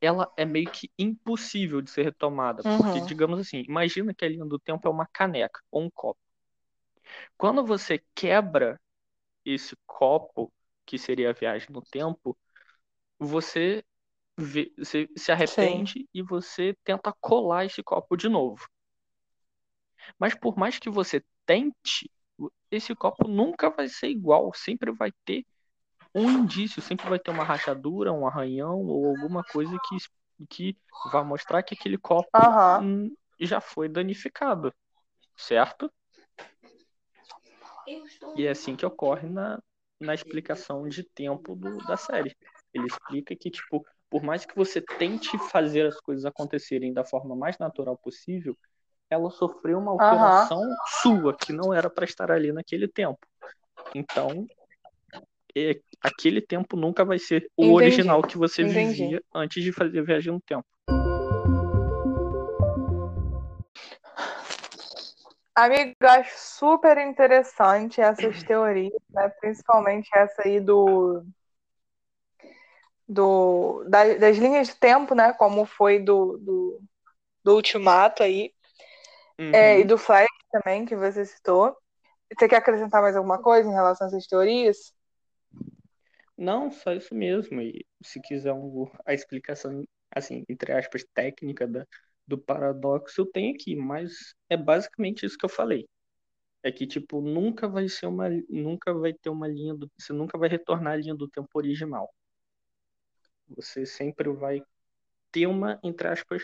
ela 0.00 0.32
é 0.36 0.44
meio 0.44 0.70
que 0.70 0.90
impossível 0.98 1.80
de 1.82 1.90
ser 1.90 2.02
retomada. 2.04 2.64
Porque, 2.76 3.00
Uhum. 3.00 3.02
digamos 3.02 3.40
assim, 3.40 3.64
imagina 3.68 4.14
que 4.14 4.24
a 4.24 4.28
linha 4.28 4.44
do 4.46 4.58
tempo 4.58 4.88
é 4.88 4.90
uma 4.92 5.06
caneca 5.08 5.60
ou 5.70 5.82
um 5.84 5.90
copo. 5.90 6.20
Quando 7.36 7.64
você 7.64 8.02
quebra 8.14 8.80
esse 9.44 9.76
copo, 9.86 10.52
que 10.86 10.98
seria 10.98 11.30
a 11.30 11.32
viagem 11.34 11.68
no 11.70 11.82
tempo, 11.82 12.36
você, 13.18 13.84
vê- 14.38 14.72
você 14.78 15.08
se 15.16 15.32
arrepende 15.32 16.08
e 16.14 16.22
você 16.22 16.76
tenta 16.84 17.14
colar 17.20 17.66
esse 17.66 17.82
copo 17.82 18.16
de 18.16 18.28
novo. 18.30 18.66
Mas 20.18 20.34
por 20.34 20.56
mais 20.56 20.78
que 20.78 20.90
você 20.90 21.22
tente, 21.46 22.10
esse 22.70 22.94
copo 22.94 23.28
nunca 23.28 23.70
vai 23.70 23.88
ser 23.88 24.08
igual, 24.08 24.52
sempre 24.54 24.90
vai 24.92 25.12
ter 25.24 25.44
um 26.14 26.30
indício, 26.30 26.82
sempre 26.82 27.08
vai 27.08 27.18
ter 27.18 27.30
uma 27.30 27.44
rachadura, 27.44 28.12
um 28.12 28.26
arranhão 28.26 28.80
ou 28.86 29.08
alguma 29.08 29.42
coisa 29.44 29.76
que, 29.88 29.96
que 30.48 30.76
vai 31.10 31.24
mostrar 31.24 31.62
que 31.62 31.74
aquele 31.74 31.98
copo 31.98 32.28
Aham. 32.34 32.82
hum, 32.84 33.16
já 33.40 33.60
foi 33.60 33.88
danificado, 33.88 34.72
certo? 35.36 35.90
E 38.36 38.46
é 38.46 38.50
assim 38.50 38.76
que 38.76 38.86
ocorre 38.86 39.28
na, 39.28 39.60
na 40.00 40.14
explicação 40.14 40.88
de 40.88 41.02
tempo 41.02 41.54
do- 41.54 41.78
da 41.86 41.96
série. 41.96 42.34
Ele 42.72 42.86
explica 42.86 43.34
que, 43.34 43.50
tipo, 43.50 43.84
por 44.08 44.22
mais 44.22 44.44
que 44.44 44.54
você 44.54 44.80
tente 44.80 45.36
fazer 45.38 45.86
as 45.86 46.00
coisas 46.00 46.24
acontecerem 46.24 46.92
da 46.92 47.04
forma 47.04 47.34
mais 47.34 47.58
natural 47.58 47.96
possível, 47.96 48.56
ela 49.12 49.30
sofreu 49.30 49.78
uma 49.78 49.92
alteração 49.92 50.62
sua, 51.02 51.36
que 51.36 51.52
não 51.52 51.72
era 51.72 51.90
para 51.90 52.04
estar 52.04 52.30
ali 52.30 52.50
naquele 52.50 52.88
tempo. 52.88 53.18
Então, 53.94 54.48
é- 55.54 55.78
aquele 56.00 56.40
tempo 56.40 56.76
nunca 56.76 57.04
vai 57.04 57.18
ser 57.18 57.46
o 57.56 57.64
Entendi, 57.64 57.74
original 57.74 58.22
que 58.22 58.38
você 58.38 58.62
entendi. 58.62 59.02
vivia 59.02 59.22
antes 59.34 59.62
de 59.62 59.70
fazer 59.70 60.02
viagem 60.02 60.32
no 60.32 60.40
tempo. 60.40 60.64
Amigo, 65.54 65.92
eu 66.00 66.08
acho 66.08 66.32
super 66.38 66.96
interessante 66.96 68.00
essas 68.00 68.42
teorias, 68.44 68.98
né? 69.10 69.28
Principalmente 69.40 70.08
essa 70.14 70.42
aí 70.46 70.58
do, 70.58 71.22
do 73.06 73.84
da- 73.86 74.14
das 74.14 74.38
linhas 74.38 74.68
de 74.68 74.76
tempo, 74.76 75.14
né? 75.14 75.34
Como 75.34 75.66
foi 75.66 75.98
do, 75.98 76.38
do, 76.38 76.80
do 77.44 77.54
Ultimato 77.56 78.22
aí, 78.22 78.54
é, 79.50 79.80
e 79.80 79.84
Uhum. 79.84 79.86
do 79.86 79.98
Flash 79.98 80.28
também, 80.50 80.84
que 80.84 80.96
você 80.96 81.24
citou. 81.24 81.76
Você 82.38 82.48
quer 82.48 82.56
acrescentar 82.58 83.02
mais 83.02 83.16
alguma 83.16 83.42
coisa 83.42 83.68
em 83.70 83.72
relação 83.74 84.06
a 84.06 84.10
essas 84.10 84.26
teorias? 84.26 84.94
Não, 86.36 86.70
só 86.70 86.92
isso 86.92 87.14
mesmo. 87.14 87.60
E 87.60 87.84
se 88.02 88.20
quiser 88.20 88.52
um- 88.52 88.86
a 89.06 89.14
explicação, 89.14 89.84
assim, 90.14 90.44
entre 90.48 90.72
aspas, 90.72 91.04
técnica 91.14 91.66
da, 91.66 91.86
do 92.26 92.38
paradoxo, 92.38 93.20
eu 93.20 93.26
tenho 93.26 93.54
aqui, 93.54 93.74
mas 93.76 94.34
é 94.48 94.56
basicamente 94.56 95.24
isso 95.26 95.38
que 95.38 95.44
eu 95.44 95.48
falei. 95.50 95.86
É 96.64 96.72
que, 96.72 96.86
tipo, 96.86 97.20
nunca 97.22 97.68
vai 97.68 97.88
ser 97.88 98.06
uma, 98.06 98.28
nunca 98.50 98.94
vai 98.94 99.12
ter 99.14 99.30
uma 99.30 99.48
linha 99.48 99.74
do, 99.74 99.90
você 99.98 100.12
nunca 100.12 100.38
vai 100.38 100.48
retornar 100.48 100.94
à 100.94 100.96
linha 100.96 101.14
do 101.14 101.28
tempo 101.28 101.48
original. 101.56 102.12
Você 103.56 103.86
sempre 103.86 104.30
vai 104.32 104.60
ter 105.32 105.46
uma, 105.46 105.80
entre 105.84 106.08
aspas, 106.08 106.42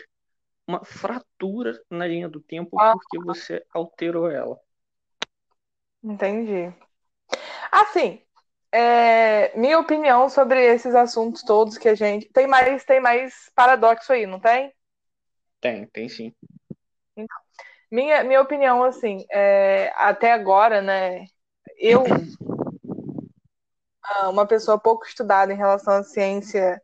uma 0.69 0.85
fratura 0.85 1.81
na 1.89 2.05
linha 2.05 2.29
do 2.29 2.39
tempo 2.39 2.79
Ah. 2.79 2.93
porque 2.93 3.17
você 3.17 3.65
alterou 3.73 4.29
ela. 4.29 4.59
Entendi. 6.03 6.71
Assim, 7.71 8.21
é, 8.71 9.57
minha 9.57 9.79
opinião 9.79 10.29
sobre 10.29 10.63
esses 10.63 10.93
assuntos 10.93 11.41
todos 11.41 11.77
que 11.77 11.89
a 11.89 11.95
gente. 11.95 12.29
Tem 12.29 12.45
mais, 12.45 12.85
tem 12.85 12.99
mais 12.99 13.51
paradoxo 13.55 14.13
aí, 14.13 14.27
não 14.27 14.39
tem? 14.39 14.71
Tem, 15.59 15.87
tem 15.87 16.07
sim. 16.07 16.33
Minha, 17.91 18.23
minha 18.23 18.39
opinião, 18.39 18.83
assim, 18.83 19.25
é, 19.31 19.91
até 19.95 20.31
agora, 20.31 20.83
né? 20.83 21.25
Eu, 21.77 22.03
ah, 24.03 24.29
uma 24.29 24.45
pessoa 24.45 24.79
pouco 24.79 25.05
estudada 25.07 25.51
em 25.51 25.57
relação 25.57 25.95
à 25.95 26.03
ciência, 26.03 26.79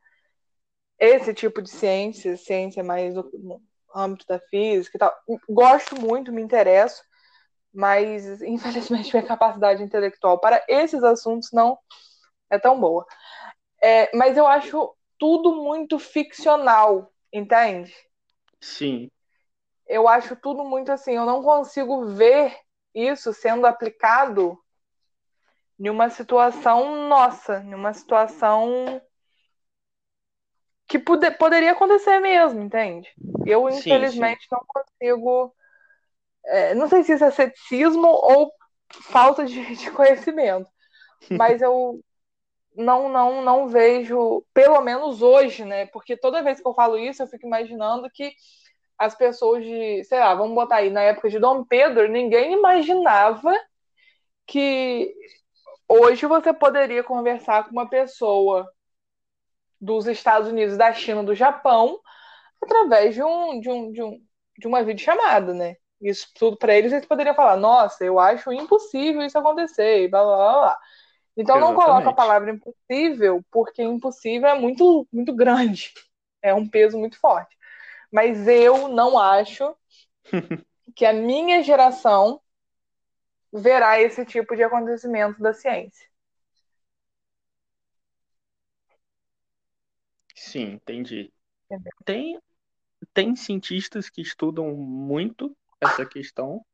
esse 0.97 1.33
tipo 1.35 1.61
de 1.61 1.69
ciência, 1.69 2.35
ciência 2.35 2.83
mais 2.83 3.13
do, 3.13 3.29
âmbito 3.95 4.25
da 4.27 4.39
física 4.39 4.97
e 4.97 4.99
tal, 4.99 5.15
gosto 5.49 5.99
muito, 5.99 6.31
me 6.31 6.41
interesso, 6.41 7.03
mas 7.73 8.41
infelizmente 8.43 9.13
minha 9.13 9.25
capacidade 9.25 9.81
intelectual 9.81 10.39
para 10.39 10.63
esses 10.67 11.03
assuntos 11.03 11.51
não 11.53 11.77
é 12.49 12.59
tão 12.59 12.79
boa. 12.79 13.05
É, 13.81 14.15
mas 14.15 14.37
eu 14.37 14.45
acho 14.45 14.93
tudo 15.17 15.55
muito 15.55 15.97
ficcional, 15.97 17.11
entende? 17.31 17.93
Sim, 18.59 19.09
eu 19.87 20.07
acho 20.07 20.35
tudo 20.35 20.63
muito 20.63 20.91
assim, 20.91 21.13
eu 21.13 21.25
não 21.25 21.43
consigo 21.43 22.05
ver 22.07 22.55
isso 22.93 23.33
sendo 23.33 23.67
aplicado 23.67 24.57
em 25.79 25.89
uma 25.89 26.09
situação 26.09 27.07
nossa, 27.07 27.59
em 27.59 27.73
uma 27.73 27.93
situação 27.93 29.01
que 30.87 30.99
pode, 30.99 31.29
poderia 31.31 31.71
acontecer 31.71 32.19
mesmo, 32.19 32.61
entende? 32.61 33.09
Eu, 33.45 33.69
Sim, 33.69 33.79
infelizmente, 33.79 34.47
não 34.51 34.61
consigo. 34.67 35.53
é, 36.45 36.73
não 36.75 36.87
sei 36.87 37.03
se 37.03 37.13
isso 37.13 37.25
é 37.25 37.31
ceticismo 37.31 38.07
ou 38.07 38.51
falta 39.11 39.45
de, 39.45 39.61
de 39.75 39.91
conhecimento, 39.91 40.67
mas 41.31 41.61
eu 41.61 41.99
não, 42.75 43.09
não, 43.09 43.41
não 43.41 43.67
vejo, 43.67 44.45
pelo 44.53 44.81
menos 44.81 45.21
hoje, 45.21 45.63
né? 45.65 45.85
Porque 45.87 46.17
toda 46.17 46.43
vez 46.43 46.59
que 46.59 46.67
eu 46.67 46.73
falo 46.73 46.97
isso, 46.97 47.23
eu 47.23 47.27
fico 47.27 47.47
imaginando 47.47 48.09
que 48.13 48.33
as 48.97 49.15
pessoas 49.15 49.63
de, 49.63 50.03
sei 50.05 50.19
lá, 50.19 50.33
vamos 50.35 50.55
botar 50.55 50.77
aí, 50.77 50.89
na 50.89 51.01
época 51.01 51.29
de 51.29 51.39
Dom 51.39 51.63
Pedro, 51.65 52.07
ninguém 52.07 52.53
imaginava 52.53 53.53
que 54.45 55.13
hoje 55.87 56.25
você 56.25 56.53
poderia 56.53 57.03
conversar 57.03 57.65
com 57.65 57.71
uma 57.71 57.89
pessoa 57.89 58.69
dos 59.81 60.07
Estados 60.07 60.49
Unidos, 60.49 60.77
da 60.77 60.93
China, 60.93 61.23
do 61.23 61.35
Japão, 61.35 61.99
através 62.63 63.15
de 63.15 63.23
um 63.23 63.59
de 63.59 63.69
um 63.69 63.91
de, 63.91 64.03
um, 64.03 64.21
de 64.59 64.67
uma 64.67 64.83
videochamada, 64.83 65.53
né? 65.53 65.75
Isso 66.01 66.27
tudo 66.35 66.57
para 66.57 66.75
eles 66.75 66.93
eles 66.93 67.05
poderiam 67.07 67.35
falar: 67.35 67.57
"Nossa, 67.57 68.03
eu 68.05 68.19
acho 68.19 68.51
impossível 68.53 69.21
isso 69.23 69.37
acontecer", 69.37 70.03
e 70.03 70.07
blá 70.09 70.23
blá 70.23 70.35
blá. 70.37 70.53
blá. 70.61 70.79
Então 71.37 71.59
Exatamente. 71.59 71.59
não 71.59 71.73
coloca 71.75 72.09
a 72.09 72.13
palavra 72.13 72.51
impossível, 72.51 73.43
porque 73.51 73.83
impossível 73.83 74.49
é 74.49 74.59
muito 74.59 75.07
muito 75.11 75.33
grande. 75.35 75.93
É 76.41 76.53
um 76.53 76.67
peso 76.69 76.97
muito 76.99 77.19
forte. 77.19 77.57
Mas 78.11 78.47
eu 78.47 78.87
não 78.89 79.19
acho 79.19 79.75
que 80.95 81.05
a 81.05 81.13
minha 81.13 81.61
geração 81.63 82.41
verá 83.51 83.99
esse 83.99 84.23
tipo 84.23 84.55
de 84.55 84.61
acontecimento 84.63 85.41
da 85.41 85.51
ciência. 85.51 86.07
Sim, 90.35 90.73
entendi. 90.73 91.31
Tem, 92.05 92.39
tem 93.13 93.35
cientistas 93.35 94.09
que 94.09 94.21
estudam 94.21 94.75
muito 94.75 95.55
essa 95.81 96.05
questão, 96.05 96.65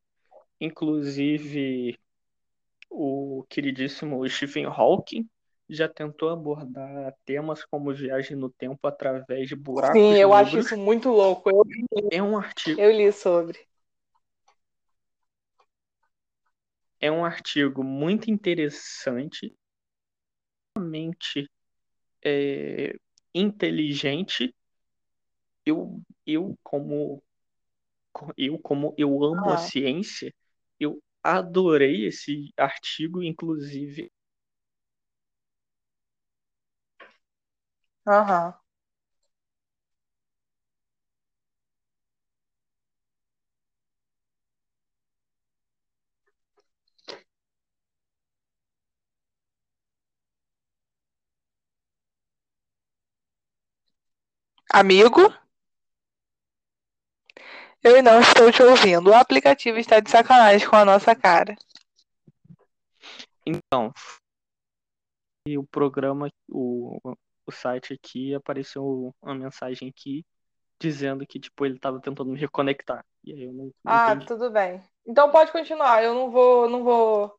inclusive 0.62 1.98
o 2.90 3.46
queridíssimo 3.50 4.28
Stephen 4.30 4.66
Hawking 4.68 5.30
já 5.70 5.90
tentou 5.90 6.30
abordar 6.30 7.16
temas 7.26 7.66
como 7.66 7.94
viagem 7.94 8.38
no 8.38 8.50
tempo 8.52 8.88
através 8.88 9.50
de 9.50 9.56
buracos 9.56 9.98
Sim, 9.98 10.18
eu 10.18 10.30
negros. 10.30 10.34
acho 10.34 10.60
isso 10.60 10.78
muito 10.78 11.10
louco. 11.10 11.50
Eu, 11.50 11.64
É 12.12 12.22
um 12.22 12.38
artigo, 12.38 12.82
eu 12.82 12.92
li 12.92 13.12
sobre. 13.12 13.60
é 17.02 17.12
um 17.12 17.26
artigo 17.26 17.84
muito 17.84 18.32
interessante, 18.32 19.54
realmente 20.76 21.50
é, 22.24 22.96
inteligente. 23.34 24.54
Eu, 25.66 26.02
eu 26.26 26.58
como 26.64 27.22
eu 28.38 28.60
como 28.60 28.94
eu 28.98 29.24
amo 29.24 29.52
a 29.52 29.58
Ah. 29.58 29.58
ciência, 29.58 30.34
eu 30.80 31.02
adorei 31.24 32.06
esse 32.08 32.52
artigo, 32.58 33.22
inclusive 33.24 34.12
Aham. 38.06 38.61
Amigo, 54.74 55.20
eu 57.84 58.02
não 58.02 58.22
estou 58.22 58.50
te 58.52 58.64
ouvindo. 58.64 59.10
O 59.10 59.14
aplicativo 59.14 59.78
está 59.78 60.00
de 60.00 60.10
sacanagem 60.10 60.70
com 60.70 60.78
a 60.78 60.86
nossa 60.86 61.14
cara. 61.14 61.58
Então, 63.46 63.92
e 65.46 65.58
o 65.58 65.64
programa, 65.66 66.30
o, 66.48 66.98
o 67.46 67.52
site 67.52 67.94
aqui 67.94 68.34
apareceu 68.34 69.14
uma 69.22 69.36
mensagem 69.36 69.90
aqui 69.90 70.26
dizendo 70.80 71.26
que 71.28 71.38
tipo 71.38 71.66
ele 71.66 71.76
estava 71.76 72.00
tentando 72.00 72.32
me 72.32 72.40
reconectar. 72.40 73.06
E 73.26 73.34
aí 73.34 73.44
eu 73.44 73.52
não, 73.52 73.66
não 73.66 73.74
Ah, 73.84 74.14
entendi. 74.14 74.26
tudo 74.28 74.50
bem. 74.52 74.82
Então 75.06 75.30
pode 75.32 75.52
continuar. 75.52 76.02
Eu 76.02 76.14
não 76.14 76.32
vou, 76.32 76.70
não 76.70 76.84
vou, 76.84 77.36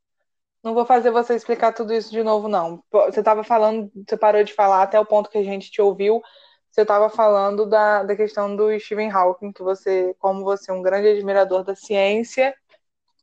não 0.63 0.75
vou 0.75 0.85
fazer 0.85 1.11
você 1.11 1.35
explicar 1.35 1.73
tudo 1.73 1.95
isso 1.95 2.11
de 2.11 2.23
novo, 2.23 2.47
não. 2.47 2.85
Você 2.91 3.21
estava 3.21 3.43
falando, 3.43 3.91
você 4.07 4.19
parou 4.19 4.45
de 4.45 4.53
falar 4.53 4.83
até 4.83 5.01
o 5.01 5.07
ponto 5.07 5.31
que 5.31 5.39
a 5.39 5.45
gente 5.45 5.71
te 5.71 5.81
ouviu. 5.81 6.21
Você 6.73 6.81
estava 6.83 7.11
falando 7.11 7.67
da, 7.67 8.03
da 8.03 8.17
questão 8.17 8.57
do 8.57 8.79
Stephen 8.81 9.11
Hawking, 9.11 9.53
que 9.53 9.63
você, 9.63 10.17
como 10.19 10.43
você 10.43 10.71
é 10.71 10.75
um 10.75 10.81
grande 10.81 11.07
admirador 11.07 11.63
da 11.63 11.77
ciência, 11.77 12.57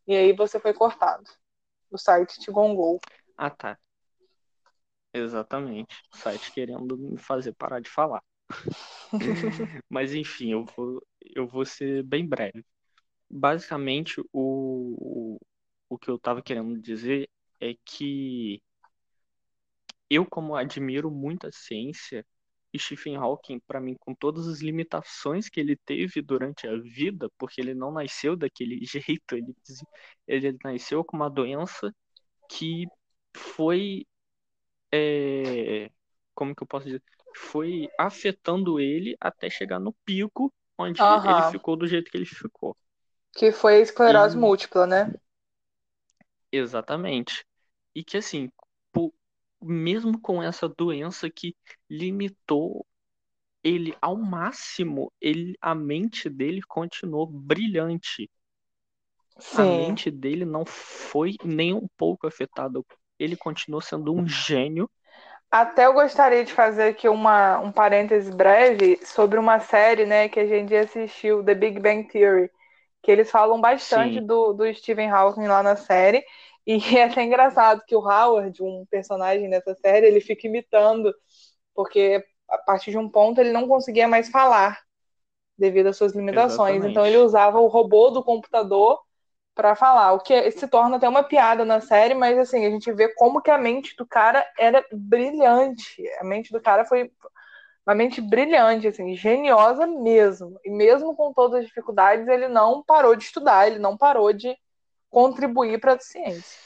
e 0.08 0.16
aí 0.16 0.34
você 0.34 0.60
foi 0.60 0.72
cortado. 0.72 1.28
O 1.90 1.98
site 1.98 2.40
te 2.40 2.52
gongou. 2.52 3.00
Ah, 3.36 3.50
tá. 3.50 3.76
Exatamente. 5.12 5.96
O 6.14 6.18
site 6.18 6.52
querendo 6.52 6.96
me 6.96 7.18
fazer 7.18 7.54
parar 7.54 7.80
de 7.80 7.90
falar. 7.90 8.22
Mas 9.90 10.14
enfim, 10.14 10.52
eu 10.52 10.66
vou, 10.78 11.02
eu 11.20 11.48
vou 11.48 11.66
ser 11.66 12.04
bem 12.04 12.28
breve. 12.28 12.64
Basicamente, 13.28 14.22
o, 14.22 14.28
o, 14.32 15.40
o 15.90 15.98
que 15.98 16.12
eu 16.12 16.18
estava 16.18 16.40
querendo 16.40 16.80
dizer 16.80 17.28
é 17.60 17.74
que 17.84 18.62
eu, 20.08 20.24
como 20.24 20.56
admiro 20.56 21.10
muito 21.10 21.48
a 21.48 21.52
ciência, 21.52 22.24
Stephen 22.78 23.16
Hawking, 23.18 23.60
para 23.68 23.80
mim, 23.80 23.96
com 24.00 24.14
todas 24.16 24.48
as 24.48 24.60
limitações 24.62 25.50
que 25.50 25.60
ele 25.60 25.76
teve 25.76 26.22
durante 26.22 26.68
a 26.68 26.78
vida, 26.78 27.30
porque 27.38 27.60
ele 27.62 27.74
não 27.74 27.92
nasceu 27.92 28.36
daquele 28.36 28.80
jeito, 28.86 29.36
ele, 29.36 29.56
ele 30.28 30.58
nasceu 30.64 31.04
com 31.04 31.18
uma 31.18 31.30
doença 31.30 31.94
que 32.50 32.86
foi, 33.36 34.06
é, 34.94 35.92
como 36.36 36.56
que 36.56 36.64
eu 36.64 36.68
posso 36.68 36.86
dizer, 36.88 37.04
foi 37.36 37.88
afetando 37.98 38.80
ele 38.80 39.16
até 39.22 39.50
chegar 39.50 39.80
no 39.80 39.94
pico 40.06 40.54
onde 40.78 41.22
ele 41.24 41.42
Aham. 41.42 41.44
ficou 41.44 41.76
do 41.78 41.88
jeito 41.88 42.12
que 42.12 42.18
ele 42.18 42.26
ficou. 42.26 42.78
Que 43.36 43.52
foi 43.52 43.78
a 43.78 43.80
esclerose 43.80 44.38
E- 44.38 44.44
múltipla, 44.44 44.86
né? 44.86 45.12
Exatamente. 46.52 47.44
E 47.96 48.04
que 48.04 48.18
assim, 48.18 48.50
po- 48.92 49.14
mesmo 49.62 50.20
com 50.20 50.42
essa 50.42 50.68
doença 50.70 51.30
que 51.30 51.56
limitou 51.90 52.86
ele 53.64 53.96
ao 54.02 54.18
máximo, 54.18 55.12
ele, 55.22 55.56
a 55.62 55.76
mente 55.76 56.30
dele 56.30 56.62
continuou 56.62 57.28
brilhante. 57.28 58.30
A 59.54 59.66
Sim. 59.66 59.66
mente 59.66 60.10
dele 60.10 60.46
não 60.46 60.66
foi 60.66 61.36
nem 61.44 61.74
um 61.74 61.88
pouco 61.98 62.28
afetada. 62.28 62.82
Ele 63.20 63.36
continuou 63.36 63.82
sendo 63.82 64.14
um 64.14 64.28
gênio. 64.28 64.90
Até 65.52 65.86
eu 65.86 65.94
gostaria 65.94 66.44
de 66.46 66.54
fazer 66.54 66.90
aqui 66.90 67.10
uma, 67.10 67.60
um 67.60 67.72
parêntese 67.72 68.32
breve 68.32 69.00
sobre 69.04 69.40
uma 69.40 69.60
série, 69.60 70.06
né, 70.06 70.30
que 70.30 70.40
a 70.40 70.46
gente 70.46 70.76
assistiu, 70.76 71.44
The 71.44 71.56
Big 71.56 71.80
Bang 71.80 72.08
Theory, 72.08 72.52
que 73.02 73.12
eles 73.12 73.32
falam 73.32 73.60
bastante 73.60 74.20
Sim. 74.20 74.22
do, 74.22 74.54
do 74.54 74.72
Stephen 74.74 75.10
Hawking 75.10 75.48
lá 75.48 75.64
na 75.64 75.76
série, 75.76 76.24
e 76.66 76.78
é 76.98 77.04
até 77.04 77.24
engraçado 77.24 77.84
que 77.86 77.96
o 77.96 78.02
Howard, 78.02 78.62
um 78.62 78.86
personagem 78.90 79.50
dessa 79.50 79.76
série, 79.76 80.08
ele 80.08 80.22
fica 80.22 80.48
imitando, 80.48 81.14
porque 81.74 82.24
a 82.48 82.58
partir 82.58 82.92
de 82.92 82.98
um 82.98 83.10
ponto 83.10 83.40
ele 83.40 83.52
não 83.52 83.68
conseguia 83.68 84.08
mais 84.08 84.30
falar, 84.30 84.80
devido 85.58 85.88
às 85.88 85.98
suas 85.98 86.14
limitações, 86.14 86.78
Exatamente. 86.78 86.92
então 86.92 87.06
ele 87.06 87.18
usava 87.18 87.60
o 87.60 87.68
robô 87.68 88.10
do 88.10 88.24
computador 88.24 89.00
para 89.54 89.76
falar, 89.76 90.14
o 90.14 90.20
que 90.20 90.50
se 90.52 90.70
torna 90.70 90.96
até 90.96 91.10
uma 91.10 91.22
piada 91.22 91.66
na 91.66 91.82
série, 91.82 92.14
mas 92.14 92.38
assim, 92.38 92.66
a 92.66 92.70
gente 92.70 92.90
vê 92.94 93.14
como 93.16 93.42
que 93.42 93.52
a 93.52 93.58
mente 93.58 93.94
do 93.98 94.08
cara 94.08 94.46
era 94.58 94.86
brilhante. 94.90 96.02
A 96.18 96.24
mente 96.24 96.50
do 96.50 96.62
cara 96.62 96.86
foi 96.86 97.12
uma 97.86 97.94
mente 97.94 98.22
brilhante, 98.22 98.88
assim, 98.88 99.14
geniosa 99.16 99.86
mesmo. 99.86 100.58
E 100.64 100.70
mesmo 100.70 101.14
com 101.14 101.34
todas 101.34 101.60
as 101.60 101.66
dificuldades, 101.66 102.26
ele 102.30 102.48
não 102.48 102.82
parou 102.82 103.16
de 103.18 103.26
estudar, 103.26 103.68
ele 103.68 103.80
não 103.80 103.98
parou 103.98 104.32
de 104.32 104.56
contribuir 105.10 105.80
para 105.80 105.94
a 105.94 106.00
ciência. 106.00 106.60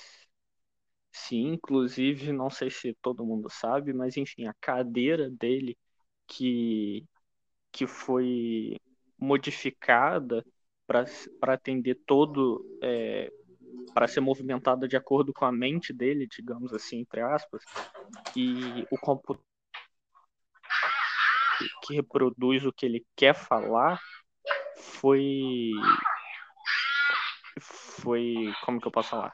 Sim, 1.11 1.53
inclusive, 1.53 2.31
não 2.31 2.49
sei 2.49 2.69
se 2.69 2.93
todo 3.01 3.25
mundo 3.25 3.49
sabe, 3.49 3.93
mas 3.93 4.17
enfim, 4.17 4.47
a 4.47 4.53
cadeira 4.59 5.29
dele 5.29 5.77
que, 6.27 7.05
que 7.71 7.85
foi 7.85 8.77
modificada 9.17 10.43
para 10.87 11.53
atender 11.53 11.95
todo, 12.05 12.65
é, 12.81 13.31
para 13.93 14.07
ser 14.07 14.21
movimentada 14.21 14.87
de 14.87 14.97
acordo 14.97 15.31
com 15.31 15.45
a 15.45 15.51
mente 15.51 15.93
dele, 15.93 16.27
digamos 16.27 16.73
assim, 16.73 16.99
entre 16.99 17.21
aspas, 17.21 17.63
e 18.35 18.85
o 18.91 18.97
computador 18.97 19.43
que 21.83 21.93
reproduz 21.93 22.65
o 22.65 22.73
que 22.73 22.85
ele 22.85 23.05
quer 23.15 23.33
falar 23.33 23.99
foi 24.75 25.71
foi 28.03 28.53
como 28.65 28.79
que 28.79 28.87
eu 28.87 28.91
posso 28.91 29.09
falar 29.11 29.33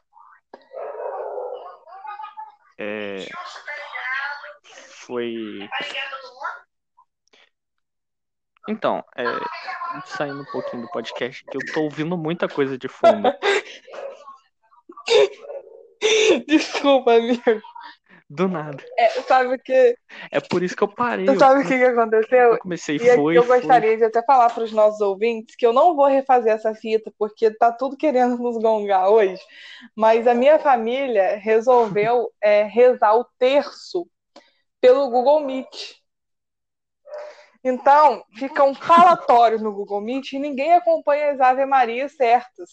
é, 2.78 3.26
foi 5.06 5.68
então 8.68 9.04
é, 9.16 9.24
saindo 10.06 10.40
um 10.40 10.46
pouquinho 10.46 10.82
do 10.82 10.88
podcast 10.88 11.44
que 11.44 11.56
eu 11.56 11.74
tô 11.74 11.82
ouvindo 11.82 12.16
muita 12.16 12.48
coisa 12.48 12.78
de 12.78 12.88
fundo 12.88 13.28
Desculpa, 16.46 17.14
amigo. 17.14 17.62
Do 18.32 18.46
nada. 18.46 18.80
É, 18.96 19.08
sabe 19.22 19.56
o 19.56 19.58
que? 19.58 19.96
É 20.30 20.38
por 20.38 20.62
isso 20.62 20.76
que 20.76 20.84
eu 20.84 20.88
parei. 20.88 21.26
Tu 21.26 21.36
sabe 21.36 21.62
o 21.62 21.66
que, 21.66 21.76
que 21.76 21.84
aconteceu? 21.84 22.52
Eu 22.52 22.58
comecei, 22.58 22.94
E 22.94 23.14
foi, 23.16 23.36
eu 23.36 23.42
foi. 23.42 23.58
gostaria 23.58 23.96
de 23.96 24.04
até 24.04 24.22
falar 24.22 24.50
para 24.50 24.62
os 24.62 24.70
nossos 24.70 25.00
ouvintes 25.00 25.56
que 25.56 25.66
eu 25.66 25.72
não 25.72 25.96
vou 25.96 26.06
refazer 26.06 26.52
essa 26.52 26.72
fita, 26.72 27.12
porque 27.18 27.50
tá 27.50 27.72
tudo 27.72 27.96
querendo 27.96 28.38
nos 28.38 28.56
gongar 28.62 29.10
hoje. 29.10 29.42
Mas 29.96 30.28
a 30.28 30.34
minha 30.34 30.60
família 30.60 31.38
resolveu 31.38 32.30
é, 32.40 32.62
rezar 32.62 33.16
o 33.16 33.26
terço 33.36 34.06
pelo 34.80 35.10
Google 35.10 35.40
Meet. 35.40 35.96
Então, 37.64 38.24
fica 38.38 38.62
um 38.62 38.74
falatório 38.74 39.58
no 39.58 39.72
Google 39.72 40.00
Meet 40.00 40.34
e 40.34 40.38
ninguém 40.38 40.72
acompanha 40.74 41.32
as 41.32 41.40
Ave 41.40 41.66
Marias 41.66 42.12
certas. 42.14 42.70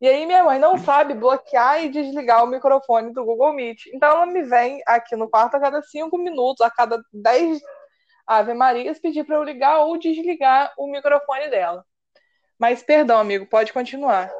E 0.00 0.06
aí 0.06 0.26
minha 0.26 0.44
mãe 0.44 0.58
não 0.58 0.76
sabe 0.76 1.14
bloquear 1.14 1.82
e 1.82 1.88
desligar 1.88 2.44
o 2.44 2.46
microfone 2.46 3.12
do 3.12 3.24
Google 3.24 3.52
Meet. 3.54 3.86
Então 3.94 4.10
ela 4.10 4.26
me 4.26 4.42
vem 4.42 4.82
aqui 4.86 5.16
no 5.16 5.28
quarto 5.28 5.54
a 5.56 5.60
cada 5.60 5.80
cinco 5.82 6.18
minutos, 6.18 6.60
a 6.60 6.70
cada 6.70 7.02
dez 7.12 7.60
Ave 8.26 8.52
Marias, 8.54 8.98
pedir 8.98 9.24
para 9.24 9.36
eu 9.36 9.42
ligar 9.42 9.80
ou 9.80 9.98
desligar 9.98 10.72
o 10.76 10.90
microfone 10.90 11.48
dela. 11.48 11.84
Mas 12.58 12.82
perdão, 12.82 13.18
amigo, 13.18 13.46
pode 13.46 13.72
continuar. 13.72 14.30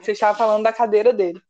Você 0.00 0.12
estava 0.12 0.36
falando 0.36 0.64
da 0.64 0.72
cadeira 0.72 1.12
dele. 1.12 1.40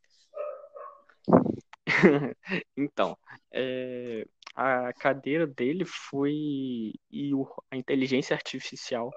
então, 2.75 3.17
é, 3.51 4.25
a 4.55 4.93
cadeira 4.93 5.47
dele 5.47 5.85
foi 5.85 6.93
e 7.11 7.33
o- 7.33 7.47
a 7.71 7.77
inteligência 7.77 8.35
artificial 8.35 9.09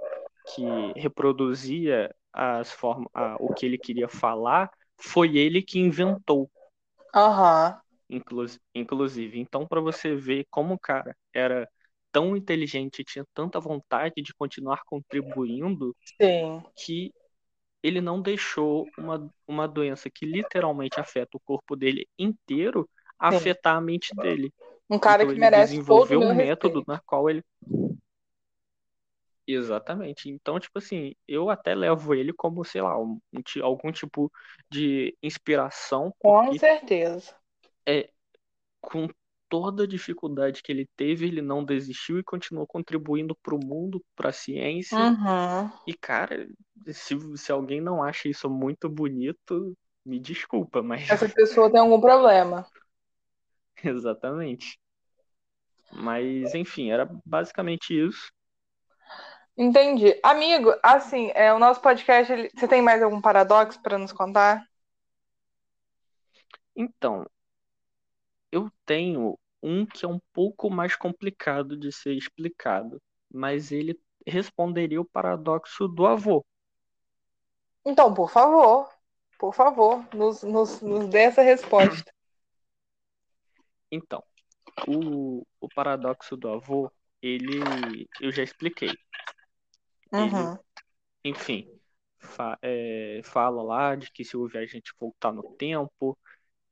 que 0.54 0.92
reproduzia 0.96 2.14
as 2.32 2.70
formas, 2.72 3.08
a- 3.14 3.36
o 3.40 3.50
que 3.50 3.66
ele 3.66 3.78
queria 3.78 4.08
falar, 4.08 4.70
foi 4.98 5.36
ele 5.36 5.62
que 5.62 5.78
inventou, 5.78 6.50
Aham. 7.12 7.82
inclus- 8.08 8.58
inclusive. 8.74 9.38
Então, 9.38 9.66
para 9.66 9.80
você 9.80 10.14
ver 10.14 10.46
como 10.50 10.74
o 10.74 10.78
cara 10.78 11.16
era 11.32 11.68
tão 12.12 12.36
inteligente 12.36 13.00
e 13.00 13.04
tinha 13.04 13.24
tanta 13.34 13.60
vontade 13.60 14.14
de 14.22 14.34
continuar 14.34 14.82
contribuindo, 14.86 15.94
Sim. 16.20 16.62
que 16.76 17.14
ele 17.82 18.00
não 18.00 18.22
deixou 18.22 18.92
uma, 18.96 19.30
uma 19.46 19.68
doença 19.68 20.10
que 20.10 20.26
literalmente 20.26 21.00
afeta 21.00 21.36
o 21.36 21.40
corpo 21.40 21.76
dele 21.76 22.08
inteiro 22.18 22.88
afetar 23.18 23.76
a 23.76 23.80
mente 23.80 24.16
dele. 24.16 24.52
Um 24.90 24.98
cara 24.98 25.24
Então 25.24 25.28
que 25.28 25.38
merece 25.38 25.80
todo 25.86 26.14
desenvolveu 26.14 26.22
o 26.22 26.24
meu 26.24 26.30
um 26.30 26.34
método 26.34 26.84
respeito. 26.84 26.86
na 26.86 27.00
qual 27.00 27.30
ele. 27.30 27.44
Exatamente. 29.50 30.28
Então, 30.28 30.60
tipo 30.60 30.78
assim, 30.78 31.14
eu 31.26 31.48
até 31.50 31.74
levo 31.74 32.14
ele 32.14 32.32
como, 32.34 32.64
sei 32.64 32.82
lá, 32.82 32.98
um- 33.00 33.18
um 33.32 33.42
algum 33.64 33.90
tipo 33.90 34.30
de 34.70 35.16
inspiração, 35.22 36.14
Com 36.20 36.54
certeza. 36.54 37.34
com 38.80 39.08
toda 39.48 39.84
a 39.84 39.86
dificuldade 39.86 40.62
que 40.62 40.70
ele 40.72 40.86
teve, 40.96 41.26
ele 41.26 41.42
não 41.42 41.64
desistiu 41.64 42.18
e 42.18 42.24
continuou 42.24 42.66
contribuindo 42.66 43.34
para 43.42 43.54
o 43.54 43.64
mundo, 43.64 44.04
para 44.14 44.28
a 44.30 44.32
ciência. 44.32 44.96
Uhum. 44.98 45.72
E, 45.86 45.94
cara, 45.94 46.48
se, 46.92 47.16
se 47.38 47.52
alguém 47.52 47.80
não 47.80 48.02
acha 48.02 48.28
isso 48.28 48.50
muito 48.50 48.88
bonito, 48.88 49.76
me 50.04 50.20
desculpa, 50.20 50.82
mas 50.82 51.02
Essa 51.08 51.28
pessoa 51.28 51.70
tem 51.70 51.80
algum 51.80 52.00
problema. 52.00 52.66
exatamente. 53.84 54.78
Mas, 55.90 56.54
enfim, 56.54 56.90
era 56.90 57.08
basicamente 57.24 57.92
isso. 57.94 58.30
Entendi. 59.58 60.16
Amigo, 60.22 60.72
assim, 60.80 61.32
é, 61.34 61.52
o 61.52 61.58
nosso 61.58 61.80
podcast, 61.80 62.32
ele- 62.32 62.48
você 62.54 62.68
tem 62.68 62.80
mais 62.80 63.02
algum 63.02 63.20
paradoxo 63.20 63.82
para 63.82 63.98
nos 63.98 64.12
contar? 64.12 64.64
Então, 66.76 67.26
eu 68.52 68.70
tenho 68.86 69.36
um 69.60 69.84
que 69.84 70.04
é 70.04 70.08
um 70.08 70.20
pouco 70.32 70.70
mais 70.70 70.94
complicado 70.94 71.76
de 71.76 71.90
ser 71.90 72.14
explicado, 72.14 73.02
mas 73.28 73.72
ele 73.72 74.00
responderia 74.24 75.00
o 75.00 75.04
paradoxo 75.04 75.88
do 75.88 76.06
avô. 76.06 76.46
Então, 77.84 78.14
por 78.14 78.30
favor, 78.30 78.88
por 79.40 79.52
favor, 79.52 80.06
nos, 80.14 80.44
nos, 80.44 80.80
nos 80.80 81.08
dê 81.08 81.22
essa 81.22 81.42
resposta. 81.42 82.12
Então, 83.90 84.22
o, 84.86 85.46
o 85.58 85.68
paradoxo 85.74 86.36
do 86.36 86.50
avô, 86.50 86.92
ele 87.22 88.06
eu 88.20 88.30
já 88.30 88.42
expliquei. 88.42 88.90
Uhum. 90.12 90.58
Enfim, 91.24 91.68
fa- 92.18 92.58
é, 92.62 93.20
fala 93.24 93.62
lá 93.62 93.96
de 93.96 94.10
que 94.12 94.24
se 94.24 94.36
o 94.36 94.46
viajante 94.48 94.92
voltar 95.00 95.32
no 95.32 95.42
tempo 95.56 96.18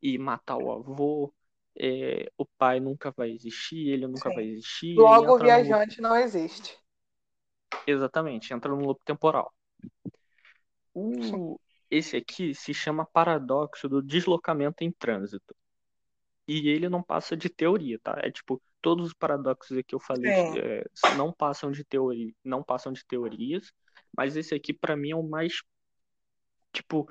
e 0.03 0.19
matar 0.19 0.59
o 0.59 0.73
avô, 0.73 1.35
é, 1.79 2.31
o 2.39 2.47
pai 2.59 2.81
nunca 2.81 3.13
vai 3.13 3.33
existir, 3.33 3.89
ele 3.91 4.07
nunca 4.09 4.31
Sim. 4.31 4.33
vai 4.33 4.47
existir, 4.47 5.05
Logo, 5.05 5.37
o 5.37 5.39
no 5.39 5.61
loop- 5.61 5.81
viajante 5.81 6.01
não 6.01 6.17
existe. 6.17 6.77
Exatamente, 7.87 8.53
entra 8.53 8.71
no 8.71 8.85
loop 8.85 9.01
temporal. 9.05 9.53
O, 10.95 11.59
esse 11.91 12.17
aqui 12.17 12.55
se 12.55 12.73
chama 12.75 13.07
paradoxo 13.07 13.89
do 13.89 14.03
deslocamento 14.03 14.83
em 14.83 14.91
trânsito. 14.93 15.55
E 16.49 16.69
ele 16.69 16.89
não 16.89 17.03
passa 17.03 17.37
de 17.37 17.49
teoria, 17.51 17.99
tá? 18.03 18.19
É 18.23 18.31
tipo, 18.31 18.63
todos 18.87 19.09
os 19.09 19.15
paradoxos 19.15 19.83
que 19.87 19.95
eu 19.97 20.01
falei 20.01 20.33
Sim. 20.33 20.63
é, 20.63 20.85
não 21.11 21.33
passam 21.33 21.73
de 21.73 21.85
teoria, 21.85 22.33
não 22.45 22.63
passam 22.63 22.93
de 22.93 23.05
teorias, 23.07 23.73
mas 24.17 24.37
esse 24.37 24.55
aqui 24.55 24.73
pra 24.73 24.97
mim 24.97 25.11
é 25.11 25.17
o 25.17 25.23
mais 25.29 25.55
tipo 26.73 27.09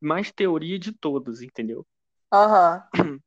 mais 0.00 0.32
teoria 0.32 0.78
de 0.78 0.92
todos, 0.92 1.42
entendeu? 1.42 1.86
Aham. 2.32 2.82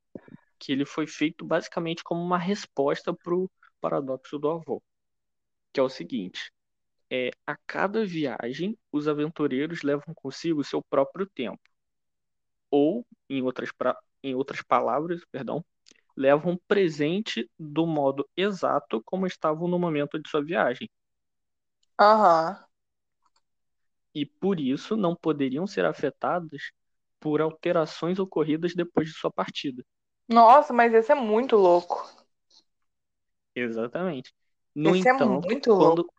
Que 0.59 0.71
ele 0.73 0.85
foi 0.85 1.07
feito 1.07 1.45
basicamente 1.45 2.03
como 2.03 2.21
uma 2.21 2.37
resposta 2.37 3.13
pro 3.13 3.51
paradoxo 3.81 4.39
do 4.39 4.49
avô, 4.49 4.83
que 5.73 5.79
é 5.79 5.83
o 5.83 5.89
seguinte: 5.89 6.51
é, 7.11 7.31
a 7.47 7.57
cada 7.67 8.05
viagem, 8.05 8.77
os 8.91 9.07
aventureiros 9.07 9.83
levam 9.83 10.13
consigo 10.15 10.63
seu 10.63 10.83
próprio 10.89 11.27
tempo. 11.27 11.61
Ou, 12.69 13.05
em 13.29 13.41
outras, 13.43 13.71
pra- 13.71 13.97
em 14.23 14.35
outras 14.35 14.61
palavras, 14.61 15.21
perdão, 15.31 15.63
levam 16.17 16.53
um 16.53 16.57
presente 16.67 17.49
do 17.59 17.85
modo 17.87 18.27
exato 18.35 19.01
como 19.05 19.25
estavam 19.27 19.67
no 19.67 19.79
momento 19.79 20.19
de 20.21 20.29
sua 20.29 20.43
viagem. 20.43 20.89
Aham. 21.97 22.57
E 24.15 24.25
por 24.25 24.57
isso 24.57 24.95
não 24.95 25.13
poderiam 25.17 25.67
ser 25.67 25.83
afetadas 25.83 26.71
por 27.19 27.41
alterações 27.41 28.19
ocorridas 28.19 28.73
depois 28.73 29.07
de 29.09 29.13
sua 29.13 29.29
partida. 29.29 29.83
Nossa, 30.27 30.73
mas 30.73 30.93
esse 30.95 31.11
é 31.11 31.15
muito 31.15 31.55
louco. 31.55 32.03
Exatamente. 33.55 34.33
No 34.75 34.93
Esse 34.93 35.09
é 35.09 35.13
entanto, 35.13 35.47
muito 35.51 35.71
quando, 35.73 36.09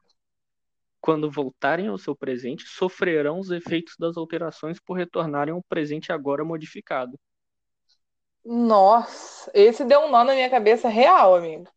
quando 1.03 1.31
voltarem 1.31 1.89
ao 1.89 1.99
seu 1.99 2.17
presente, 2.17 2.65
sofrerão 2.67 3.39
os 3.39 3.51
efeitos 3.51 3.95
das 3.99 4.17
alterações 4.17 4.81
por 4.81 4.95
retornarem 4.97 5.53
ao 5.53 5.63
presente 5.63 6.11
agora 6.13 6.45
modificado. 6.45 7.19
Nossa, 8.45 9.51
esse 9.55 9.85
deu 9.85 10.01
um 10.01 10.11
nó 10.11 10.23
na 10.25 10.35
minha 10.35 10.51
cabeça 10.51 10.89
real, 10.89 11.35
amigo. 11.35 11.69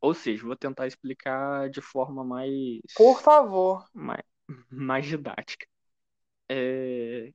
Ou 0.00 0.14
seja, 0.14 0.44
vou 0.44 0.56
tentar 0.56 0.86
explicar 0.86 1.68
de 1.70 1.80
forma 1.80 2.24
mais, 2.24 2.80
Por 2.94 3.20
favor. 3.20 3.84
mais, 3.92 4.22
mais 4.70 5.06
didática. 5.06 5.66
É, 6.48 7.30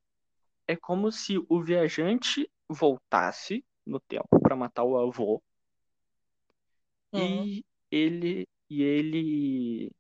é 0.68 0.76
como 0.76 1.12
se 1.12 1.38
o 1.50 1.64
viajante 1.64 2.50
voltasse 2.70 3.66
no 3.86 4.00
tempo 4.00 4.28
para 4.42 4.56
matar 4.56 4.84
o 4.84 4.98
avô 4.98 5.42
Uhum. 7.12 7.44
e 7.44 7.66
ele 7.92 8.48
e 8.70 8.84
ele 8.84 9.92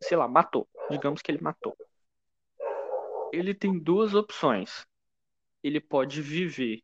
sei 0.00 0.16
lá, 0.16 0.26
matou. 0.26 0.68
Digamos 0.90 1.22
que 1.22 1.30
ele 1.30 1.40
matou. 1.42 1.76
Ele 3.32 3.54
tem 3.54 3.78
duas 3.78 4.14
opções. 4.14 4.86
Ele 5.62 5.80
pode 5.80 6.22
viver 6.22 6.80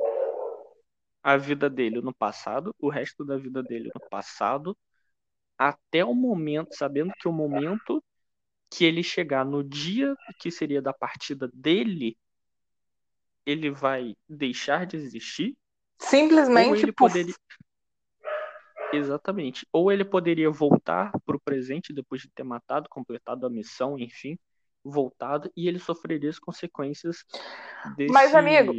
a 1.24 1.38
vida 1.38 1.70
dele 1.70 2.02
no 2.02 2.14
passado, 2.14 2.74
o 2.78 2.90
resto 2.90 3.24
da 3.24 3.38
vida 3.38 3.62
dele 3.62 3.90
no 3.94 4.08
passado, 4.10 4.76
até 5.56 6.04
o 6.04 6.14
momento, 6.14 6.76
sabendo 6.76 7.14
que 7.18 7.26
o 7.26 7.32
momento 7.32 8.04
que 8.70 8.84
ele 8.84 9.02
chegar 9.02 9.42
no 9.42 9.64
dia 9.64 10.14
que 10.38 10.50
seria 10.50 10.82
da 10.82 10.92
partida 10.92 11.48
dele, 11.54 12.14
ele 13.46 13.70
vai 13.70 14.14
deixar 14.28 14.84
de 14.84 14.96
existir 14.96 15.56
ou 15.98 16.08
Simplesmente 16.08 16.82
ele 16.82 16.92
poderia. 16.92 17.34
Exatamente. 18.92 19.66
Ou 19.72 19.90
ele 19.90 20.04
poderia 20.04 20.50
voltar 20.50 21.10
pro 21.24 21.40
presente 21.40 21.92
depois 21.92 22.20
de 22.20 22.28
ter 22.28 22.44
matado, 22.44 22.88
completado 22.90 23.46
a 23.46 23.50
missão, 23.50 23.98
enfim, 23.98 24.38
voltado, 24.84 25.50
e 25.56 25.66
ele 25.66 25.78
sofreria 25.78 26.28
as 26.28 26.38
consequências 26.38 27.24
desse. 27.96 28.12
Mas, 28.12 28.34
amigo, 28.34 28.72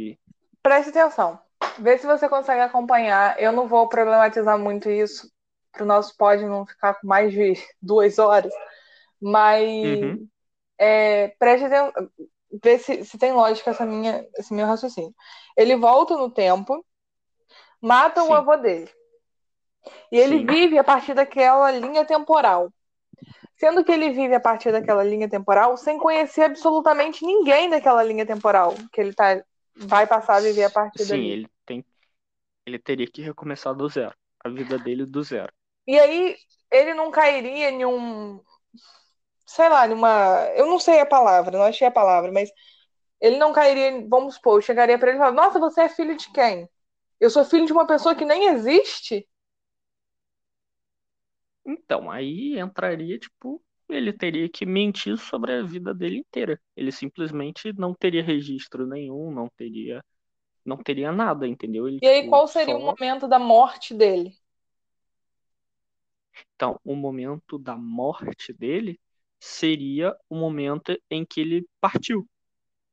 Preste 0.62 0.88
atenção. 0.88 1.38
Vê 1.78 1.98
se 1.98 2.06
você 2.06 2.28
consegue 2.28 2.60
acompanhar. 2.62 3.40
Eu 3.40 3.52
não 3.52 3.68
vou 3.68 3.88
problematizar 3.88 4.58
muito 4.58 4.90
isso 4.90 5.30
para 5.72 5.82
o 5.82 5.86
nosso 5.86 6.16
pod 6.16 6.44
não 6.44 6.66
ficar 6.66 6.94
com 6.94 7.06
mais 7.06 7.32
de 7.32 7.54
duas 7.80 8.18
horas. 8.18 8.52
Mas 9.20 9.62
Uhum. 9.84 10.28
é, 10.78 11.28
preste 11.38 11.64
atenção. 11.66 11.92
Vê 12.62 12.78
se, 12.78 13.04
se 13.04 13.18
tem 13.18 13.32
lógica 13.32 13.70
essa 13.70 13.84
minha, 13.84 14.26
esse 14.38 14.54
meu 14.54 14.66
raciocínio. 14.66 15.14
Ele 15.56 15.76
volta 15.76 16.16
no 16.16 16.30
tempo 16.30 16.84
matam 17.80 18.24
Sim. 18.26 18.32
o 18.32 18.34
avô 18.34 18.56
dele. 18.56 18.90
E 20.10 20.18
ele 20.18 20.38
Sim. 20.38 20.46
vive 20.46 20.78
a 20.78 20.84
partir 20.84 21.14
daquela 21.14 21.70
linha 21.70 22.04
temporal. 22.04 22.72
Sendo 23.58 23.84
que 23.84 23.92
ele 23.92 24.10
vive 24.10 24.34
a 24.34 24.40
partir 24.40 24.70
daquela 24.70 25.02
linha 25.02 25.28
temporal 25.28 25.76
sem 25.76 25.98
conhecer 25.98 26.42
absolutamente 26.42 27.24
ninguém 27.24 27.70
daquela 27.70 28.02
linha 28.02 28.26
temporal 28.26 28.74
que 28.92 29.00
ele 29.00 29.14
tá, 29.14 29.42
vai 29.74 30.06
passar 30.06 30.36
a 30.36 30.40
viver 30.40 30.64
a 30.64 30.70
partir 30.70 31.04
Sim, 31.04 31.08
dali. 31.08 31.30
ele. 31.30 31.50
Ele 32.66 32.78
teria 32.78 33.06
que 33.06 33.22
recomeçar 33.22 33.74
do 33.74 33.88
zero. 33.88 34.14
A 34.44 34.48
vida 34.48 34.78
dele 34.78 35.06
do 35.06 35.22
zero. 35.22 35.52
E 35.86 35.98
aí 35.98 36.36
ele 36.70 36.94
não 36.94 37.10
cairia 37.10 37.70
em 37.70 37.84
um. 37.84 38.40
Sei 39.46 39.68
lá, 39.68 39.86
numa. 39.86 40.46
Eu 40.56 40.66
não 40.66 40.78
sei 40.78 41.00
a 41.00 41.06
palavra, 41.06 41.56
não 41.56 41.64
achei 41.64 41.86
a 41.86 41.90
palavra, 41.90 42.32
mas 42.32 42.50
ele 43.20 43.38
não 43.38 43.52
cairia. 43.52 44.06
Vamos 44.08 44.34
supor, 44.34 44.58
eu 44.58 44.62
chegaria 44.62 44.98
pra 44.98 45.08
ele 45.08 45.18
e 45.18 45.20
falaria: 45.20 45.40
Nossa, 45.42 45.58
você 45.58 45.82
é 45.82 45.88
filho 45.88 46.16
de 46.16 46.30
quem? 46.32 46.68
Eu 47.20 47.30
sou 47.30 47.44
filho 47.44 47.66
de 47.66 47.72
uma 47.72 47.86
pessoa 47.86 48.14
que 48.14 48.24
nem 48.24 48.48
existe? 48.48 49.26
Então, 51.64 52.10
aí 52.10 52.58
entraria, 52.58 53.18
tipo, 53.18 53.62
ele 53.88 54.12
teria 54.12 54.48
que 54.48 54.64
mentir 54.66 55.16
sobre 55.18 55.52
a 55.52 55.62
vida 55.62 55.92
dele 55.94 56.18
inteira. 56.18 56.60
Ele 56.76 56.92
simplesmente 56.92 57.72
não 57.72 57.94
teria 57.94 58.22
registro 58.22 58.86
nenhum, 58.86 59.32
não 59.32 59.48
teria, 59.56 60.02
não 60.66 60.76
teria 60.78 61.12
nada, 61.12 61.46
entendeu? 61.48 61.88
Ele, 61.88 62.00
E 62.00 62.06
aí, 62.08 62.24
tipo, 62.24 62.26
qual 62.26 62.48
seria 62.48 62.74
o 62.76 62.80
só- 62.80 62.98
momento 62.98 63.28
da 63.28 63.38
morte 63.38 63.92
dele? 63.94 64.34
Então, 66.54 66.78
o 66.84 66.94
momento 66.94 67.58
da 67.58 67.76
morte 67.76 68.52
dele 68.52 69.00
seria 69.40 70.14
o 70.28 70.36
momento 70.36 70.96
em 71.10 71.24
que 71.24 71.40
ele 71.40 71.66
partiu. 71.80 72.28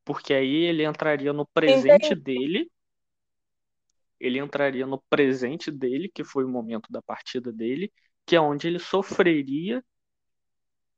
Porque 0.06 0.34
aí 0.34 0.56
ele 0.66 0.86
entraria 0.86 1.34
no 1.34 1.48
presente 1.48 2.16
dele. 2.16 2.70
Ele 4.20 4.40
entraria 4.40 4.86
no 4.88 5.00
presente 5.10 5.70
dele, 5.72 6.10
que 6.10 6.24
foi 6.24 6.44
o 6.46 6.50
momento 6.50 6.92
da 6.92 7.02
partida 7.02 7.52
dele, 7.52 7.92
que 8.26 8.36
é 8.36 8.42
onde 8.42 8.68
ele 8.68 8.80
sofreria 8.80 9.84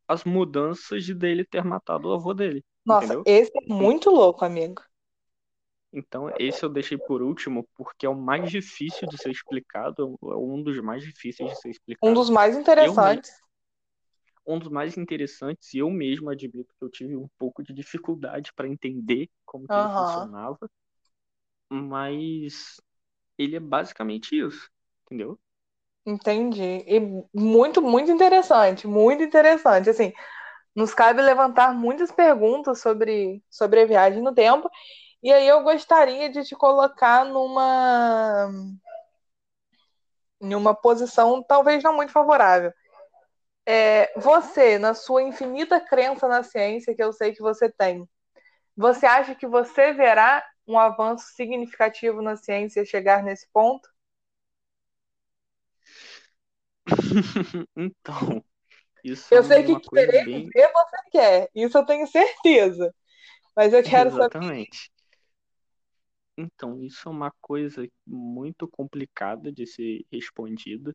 as 0.07 0.23
mudanças 0.23 1.05
de 1.05 1.13
dele 1.13 1.45
ter 1.45 1.63
matado 1.63 2.09
o 2.09 2.13
avô 2.13 2.33
dele. 2.33 2.63
Nossa, 2.85 3.13
Entendeu? 3.13 3.25
esse 3.25 3.51
é 3.57 3.61
muito 3.73 4.09
louco, 4.09 4.43
amigo. 4.45 4.81
Então, 5.95 6.29
esse 6.37 6.63
eu 6.63 6.69
deixei 6.69 6.97
por 6.97 7.21
último, 7.21 7.67
porque 7.75 8.05
é 8.05 8.09
o 8.09 8.15
mais 8.15 8.51
difícil 8.51 9.07
de 9.07 9.17
ser 9.17 9.31
explicado, 9.31 10.17
é 10.23 10.35
um 10.35 10.61
dos 10.61 10.79
mais 10.81 11.01
difíceis 11.03 11.49
de 11.51 11.55
ser 11.57 11.69
explicado. 11.69 12.11
Um 12.11 12.13
dos 12.13 12.29
mais 12.29 12.55
interessantes. 12.55 13.31
um 14.47 14.59
dos 14.59 14.69
mais 14.69 14.97
interessantes, 14.97 15.73
e 15.73 15.79
eu 15.79 15.89
mesmo 15.89 16.29
admito 16.29 16.73
que 16.77 16.83
eu 16.85 16.89
tive 16.89 17.15
um 17.15 17.27
pouco 17.37 17.63
de 17.63 17.73
dificuldade 17.73 18.53
para 18.53 18.67
entender 18.67 19.29
como 19.45 19.67
que 19.67 19.79
ele 19.79 19.89
funcionava, 19.89 20.69
mas 21.69 22.79
ele 23.37 23.55
é 23.55 23.59
basicamente 23.59 24.37
isso, 24.37 24.69
entendeu? 25.05 25.39
Entendi. 26.05 26.61
E 26.87 26.99
muito, 27.33 27.81
muito 27.81 28.11
interessante, 28.11 28.87
muito 28.87 29.23
interessante. 29.23 29.89
Assim, 29.89 30.13
nos 30.75 30.93
cabe 30.93 31.21
levantar 31.21 31.73
muitas 31.75 32.11
perguntas 32.11 32.81
sobre, 32.81 33.43
sobre 33.49 33.81
a 33.81 33.85
viagem 33.85 34.21
no 34.23 34.33
tempo. 34.33 34.69
E 35.25 35.33
aí 35.33 35.47
eu 35.47 35.63
gostaria 35.63 36.29
de 36.29 36.43
te 36.43 36.55
colocar 36.55 37.25
numa 37.25 38.47
em 40.39 40.53
uma 40.53 40.75
posição 40.75 41.41
talvez 41.41 41.81
não 41.83 41.95
muito 41.95 42.11
favorável. 42.11 42.71
É, 43.65 44.13
você, 44.19 44.77
na 44.79 44.93
sua 44.93 45.23
infinita 45.23 45.79
crença 45.81 46.27
na 46.27 46.43
ciência 46.43 46.95
que 46.95 47.03
eu 47.03 47.13
sei 47.13 47.33
que 47.33 47.41
você 47.41 47.71
tem, 47.71 48.07
você 48.77 49.05
acha 49.05 49.35
que 49.35 49.47
você 49.47 49.93
verá 49.93 50.45
um 50.67 50.79
avanço 50.79 51.27
significativo 51.35 52.21
na 52.21 52.35
ciência 52.37 52.85
chegar 52.85 53.23
nesse 53.23 53.47
ponto? 53.53 53.89
Então, 57.75 58.43
isso 59.03 59.35
Eu 59.35 59.39
é 59.39 59.41
sei 59.43 59.63
que 59.63 59.71
uma 59.71 59.79
coisa 59.81 60.05
querer 60.05 60.23
bem. 60.25 60.49
viver 60.53 60.71
você 60.73 60.97
quer, 61.11 61.49
isso 61.55 61.77
eu 61.77 61.85
tenho 61.85 62.07
certeza. 62.07 62.93
Mas 63.55 63.73
eu 63.73 63.83
quero 63.83 64.11
saber. 64.11 64.37
Exatamente. 64.37 64.91
Então, 66.37 66.83
isso 66.83 67.07
é 67.07 67.11
uma 67.11 67.31
coisa 67.41 67.87
muito 68.05 68.67
complicada 68.67 69.51
de 69.51 69.65
ser 69.65 70.05
respondida, 70.11 70.93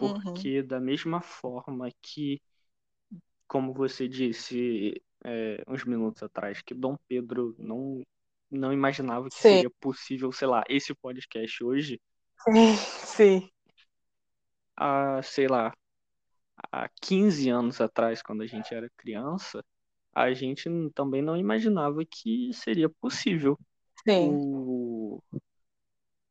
Uhum. 0.00 0.48
porque 0.48 0.62
da 0.62 0.80
mesma 0.80 1.20
forma 1.22 1.90
que, 2.02 2.40
como 3.46 3.72
você 3.72 4.08
disse 4.08 5.00
é, 5.24 5.62
uns 5.68 5.84
minutos 5.84 6.22
atrás, 6.22 6.60
que 6.62 6.74
Dom 6.74 6.96
Pedro 7.08 7.54
não, 7.58 8.02
não 8.50 8.72
imaginava 8.72 9.30
que 9.30 9.42
Sim. 9.42 9.44
seria 9.44 9.70
possível, 9.80 10.32
sei 10.32 10.48
lá, 10.48 10.62
esse 10.68 10.94
podcast 10.94 11.62
hoje, 11.64 12.00
Sim, 12.44 12.76
sim. 13.06 13.50
há, 14.76 15.22
sei 15.22 15.46
lá, 15.48 15.72
há 16.72 16.88
15 17.00 17.48
anos 17.50 17.80
atrás, 17.80 18.22
quando 18.22 18.42
a 18.42 18.46
gente 18.46 18.74
era 18.74 18.90
criança, 18.96 19.64
a 20.14 20.32
gente 20.34 20.64
também 20.94 21.22
não 21.22 21.36
imaginava 21.36 22.04
que 22.06 22.52
seria 22.54 22.88
possível 22.88 23.58
Sim. 24.06 24.30
o, 24.32 25.20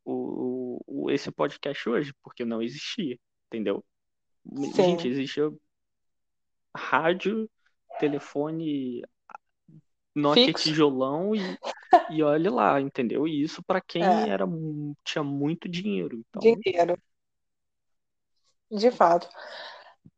o, 0.05 0.79
o- 0.87 1.11
esse 1.11 1.31
podcast 1.31 1.87
hoje, 1.89 2.13
porque 2.23 2.45
não 2.45 2.61
existia, 2.61 3.17
entendeu? 3.47 3.83
Sim. 4.55 4.73
Gente, 4.73 5.07
existia 5.07 5.51
rádio, 6.75 7.49
telefone, 7.99 9.03
Nokia 10.15 10.45
Fixo. 10.47 10.69
tijolão 10.69 11.33
e, 11.35 11.39
e 12.11 12.21
olha 12.23 12.51
lá, 12.51 12.79
entendeu? 12.81 13.27
E 13.27 13.41
isso 13.41 13.63
para 13.63 13.81
quem 13.81 14.03
É. 14.03 14.29
era 14.29 14.45
tinha 15.03 15.23
muito 15.23 15.67
dinheiro. 15.67 16.23
Então, 16.29 16.41
Dinheiro. 16.41 16.97
De 18.69 18.91
fato. 18.91 19.29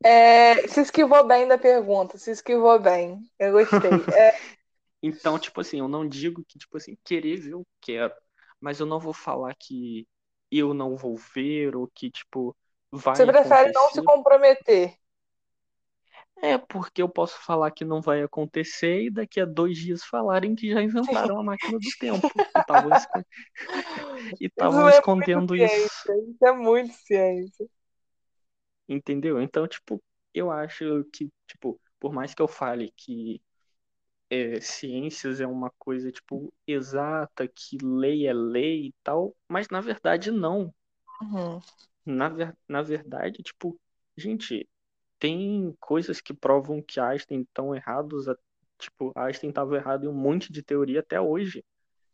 É, 0.04 0.68
se 0.68 0.82
esquivou 0.82 1.26
bem 1.28 1.48
da 1.48 1.58
pergunta, 1.58 2.18
se 2.18 2.32
esquivou 2.32 2.80
bem. 2.80 3.20
Eu 3.40 3.52
gostei. 3.54 3.80
É, 4.18 4.36
então, 5.08 5.40
tipo 5.40 5.62
assim, 5.62 5.80
eu 5.80 5.88
não 5.88 6.08
digo 6.08 6.44
que, 6.46 6.58
tipo 6.60 6.78
assim, 6.78 6.98
querer 7.04 7.38
ver 7.38 7.54
eu 7.54 7.66
quero, 7.82 8.14
mas 8.60 8.80
eu 8.80 8.86
não 8.86 9.00
vou 9.00 9.14
falar 9.14 9.56
que 9.56 10.08
eu 10.52 10.74
não 10.74 10.96
vou 10.98 11.16
ver 11.18 11.76
ou 11.76 11.88
que, 11.88 12.10
tipo, 12.12 12.56
vai 12.92 13.16
você 13.16 13.26
prefere 13.26 13.72
não 13.74 13.90
se 13.90 14.02
acontecer. 14.02 14.04
comprometer. 14.04 14.96
É 16.42 16.58
porque 16.58 17.02
eu 17.02 17.10
posso 17.10 17.40
falar 17.44 17.72
que 17.72 17.86
não 17.86 18.02
vai 18.02 18.22
acontecer 18.22 19.04
e 19.06 19.10
daqui 19.10 19.40
a 19.40 19.46
dois 19.46 19.78
dias 19.78 20.04
falarem 20.04 20.54
que 20.56 20.70
já 20.72 20.82
inventaram 20.82 21.40
a 21.40 21.44
máquina 21.44 21.80
do 21.80 21.92
tempo 21.92 22.46
e 22.56 22.60
estavam 22.60 22.92
Isso 24.40 24.88
é 24.88 25.02
escondendo 25.02 25.56
muito 25.56 25.56
isso, 25.56 26.12
Isso 26.30 26.46
é 26.46 26.52
muito 26.52 26.94
ciência. 26.94 27.68
entendeu? 28.88 29.42
Então, 29.42 29.68
tipo, 29.68 30.02
eu 30.34 30.52
acho 30.52 31.04
que, 31.14 31.30
tipo, 31.48 31.80
por 32.00 32.14
mais 32.14 32.34
que 32.34 32.42
eu 32.42 32.48
fale 32.48 32.92
que 32.98 33.42
é, 34.30 34.60
ciências 34.62 35.42
é 35.42 35.48
uma 35.48 35.72
coisa, 35.80 36.12
tipo, 36.12 36.54
exata, 36.68 37.48
que 37.48 37.78
lei 37.84 38.28
é 38.28 38.34
lei 38.34 38.88
e 38.88 38.94
tal, 39.04 39.36
mas 39.50 39.70
na 39.70 39.82
verdade 39.82 40.32
não. 40.32 40.74
Uhum. 41.22 41.62
Na, 42.06 42.30
ver- 42.30 42.56
na 42.68 42.82
verdade, 42.82 43.42
tipo, 43.44 43.80
gente, 44.18 44.68
tem 45.20 45.76
coisas 45.80 46.22
que 46.22 46.34
provam 46.34 46.82
que 46.82 47.00
Einstein 47.00 47.42
estão 47.44 47.76
errados, 47.76 48.28
a- 48.30 48.38
tipo, 48.80 49.14
Einstein 49.16 49.50
estava 49.52 49.76
errado 49.78 50.06
em 50.06 50.10
um 50.10 50.14
monte 50.14 50.52
de 50.54 50.64
teoria 50.64 51.00
até 51.02 51.22
hoje. 51.22 51.64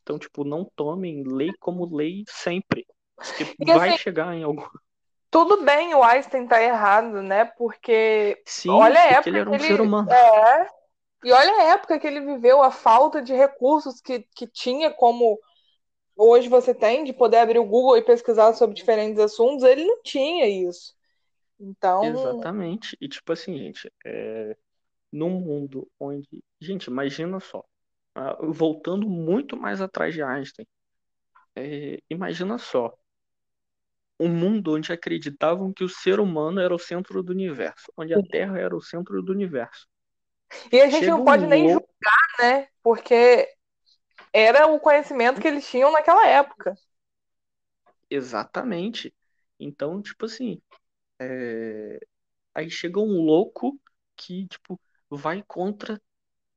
Então, 0.03 0.19
tipo, 0.19 0.43
não 0.45 0.65
tomem 0.77 1.23
lei 1.25 1.55
como 1.59 1.85
lei 1.95 2.23
sempre, 2.29 2.85
porque 3.27 3.45
vai 3.59 3.91
assim, 3.91 3.93
chegar 3.93 4.35
em 4.35 4.43
algum. 4.43 4.63
tudo 5.29 5.63
bem 5.63 5.93
o 5.95 6.03
Einstein 6.03 6.47
tá 6.47 6.61
errado, 6.61 7.21
né? 7.21 7.45
Porque 7.45 8.43
Sim, 8.45 8.67
olha 8.67 8.99
a 9.01 9.05
porque 9.07 9.17
época 9.17 9.29
ele 9.29 9.39
era 9.39 9.49
um 9.49 9.57
ser 9.59 9.81
ele. 9.81 9.81
humano. 9.81 10.09
É. 10.09 10.80
E 11.23 11.31
olha 11.31 11.51
a 11.57 11.63
época 11.73 11.99
que 11.99 12.07
ele 12.07 12.21
viveu, 12.21 12.61
a 12.61 12.71
falta 12.71 13.21
de 13.21 13.33
recursos 13.33 14.01
que, 14.01 14.25
que 14.35 14.47
tinha 14.47 14.91
como 14.91 15.39
hoje 16.15 16.49
você 16.49 16.73
tem, 16.73 17.03
de 17.03 17.13
poder 17.13 17.37
abrir 17.37 17.59
o 17.59 17.65
Google 17.65 17.97
e 17.97 18.03
pesquisar 18.03 18.53
sobre 18.53 18.75
diferentes 18.75 19.19
assuntos, 19.19 19.63
ele 19.63 19.85
não 19.85 20.01
tinha 20.03 20.47
isso. 20.47 20.95
Então, 21.59 22.03
Exatamente. 22.05 22.97
E 22.99 23.07
tipo 23.07 23.31
assim, 23.31 23.57
gente, 23.57 23.91
é, 24.05 24.55
num 25.11 25.29
mundo 25.29 25.87
onde. 25.99 26.27
Gente, 26.59 26.85
imagina 26.85 27.39
só. 27.39 27.63
ah, 28.15 28.37
voltando 28.41 29.07
muito 29.07 29.55
mais 29.57 29.81
atrás 29.81 30.13
de 30.13 30.23
Einstein. 30.23 30.67
é, 31.55 31.99
imagina 32.09 32.57
só. 32.57 32.93
Um 34.19 34.29
mundo 34.29 34.75
onde 34.75 34.93
acreditavam 34.93 35.73
que 35.73 35.83
o 35.83 35.89
ser 35.89 36.19
humano 36.19 36.59
era 36.59 36.73
o 36.73 36.79
centro 36.79 37.23
do 37.23 37.31
universo, 37.31 37.91
onde 37.97 38.13
a 38.13 38.21
Terra 38.21 38.59
era 38.59 38.75
o 38.75 38.81
centro 38.81 39.19
do 39.23 39.31
universo. 39.31 39.87
E 40.71 40.81
a 40.81 40.89
gente 40.89 41.07
não 41.07 41.23
pode 41.23 41.45
nem 41.45 41.69
julgar, 41.69 42.27
né? 42.39 42.67
Porque 42.83 43.47
era 44.33 44.67
o 44.67 44.79
conhecimento 44.79 45.41
que 45.41 45.47
eles 45.47 45.67
tinham 45.69 45.91
naquela 45.91 46.27
época. 46.27 46.75
Exatamente. 48.09 49.13
Então, 49.59 50.01
tipo 50.01 50.25
assim, 50.25 50.61
é, 51.19 51.99
aí 52.53 52.69
chega 52.69 52.99
um 52.99 53.21
louco 53.21 53.79
que, 54.15 54.47
tipo, 54.47 54.79
vai 55.09 55.43
contra 55.43 56.01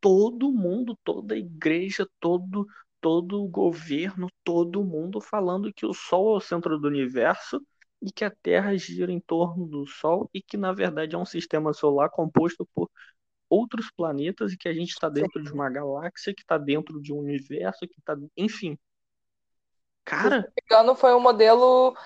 todo 0.00 0.52
mundo, 0.52 0.98
toda 1.02 1.34
a 1.34 1.38
igreja, 1.38 2.06
todo, 2.20 2.66
todo 3.00 3.42
o 3.42 3.48
governo, 3.48 4.28
todo 4.42 4.84
mundo 4.84 5.20
falando 5.20 5.72
que 5.72 5.86
o 5.86 5.94
Sol 5.94 6.34
é 6.34 6.36
o 6.38 6.40
centro 6.40 6.78
do 6.78 6.88
universo 6.88 7.60
e 8.02 8.12
que 8.12 8.24
a 8.24 8.30
Terra 8.30 8.76
gira 8.76 9.10
em 9.10 9.20
torno 9.20 9.66
do 9.66 9.86
Sol 9.86 10.28
e 10.32 10.42
que 10.42 10.56
na 10.56 10.72
verdade 10.72 11.14
é 11.14 11.18
um 11.18 11.24
sistema 11.24 11.72
solar 11.72 12.10
composto 12.10 12.68
por 12.74 12.90
outros 13.54 13.90
planetas 13.90 14.52
e 14.52 14.56
que 14.56 14.68
a 14.68 14.72
gente 14.72 14.90
está 14.90 15.08
dentro 15.08 15.38
Sim. 15.38 15.44
de 15.44 15.52
uma 15.52 15.70
galáxia 15.70 16.34
que 16.34 16.42
está 16.42 16.58
dentro 16.58 17.00
de 17.00 17.12
um 17.12 17.18
universo 17.18 17.86
que 17.86 17.98
está, 17.98 18.16
enfim. 18.36 18.78
Cara, 20.04 20.22
se 20.22 20.30
não 20.30 20.42
me 20.42 20.62
engano, 20.64 20.94
foi 20.94 21.14
um 21.14 21.20
modelo 21.20 21.96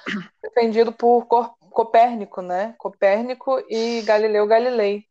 defendido 0.42 0.92
por 0.92 1.26
Copérnico, 1.26 2.40
né? 2.42 2.74
Copérnico 2.78 3.58
e 3.68 4.02
Galileu 4.02 4.46
Galilei. 4.46 5.04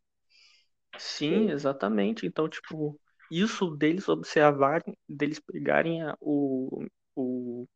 Sim, 0.96 1.50
exatamente. 1.50 2.26
Então, 2.26 2.48
tipo, 2.48 2.98
isso 3.30 3.70
deles 3.76 4.08
observarem, 4.08 4.96
deles 5.08 5.38
pegarem 5.38 6.02
a, 6.02 6.16
o, 6.20 6.84
o, 7.14 7.66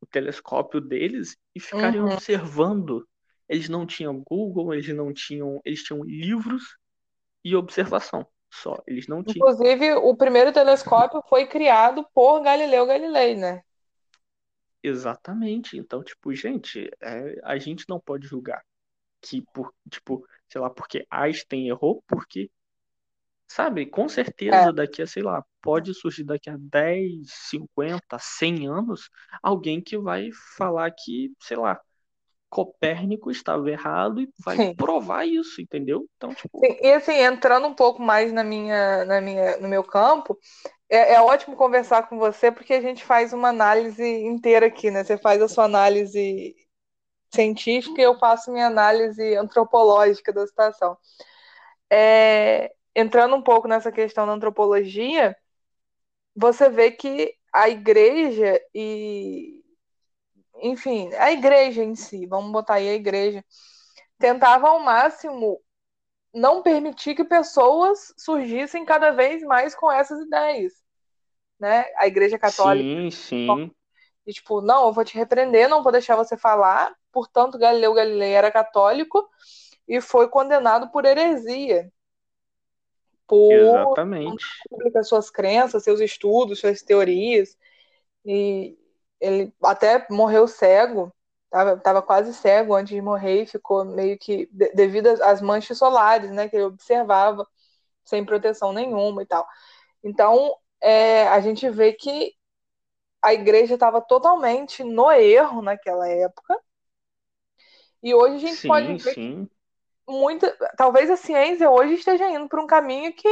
o, 0.00 0.06
telescópio 0.06 0.80
deles 0.80 1.36
e 1.54 1.60
ficarem 1.60 2.00
uhum. 2.00 2.12
observando. 2.12 3.06
Eles 3.48 3.68
não 3.68 3.86
tinham 3.86 4.22
Google, 4.24 4.72
eles 4.72 4.88
não 4.88 5.12
tinham. 5.12 5.60
Eles 5.64 5.82
tinham 5.82 6.02
livros 6.02 6.78
e 7.44 7.56
observação. 7.56 8.26
Só. 8.50 8.76
Eles 8.86 9.08
não 9.08 9.22
tinham. 9.22 9.48
Inclusive, 9.48 9.94
o 9.94 10.14
primeiro 10.14 10.52
telescópio 10.52 11.22
foi 11.28 11.46
criado 11.46 12.06
por 12.14 12.40
Galileu 12.42 12.86
Galilei, 12.86 13.34
né? 13.34 13.62
Exatamente. 14.82 15.78
Então, 15.78 16.02
tipo, 16.02 16.34
gente, 16.34 16.90
é, 17.00 17.40
a 17.44 17.56
gente 17.56 17.86
não 17.88 17.98
pode 17.98 18.26
julgar 18.26 18.62
que 19.22 19.42
por, 19.54 19.72
tipo, 19.88 20.26
sei 20.48 20.60
lá, 20.60 20.68
porque 20.68 21.06
Einstein 21.08 21.68
errou, 21.68 22.02
porque 22.06 22.50
sabe, 23.46 23.86
com 23.86 24.08
certeza 24.08 24.70
é. 24.70 24.72
daqui 24.72 25.00
a, 25.00 25.06
sei 25.06 25.22
lá, 25.22 25.44
pode 25.60 25.94
surgir 25.94 26.24
daqui 26.24 26.50
a 26.50 26.56
10, 26.58 27.30
50, 27.30 28.18
100 28.18 28.68
anos 28.68 29.08
alguém 29.42 29.80
que 29.80 29.96
vai 29.96 30.30
falar 30.56 30.90
que, 30.90 31.32
sei 31.40 31.56
lá, 31.56 31.80
Copérnico 32.52 33.30
estava 33.30 33.70
errado 33.70 34.20
e 34.20 34.28
vai 34.44 34.56
Sim. 34.58 34.74
provar 34.74 35.26
isso, 35.26 35.62
entendeu? 35.62 36.06
Então, 36.14 36.34
tipo... 36.34 36.58
Sim, 36.58 36.76
e 36.82 36.92
assim, 36.92 37.14
entrando 37.14 37.66
um 37.66 37.72
pouco 37.72 38.02
mais 38.02 38.30
na 38.30 38.44
minha, 38.44 39.06
na 39.06 39.22
minha, 39.22 39.56
no 39.56 39.66
meu 39.66 39.82
campo, 39.82 40.38
é, 40.86 41.14
é, 41.14 41.20
ótimo 41.22 41.56
conversar 41.56 42.10
com 42.10 42.18
você 42.18 42.52
porque 42.52 42.74
a 42.74 42.80
gente 42.82 43.02
faz 43.02 43.32
uma 43.32 43.48
análise 43.48 44.04
inteira 44.04 44.66
aqui, 44.66 44.90
né? 44.90 45.02
Você 45.02 45.16
faz 45.16 45.40
a 45.40 45.48
sua 45.48 45.64
análise 45.64 46.54
científica 47.34 47.98
e 47.98 48.04
eu 48.04 48.18
faço 48.18 48.52
minha 48.52 48.66
análise 48.66 49.34
antropológica 49.34 50.30
da 50.30 50.46
situação. 50.46 50.98
É, 51.90 52.70
entrando 52.94 53.34
um 53.34 53.42
pouco 53.42 53.66
nessa 53.66 53.90
questão 53.90 54.26
da 54.26 54.34
antropologia, 54.34 55.34
você 56.36 56.68
vê 56.68 56.90
que 56.90 57.34
a 57.50 57.70
igreja 57.70 58.60
e 58.74 59.61
enfim, 60.62 61.12
a 61.14 61.32
igreja 61.32 61.82
em 61.82 61.94
si, 61.94 62.26
vamos 62.26 62.52
botar 62.52 62.74
aí 62.74 62.88
a 62.88 62.94
igreja, 62.94 63.44
tentava 64.18 64.68
ao 64.68 64.80
máximo 64.80 65.60
não 66.32 66.62
permitir 66.62 67.14
que 67.14 67.24
pessoas 67.24 68.14
surgissem 68.16 68.84
cada 68.84 69.10
vez 69.10 69.42
mais 69.42 69.74
com 69.74 69.90
essas 69.92 70.20
ideias 70.20 70.82
né? 71.62 71.84
A 71.96 72.08
Igreja 72.08 72.36
Católica. 72.36 72.88
Sim, 72.88 73.10
sim. 73.12 73.70
E, 74.26 74.32
tipo, 74.32 74.60
não, 74.60 74.88
eu 74.88 74.92
vou 74.92 75.04
te 75.04 75.16
repreender, 75.16 75.68
não 75.68 75.82
vou 75.82 75.92
deixar 75.92 76.16
você 76.16 76.36
falar. 76.36 76.92
Portanto, 77.12 77.56
Galileu 77.56 77.94
Galilei 77.94 78.32
era 78.32 78.50
católico 78.50 79.30
e 79.86 80.00
foi 80.00 80.28
condenado 80.28 80.90
por 80.90 81.04
heresia. 81.04 81.88
Por 83.28 83.52
Exatamente. 83.54 84.44
publicar 84.68 85.04
suas 85.04 85.30
crenças, 85.30 85.84
seus 85.84 86.00
estudos, 86.00 86.58
suas 86.58 86.82
teorias. 86.82 87.56
E 88.26 88.76
ele 89.22 89.54
até 89.62 90.04
morreu 90.10 90.48
cego, 90.48 91.14
tava, 91.48 91.76
tava 91.76 92.02
quase 92.02 92.34
cego 92.34 92.74
antes 92.74 92.92
de 92.92 93.00
morrer 93.00 93.42
e 93.42 93.46
ficou 93.46 93.84
meio 93.84 94.18
que 94.18 94.48
devido 94.74 95.06
às 95.22 95.40
manchas 95.40 95.78
solares, 95.78 96.30
né, 96.32 96.48
que 96.48 96.56
ele 96.56 96.64
observava 96.64 97.46
sem 98.04 98.24
proteção 98.24 98.72
nenhuma 98.72 99.22
e 99.22 99.26
tal. 99.26 99.46
Então, 100.02 100.56
é, 100.80 101.28
a 101.28 101.40
gente 101.40 101.70
vê 101.70 101.92
que 101.92 102.34
a 103.22 103.32
igreja 103.32 103.74
estava 103.74 104.00
totalmente 104.00 104.82
no 104.82 105.10
erro 105.12 105.62
naquela 105.62 106.08
época. 106.08 106.58
E 108.02 108.12
hoje 108.12 108.34
a 108.34 108.38
gente 108.38 108.56
sim, 108.56 108.68
pode 108.68 108.96
ver 108.96 109.14
sim. 109.14 109.48
muita. 110.08 110.50
Talvez 110.76 111.08
a 111.08 111.16
ciência 111.16 111.70
hoje 111.70 111.94
esteja 111.94 112.28
indo 112.28 112.48
por 112.48 112.58
um 112.58 112.66
caminho 112.66 113.12
que 113.12 113.28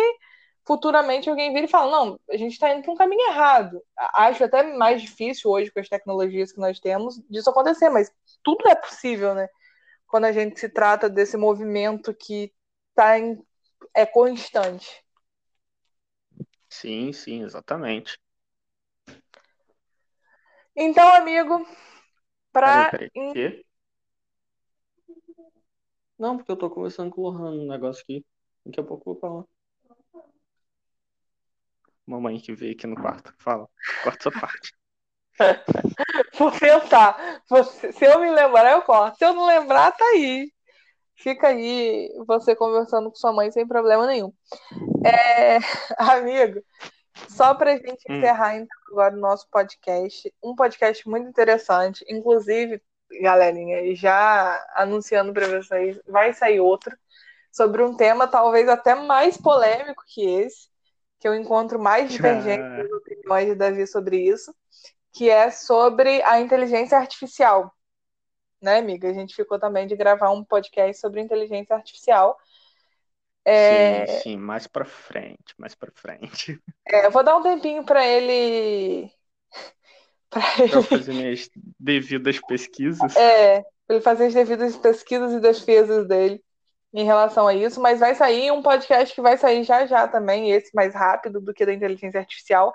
futuramente 0.70 1.28
alguém 1.28 1.52
vira 1.52 1.66
e 1.66 1.68
fala: 1.68 1.90
não, 1.90 2.20
a 2.30 2.36
gente 2.36 2.52
está 2.52 2.72
indo 2.72 2.84
por 2.84 2.92
um 2.92 2.96
caminho 2.96 3.28
errado. 3.28 3.82
Acho 4.14 4.44
até 4.44 4.62
mais 4.76 5.02
difícil 5.02 5.50
hoje 5.50 5.68
com 5.68 5.80
as 5.80 5.88
tecnologias 5.88 6.52
que 6.52 6.60
nós 6.60 6.78
temos 6.78 7.20
disso 7.28 7.50
acontecer, 7.50 7.90
mas 7.90 8.14
tudo 8.40 8.68
é 8.68 8.76
possível, 8.76 9.34
né? 9.34 9.48
Quando 10.06 10.26
a 10.26 10.32
gente 10.32 10.60
se 10.60 10.68
trata 10.68 11.10
desse 11.10 11.36
movimento 11.36 12.14
que 12.14 12.52
tá 12.94 13.18
em, 13.18 13.44
é 13.92 14.06
constante. 14.06 15.04
Sim, 16.68 17.12
sim, 17.12 17.42
exatamente. 17.42 18.16
Então, 20.76 21.08
amigo, 21.08 21.66
para. 22.52 22.92
Não, 26.16 26.36
porque 26.36 26.52
eu 26.52 26.56
tô 26.56 26.70
conversando 26.70 27.10
com 27.10 27.22
o 27.22 27.28
Lohan 27.28 27.50
um 27.50 27.66
negócio 27.66 28.04
aqui. 28.04 28.24
Daqui 28.64 28.78
a 28.78 28.84
pouco 28.84 29.10
eu 29.10 29.14
vou 29.14 29.20
falar. 29.20 29.59
Mamãe 32.10 32.40
que 32.40 32.52
veio 32.52 32.72
aqui 32.72 32.88
no 32.88 32.96
quarto. 32.96 33.32
Fala. 33.38 33.68
Corta 34.02 34.28
essa 34.28 34.40
parte. 34.40 34.74
vou 36.36 36.50
tentar. 36.50 37.40
Se 37.92 38.04
eu 38.04 38.20
me 38.20 38.30
lembrar, 38.30 38.72
eu 38.72 38.82
corto. 38.82 39.16
Se 39.16 39.24
eu 39.24 39.32
não 39.32 39.46
lembrar, 39.46 39.92
tá 39.92 40.04
aí. 40.06 40.52
Fica 41.14 41.48
aí 41.48 42.10
você 42.26 42.56
conversando 42.56 43.10
com 43.10 43.14
sua 43.14 43.32
mãe 43.32 43.50
sem 43.52 43.64
problema 43.64 44.06
nenhum. 44.06 44.32
É, 45.04 45.58
amigo, 45.98 46.60
só 47.28 47.54
para 47.54 47.74
a 47.74 47.76
gente 47.76 48.04
hum. 48.08 48.16
encerrar 48.16 48.56
então 48.56 48.76
agora 48.90 49.14
o 49.14 49.20
nosso 49.20 49.46
podcast, 49.48 50.34
um 50.42 50.54
podcast 50.56 51.08
muito 51.08 51.28
interessante, 51.28 52.04
inclusive, 52.08 52.82
galerinha, 53.20 53.94
já 53.94 54.58
anunciando 54.74 55.32
para 55.32 55.46
vocês, 55.46 56.00
vai 56.08 56.32
sair 56.32 56.58
outro 56.58 56.96
sobre 57.52 57.82
um 57.82 57.94
tema 57.96 58.26
talvez 58.26 58.68
até 58.68 58.94
mais 58.94 59.36
polêmico 59.36 60.02
que 60.08 60.24
esse, 60.24 60.70
que 61.20 61.28
eu 61.28 61.34
encontro 61.34 61.78
mais 61.78 62.10
divergentes 62.10 62.66
nas 62.66 62.90
opiniões 62.90 63.46
de 63.46 63.54
Davi 63.54 63.86
sobre 63.86 64.18
isso, 64.18 64.52
que 65.12 65.30
é 65.30 65.50
sobre 65.50 66.22
a 66.22 66.40
inteligência 66.40 66.98
artificial 66.98 67.72
né, 68.60 68.78
amiga? 68.78 69.08
A 69.08 69.12
gente 69.12 69.34
ficou 69.34 69.58
também 69.58 69.86
de 69.86 69.96
gravar 69.96 70.30
um 70.30 70.44
podcast 70.44 71.00
sobre 71.00 71.20
inteligência 71.20 71.74
artificial. 71.74 72.36
É... 73.44 74.06
Sim, 74.06 74.18
sim, 74.20 74.36
mais 74.36 74.66
para 74.66 74.84
frente, 74.84 75.54
mais 75.56 75.74
para 75.74 75.90
frente. 75.92 76.60
É, 76.86 77.06
eu 77.06 77.10
vou 77.10 77.24
dar 77.24 77.36
um 77.36 77.42
tempinho 77.42 77.84
para 77.84 78.06
ele. 78.06 79.10
para 80.28 80.42
ele 80.62 80.82
fazer 80.82 81.12
minhas 81.12 81.48
devidas 81.78 82.38
pesquisas. 82.40 83.16
É, 83.16 83.62
para 83.86 83.96
ele 83.96 84.00
fazer 84.00 84.26
as 84.26 84.34
devidas 84.34 84.76
pesquisas 84.76 85.32
e 85.32 85.40
defesas 85.40 86.06
dele 86.06 86.42
em 86.92 87.04
relação 87.04 87.46
a 87.46 87.54
isso, 87.54 87.80
mas 87.80 88.00
vai 88.00 88.14
sair 88.14 88.50
um 88.50 88.62
podcast 88.62 89.14
que 89.14 89.20
vai 89.20 89.36
sair 89.36 89.62
já 89.64 89.86
já 89.86 90.08
também, 90.08 90.50
esse 90.50 90.74
mais 90.74 90.94
rápido 90.94 91.40
do 91.40 91.54
que 91.54 91.64
da 91.64 91.72
inteligência 91.72 92.20
artificial. 92.20 92.72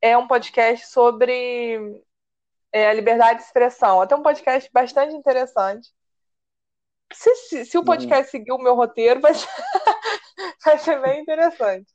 É 0.00 0.16
um 0.16 0.26
podcast 0.26 0.86
sobre 0.88 2.02
é, 2.70 2.88
a 2.88 2.92
liberdade 2.92 3.38
de 3.40 3.46
expressão. 3.46 4.00
Até 4.00 4.14
um 4.14 4.22
podcast 4.22 4.70
bastante 4.72 5.14
interessante. 5.14 5.90
Se, 7.12 7.34
se, 7.36 7.64
se 7.64 7.78
o 7.78 7.84
podcast 7.84 8.30
seguir 8.30 8.52
o 8.52 8.58
meu 8.58 8.74
roteiro, 8.74 9.20
vai 9.20 9.32
ser, 9.32 9.48
vai 10.64 10.78
ser 10.78 11.00
bem 11.00 11.22
interessante. 11.22 11.90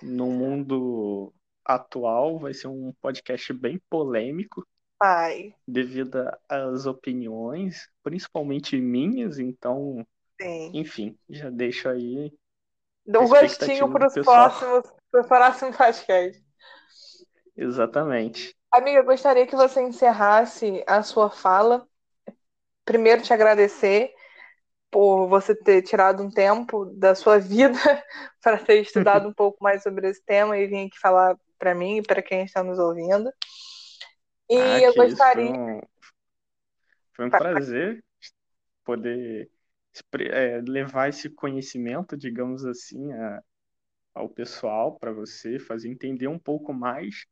No 0.00 0.26
mundo 0.26 1.34
atual, 1.64 2.38
vai 2.38 2.54
ser 2.54 2.68
um 2.68 2.92
podcast 3.00 3.52
bem 3.52 3.80
polêmico. 3.90 4.66
Ai. 5.02 5.54
Devido 5.66 6.30
às 6.48 6.86
opiniões, 6.86 7.90
principalmente 8.02 8.80
minhas, 8.80 9.38
então. 9.38 10.06
Sim. 10.40 10.70
Enfim, 10.74 11.18
já 11.28 11.50
deixo 11.50 11.88
aí. 11.88 12.32
Dá 13.06 13.20
um 13.20 13.28
gostinho 13.28 13.90
para 13.90 14.06
os 14.06 14.14
próximos, 14.14 14.92
para 15.10 15.20
o 15.20 15.28
próximo 15.28 15.72
podcast. 15.72 16.44
Exatamente. 17.56 18.54
Amiga, 18.70 18.98
eu 18.98 19.04
gostaria 19.04 19.46
que 19.46 19.56
você 19.56 19.80
encerrasse 19.80 20.84
a 20.86 21.02
sua 21.02 21.30
fala. 21.30 21.86
Primeiro, 22.84 23.22
te 23.22 23.32
agradecer 23.32 24.12
por 24.90 25.28
você 25.28 25.54
ter 25.54 25.82
tirado 25.82 26.22
um 26.22 26.30
tempo 26.30 26.84
da 26.86 27.14
sua 27.14 27.38
vida 27.38 27.78
para 28.42 28.58
ter 28.58 28.82
estudado 28.82 29.28
um 29.28 29.32
pouco 29.34 29.62
mais 29.62 29.82
sobre 29.82 30.08
esse 30.08 30.22
tema 30.24 30.58
e 30.58 30.66
vir 30.66 30.86
aqui 30.86 30.98
falar 30.98 31.36
para 31.58 31.74
mim 31.74 31.98
e 31.98 32.02
para 32.02 32.22
quem 32.22 32.44
está 32.44 32.62
nos 32.62 32.78
ouvindo. 32.78 33.32
E 34.48 34.58
ah, 34.58 34.80
eu 34.80 34.94
gostaria. 34.94 35.54
Foi 35.54 35.58
um, 35.58 35.80
foi 37.14 37.26
um 37.26 37.30
prazer 37.30 38.04
poder 38.84 39.50
é, 40.20 40.60
levar 40.60 41.08
esse 41.08 41.30
conhecimento, 41.30 42.16
digamos 42.16 42.64
assim, 42.64 43.12
a, 43.12 43.42
ao 44.14 44.28
pessoal, 44.28 44.98
para 44.98 45.12
você, 45.12 45.58
fazer 45.58 45.88
entender 45.88 46.28
um 46.28 46.38
pouco 46.38 46.72
mais 46.72 47.26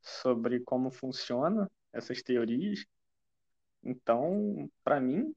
sobre 0.00 0.60
como 0.60 0.90
funciona 0.90 1.70
essas 1.92 2.22
teorias. 2.22 2.84
Então, 3.82 4.70
para 4.84 5.00
mim, 5.00 5.34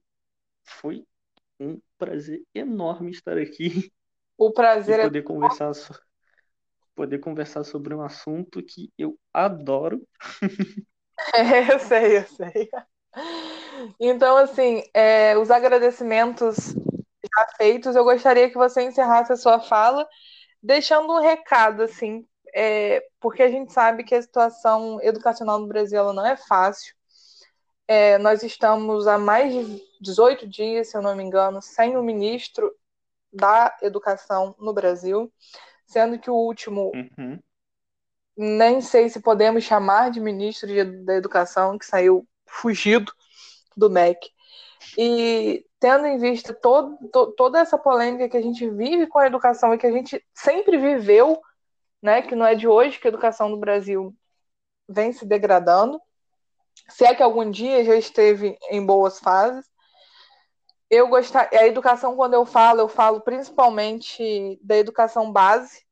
foi 0.63 1.05
um 1.59 1.79
prazer 1.97 2.43
enorme 2.53 3.11
estar 3.11 3.37
aqui 3.37 3.91
o 4.37 4.51
prazer 4.51 4.99
e 4.99 5.01
poder 5.01 5.19
é... 5.19 5.21
conversar 5.21 5.71
poder 6.95 7.19
conversar 7.19 7.63
sobre 7.63 7.93
um 7.95 8.01
assunto 8.01 8.61
que 8.61 8.91
eu 8.97 9.19
adoro. 9.33 10.07
É, 11.33 11.73
eu 11.73 11.79
sei, 11.79 12.17
eu 12.17 12.27
sei. 12.27 12.69
Então, 13.99 14.37
assim, 14.37 14.83
é, 14.93 15.37
os 15.37 15.49
agradecimentos 15.51 16.73
já 17.23 17.47
feitos, 17.57 17.95
eu 17.95 18.03
gostaria 18.03 18.49
que 18.49 18.57
você 18.57 18.83
encerrasse 18.83 19.31
a 19.33 19.37
sua 19.37 19.59
fala 19.59 20.07
deixando 20.61 21.11
um 21.11 21.21
recado, 21.21 21.83
assim, 21.83 22.25
é, 22.53 23.05
porque 23.19 23.43
a 23.43 23.49
gente 23.49 23.73
sabe 23.73 24.03
que 24.03 24.15
a 24.15 24.21
situação 24.21 25.01
educacional 25.01 25.59
no 25.59 25.67
Brasil 25.67 26.13
não 26.13 26.25
é 26.25 26.37
fácil. 26.37 26.95
É, 27.87 28.17
nós 28.17 28.43
estamos 28.43 29.07
há 29.07 29.17
mais 29.17 29.53
de 29.53 29.83
18 29.99 30.47
dias, 30.47 30.89
se 30.89 30.97
eu 30.97 31.01
não 31.01 31.15
me 31.15 31.23
engano, 31.23 31.61
sem 31.61 31.97
o 31.97 32.03
ministro 32.03 32.73
da 33.31 33.75
Educação 33.81 34.55
no 34.59 34.71
Brasil, 34.73 35.31
sendo 35.85 36.17
que 36.17 36.29
o 36.29 36.35
último, 36.35 36.91
uhum. 36.93 37.39
nem 38.37 38.79
sei 38.79 39.09
se 39.09 39.19
podemos 39.19 39.63
chamar 39.63 40.11
de 40.11 40.21
ministro 40.21 40.69
da 41.03 41.15
Educação, 41.15 41.77
que 41.77 41.85
saiu 41.85 42.25
fugido 42.45 43.11
do 43.75 43.89
MEC. 43.89 44.29
E 44.97 45.65
tendo 45.79 46.05
em 46.05 46.17
vista 46.17 46.53
todo, 46.53 46.97
to, 47.09 47.33
toda 47.33 47.59
essa 47.59 47.77
polêmica 47.77 48.29
que 48.29 48.37
a 48.37 48.41
gente 48.41 48.69
vive 48.69 49.07
com 49.07 49.19
a 49.19 49.27
educação 49.27 49.73
e 49.73 49.77
que 49.77 49.87
a 49.87 49.91
gente 49.91 50.23
sempre 50.33 50.77
viveu, 50.77 51.41
né, 52.01 52.21
que 52.21 52.35
não 52.35 52.45
é 52.45 52.55
de 52.55 52.67
hoje 52.67 52.99
que 52.99 53.07
a 53.07 53.09
educação 53.09 53.49
no 53.49 53.57
Brasil 53.57 54.15
vem 54.87 55.11
se 55.11 55.25
degradando, 55.25 56.01
se 56.89 57.05
é 57.05 57.13
que 57.13 57.23
algum 57.23 57.49
dia 57.49 57.83
já 57.83 57.95
esteve 57.95 58.57
em 58.69 58.85
boas 58.85 59.19
fases. 59.19 59.65
Eu 60.89 61.07
gostar, 61.07 61.49
a 61.51 61.65
educação 61.65 62.15
quando 62.15 62.33
eu 62.33 62.45
falo, 62.45 62.81
eu 62.81 62.87
falo 62.87 63.21
principalmente 63.21 64.59
da 64.61 64.77
educação 64.77 65.31
base, 65.31 65.83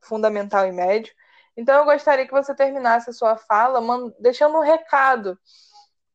fundamental 0.00 0.66
e 0.66 0.72
médio. 0.72 1.12
Então 1.56 1.78
eu 1.78 1.84
gostaria 1.84 2.26
que 2.26 2.32
você 2.32 2.54
terminasse 2.54 3.10
a 3.10 3.12
sua 3.12 3.36
fala 3.36 3.80
deixando 4.18 4.56
um 4.56 4.62
recado 4.62 5.38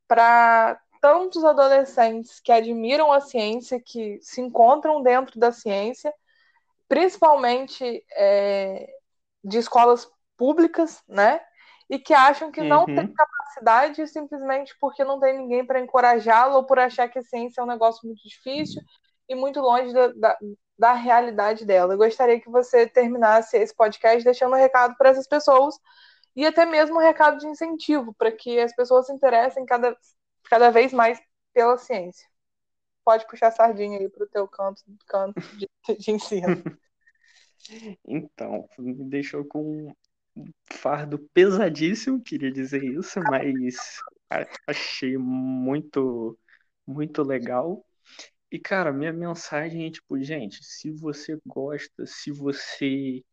para 0.07 0.79
tantos 1.05 1.45
adolescentes 1.45 2.39
que 2.39 2.51
admiram 2.51 3.11
a 3.11 3.21
ciência, 3.21 3.79
que 3.79 4.17
se 4.23 4.41
encontram 4.41 5.03
dentro 5.03 5.39
da 5.39 5.51
ciência, 5.51 6.11
principalmente 6.87 8.03
é, 8.15 8.91
de 9.43 9.59
escolas 9.59 10.09
públicas, 10.35 11.03
né? 11.07 11.39
E 11.87 11.99
que 11.99 12.11
acham 12.11 12.51
que 12.51 12.63
não 12.63 12.85
uhum. 12.85 12.95
tem 12.95 13.13
capacidade 13.13 14.07
simplesmente 14.07 14.75
porque 14.81 15.03
não 15.03 15.19
tem 15.19 15.37
ninguém 15.37 15.63
para 15.63 15.79
encorajá-lo 15.79 16.55
ou 16.55 16.63
por 16.63 16.79
achar 16.79 17.07
que 17.07 17.19
a 17.19 17.21
ciência 17.21 17.61
é 17.61 17.63
um 17.63 17.67
negócio 17.67 18.07
muito 18.07 18.27
difícil 18.27 18.81
e 19.29 19.35
muito 19.35 19.59
longe 19.59 19.93
da, 19.93 20.07
da, 20.07 20.37
da 20.75 20.93
realidade 20.93 21.65
dela. 21.65 21.93
Eu 21.93 21.99
gostaria 21.99 22.41
que 22.41 22.49
você 22.49 22.87
terminasse 22.87 23.55
esse 23.57 23.75
podcast 23.75 24.23
deixando 24.23 24.53
um 24.53 24.59
recado 24.59 24.95
para 24.97 25.09
essas 25.09 25.27
pessoas 25.27 25.79
e 26.35 26.47
até 26.47 26.65
mesmo 26.65 26.95
um 26.95 26.99
recado 26.99 27.37
de 27.37 27.45
incentivo 27.45 28.11
para 28.17 28.31
que 28.31 28.59
as 28.59 28.75
pessoas 28.75 29.05
se 29.05 29.13
interessem 29.13 29.67
cada, 29.67 29.95
cada 30.49 30.69
vez 30.69 30.93
mais 30.93 31.21
pela 31.53 31.77
ciência. 31.77 32.27
Pode 33.03 33.27
puxar 33.27 33.47
a 33.47 33.51
sardinha 33.51 33.99
aí 33.99 34.09
para 34.09 34.23
o 34.23 34.27
teu 34.27 34.47
canto, 34.47 34.81
canto 35.07 35.39
de, 35.57 35.69
de 35.99 36.11
ensino. 36.11 36.47
Então, 38.05 38.69
me 38.77 38.93
deixou 39.09 39.43
com 39.43 39.91
um 40.35 40.45
fardo 40.71 41.17
pesadíssimo, 41.33 42.21
queria 42.21 42.51
dizer 42.51 42.83
isso, 42.83 43.19
mas 43.21 43.99
achei 44.67 45.17
muito, 45.17 46.37
muito 46.85 47.23
legal. 47.23 47.83
E, 48.51 48.59
cara, 48.59 48.93
minha 48.93 49.11
mensagem 49.11 49.87
é 49.87 49.91
tipo, 49.91 50.21
gente, 50.21 50.63
se 50.63 50.91
você 50.91 51.39
gosta, 51.45 52.05
se 52.05 52.31
você 52.31 53.23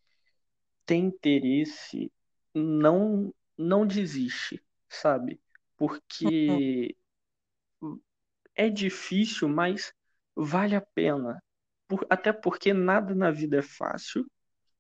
tem 0.87 1.05
interesse, 1.07 2.11
não, 2.55 3.33
não 3.57 3.87
desiste, 3.87 4.63
sabe? 4.89 5.41
Porque 5.77 6.97
é 8.55 8.69
difícil, 8.69 9.49
mas 9.49 9.93
vale 10.35 10.75
a 10.75 10.81
pena. 10.81 11.43
Por, 11.89 12.07
até 12.09 12.33
porque 12.33 12.73
nada 12.73 13.15
na 13.15 13.31
vida 13.31 13.59
é 13.59 13.63
fácil. 13.63 14.27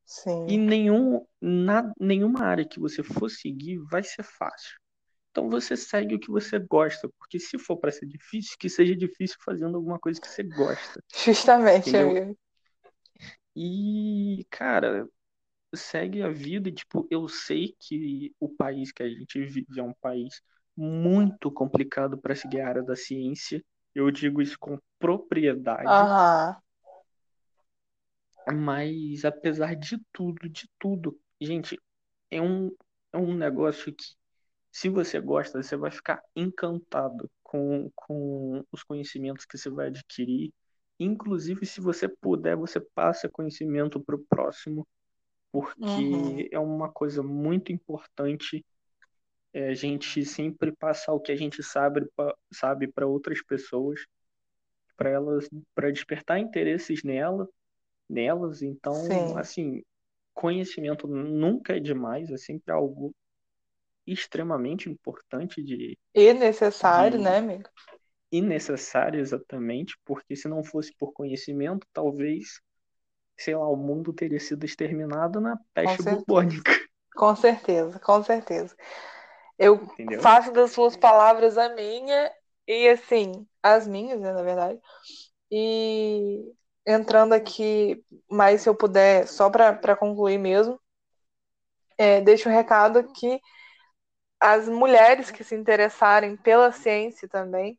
Sim. 0.04 0.46
E 0.48 0.58
nenhum, 0.58 1.24
na, 1.40 1.92
nenhuma 1.98 2.44
área 2.44 2.66
que 2.66 2.80
você 2.80 3.02
for 3.02 3.30
seguir 3.30 3.78
vai 3.90 4.02
ser 4.02 4.22
fácil. 4.22 4.76
Então 5.30 5.48
você 5.48 5.76
segue 5.76 6.14
o 6.14 6.20
que 6.20 6.30
você 6.30 6.58
gosta, 6.58 7.08
porque 7.18 7.38
se 7.38 7.58
for 7.58 7.78
para 7.78 7.90
ser 7.90 8.06
difícil, 8.06 8.54
que 8.58 8.68
seja 8.68 8.94
difícil 8.94 9.38
fazendo 9.42 9.76
alguma 9.76 9.98
coisa 9.98 10.20
que 10.20 10.28
você 10.28 10.42
gosta. 10.42 11.02
Justamente, 11.24 11.88
entendeu? 11.88 12.10
amigo. 12.10 12.38
E, 13.56 14.46
cara, 14.50 15.08
segue 15.74 16.22
a 16.22 16.28
vida 16.28 16.70
tipo, 16.70 17.06
eu 17.10 17.28
sei 17.28 17.74
que 17.78 18.34
o 18.38 18.48
país 18.48 18.92
que 18.92 19.02
a 19.02 19.08
gente 19.08 19.42
vive 19.44 19.80
é 19.80 19.82
um 19.82 19.94
país 19.94 20.42
muito 20.76 21.50
complicado 21.50 22.18
para 22.18 22.34
seguir 22.34 22.60
a 22.60 22.68
área 22.68 22.82
da 22.82 22.96
ciência. 22.96 23.62
Eu 23.94 24.10
digo 24.10 24.40
isso 24.40 24.56
com 24.58 24.78
propriedade. 24.98 25.86
Mas 28.52 29.24
apesar 29.24 29.74
de 29.76 29.98
tudo, 30.12 30.48
de 30.48 30.68
tudo, 30.78 31.18
gente, 31.40 31.78
é 32.30 32.40
um, 32.40 32.74
é 33.12 33.18
um 33.18 33.34
negócio 33.34 33.94
que, 33.94 34.04
se 34.70 34.88
você 34.88 35.20
gosta, 35.20 35.62
você 35.62 35.76
vai 35.76 35.90
ficar 35.90 36.22
encantado 36.34 37.30
com, 37.42 37.90
com 37.94 38.64
os 38.72 38.82
conhecimentos 38.82 39.44
que 39.44 39.58
você 39.58 39.70
vai 39.70 39.88
adquirir. 39.88 40.52
Inclusive, 40.98 41.66
se 41.66 41.80
você 41.80 42.08
puder, 42.08 42.56
você 42.56 42.80
passa 42.80 43.28
conhecimento 43.28 44.00
para 44.00 44.16
o 44.16 44.24
próximo, 44.24 44.86
porque 45.52 45.80
uhum. 45.82 46.48
é 46.50 46.58
uma 46.58 46.90
coisa 46.90 47.22
muito 47.22 47.70
importante 47.70 48.64
é 49.52 49.68
a 49.68 49.74
gente 49.74 50.24
sempre 50.24 50.72
passar 50.72 51.12
o 51.12 51.20
que 51.20 51.32
a 51.32 51.36
gente 51.36 51.62
sabe 51.62 52.06
sabe 52.52 52.88
para 52.88 53.06
outras 53.06 53.42
pessoas, 53.42 54.00
para 54.96 55.10
elas, 55.10 55.48
para 55.74 55.90
despertar 55.90 56.38
interesses 56.38 57.02
nela, 57.02 57.48
nelas. 58.08 58.62
Então, 58.62 58.96
Sim. 59.06 59.36
assim, 59.36 59.82
conhecimento 60.34 61.06
nunca 61.06 61.76
é 61.76 61.80
demais, 61.80 62.30
é 62.30 62.36
sempre 62.36 62.72
algo 62.72 63.14
extremamente 64.06 64.90
importante 64.90 65.62
de 65.62 65.96
e 66.14 66.32
necessário, 66.34 67.18
de, 67.18 67.24
né, 67.24 67.38
amigo? 67.38 67.68
E 68.32 68.40
necessário 68.40 69.20
exatamente, 69.20 69.94
porque 70.04 70.34
se 70.34 70.48
não 70.48 70.64
fosse 70.64 70.92
por 70.98 71.12
conhecimento, 71.12 71.86
talvez, 71.92 72.60
sei 73.36 73.54
lá, 73.54 73.68
o 73.68 73.76
mundo 73.76 74.12
teria 74.12 74.40
sido 74.40 74.64
exterminado 74.64 75.40
na 75.40 75.58
peste 75.74 76.02
bubônica. 76.02 76.72
Com 77.14 77.36
certeza, 77.36 77.98
com 78.00 78.22
certeza. 78.22 78.76
Eu 79.62 79.80
Entendeu? 79.98 80.20
faço 80.20 80.52
das 80.52 80.72
suas 80.72 80.96
palavras 80.96 81.56
a 81.58 81.68
minha 81.70 82.32
e 82.66 82.88
assim, 82.88 83.46
as 83.62 83.86
minhas, 83.86 84.20
né, 84.20 84.32
na 84.32 84.42
verdade. 84.42 84.80
E 85.50 86.54
entrando 86.86 87.34
aqui, 87.34 88.04
mais 88.30 88.62
se 88.62 88.68
eu 88.68 88.74
puder, 88.76 89.28
só 89.28 89.50
para 89.50 89.96
concluir 89.96 90.38
mesmo, 90.38 90.80
é, 91.98 92.20
deixo 92.20 92.48
um 92.48 92.52
recado 92.52 93.12
que 93.12 93.40
as 94.40 94.68
mulheres 94.68 95.30
que 95.30 95.42
se 95.44 95.54
interessarem 95.54 96.36
pela 96.36 96.70
ciência 96.72 97.28
também. 97.28 97.78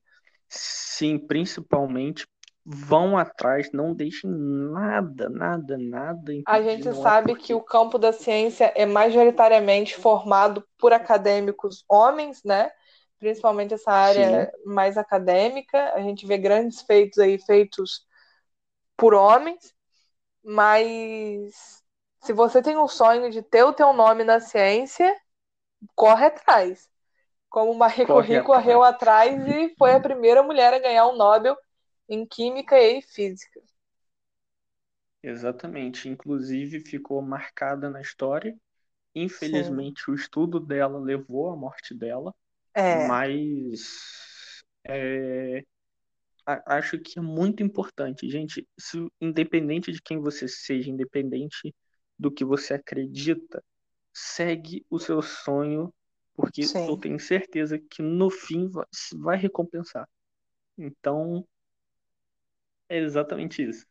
Sim, 0.49 1.17
principalmente 1.19 2.25
vão 2.65 3.17
atrás, 3.17 3.69
não 3.73 3.93
deixem 3.93 4.29
nada, 4.29 5.29
nada, 5.29 5.77
nada. 5.77 6.31
A 6.47 6.61
gente 6.61 6.93
sabe 6.95 7.35
que 7.35 7.53
o 7.53 7.61
campo 7.61 7.97
da 7.97 8.13
ciência 8.13 8.71
é 8.75 8.85
majoritariamente 8.85 9.95
formado 9.95 10.65
por 10.77 10.93
acadêmicos 10.93 11.83
homens, 11.89 12.41
né? 12.43 12.71
Principalmente 13.19 13.73
essa 13.73 13.91
área 13.91 14.45
Sim. 14.45 14.73
mais 14.73 14.97
acadêmica. 14.97 15.93
A 15.93 16.01
gente 16.01 16.25
vê 16.25 16.37
grandes 16.37 16.81
feitos 16.81 17.19
aí 17.19 17.37
feitos 17.37 18.05
por 18.95 19.13
homens, 19.13 19.73
mas 20.43 21.83
se 22.21 22.31
você 22.31 22.61
tem 22.61 22.77
o 22.77 22.87
sonho 22.87 23.29
de 23.29 23.41
ter 23.41 23.63
o 23.63 23.73
teu 23.73 23.91
nome 23.91 24.23
na 24.23 24.39
ciência, 24.39 25.13
corre 25.95 26.27
atrás. 26.27 26.89
Como 27.49 27.73
Marie 27.75 28.05
Curie 28.05 28.41
correu 28.41 28.81
atrás 28.81 29.45
e 29.47 29.75
foi 29.77 29.93
a 29.93 29.99
primeira 29.99 30.41
mulher 30.41 30.73
a 30.73 30.79
ganhar 30.79 31.05
o 31.05 31.11
um 31.11 31.17
Nobel 31.17 31.55
em 32.07 32.25
Química 32.25 32.77
e 32.79 33.01
Física. 33.01 33.61
Exatamente. 35.21 36.09
Inclusive 36.09 36.81
ficou 36.81 37.21
marcada 37.21 37.89
na 37.89 38.01
história. 38.01 38.55
Infelizmente, 39.15 40.03
Sim. 40.03 40.11
o 40.11 40.15
estudo 40.15 40.59
dela 40.59 40.99
levou 40.99 41.49
à 41.49 41.55
morte 41.55 41.93
dela. 41.93 42.33
É. 42.73 43.07
Mas 43.07 44.63
é, 44.85 45.63
acho 46.45 46.99
que 46.99 47.19
é 47.19 47.21
muito 47.21 47.63
importante, 47.63 48.29
gente. 48.29 48.67
Se, 48.77 48.97
independente 49.21 49.91
de 49.91 50.01
quem 50.01 50.19
você 50.19 50.47
seja, 50.47 50.89
independente 50.89 51.73
do 52.17 52.31
que 52.31 52.43
você 52.43 52.73
acredita, 52.73 53.63
segue 54.13 54.85
o 54.89 54.99
seu 54.99 55.21
sonho, 55.21 55.93
porque 56.35 56.63
Sim. 56.63 56.87
eu 56.87 56.97
tenho 56.97 57.19
certeza 57.19 57.79
que 57.79 58.01
no 58.01 58.29
fim 58.29 58.67
vai, 58.67 58.85
vai 59.15 59.37
recompensar. 59.37 60.07
Então, 60.77 61.47
é 62.89 62.97
exatamente 62.99 63.61
isso. 63.63 63.85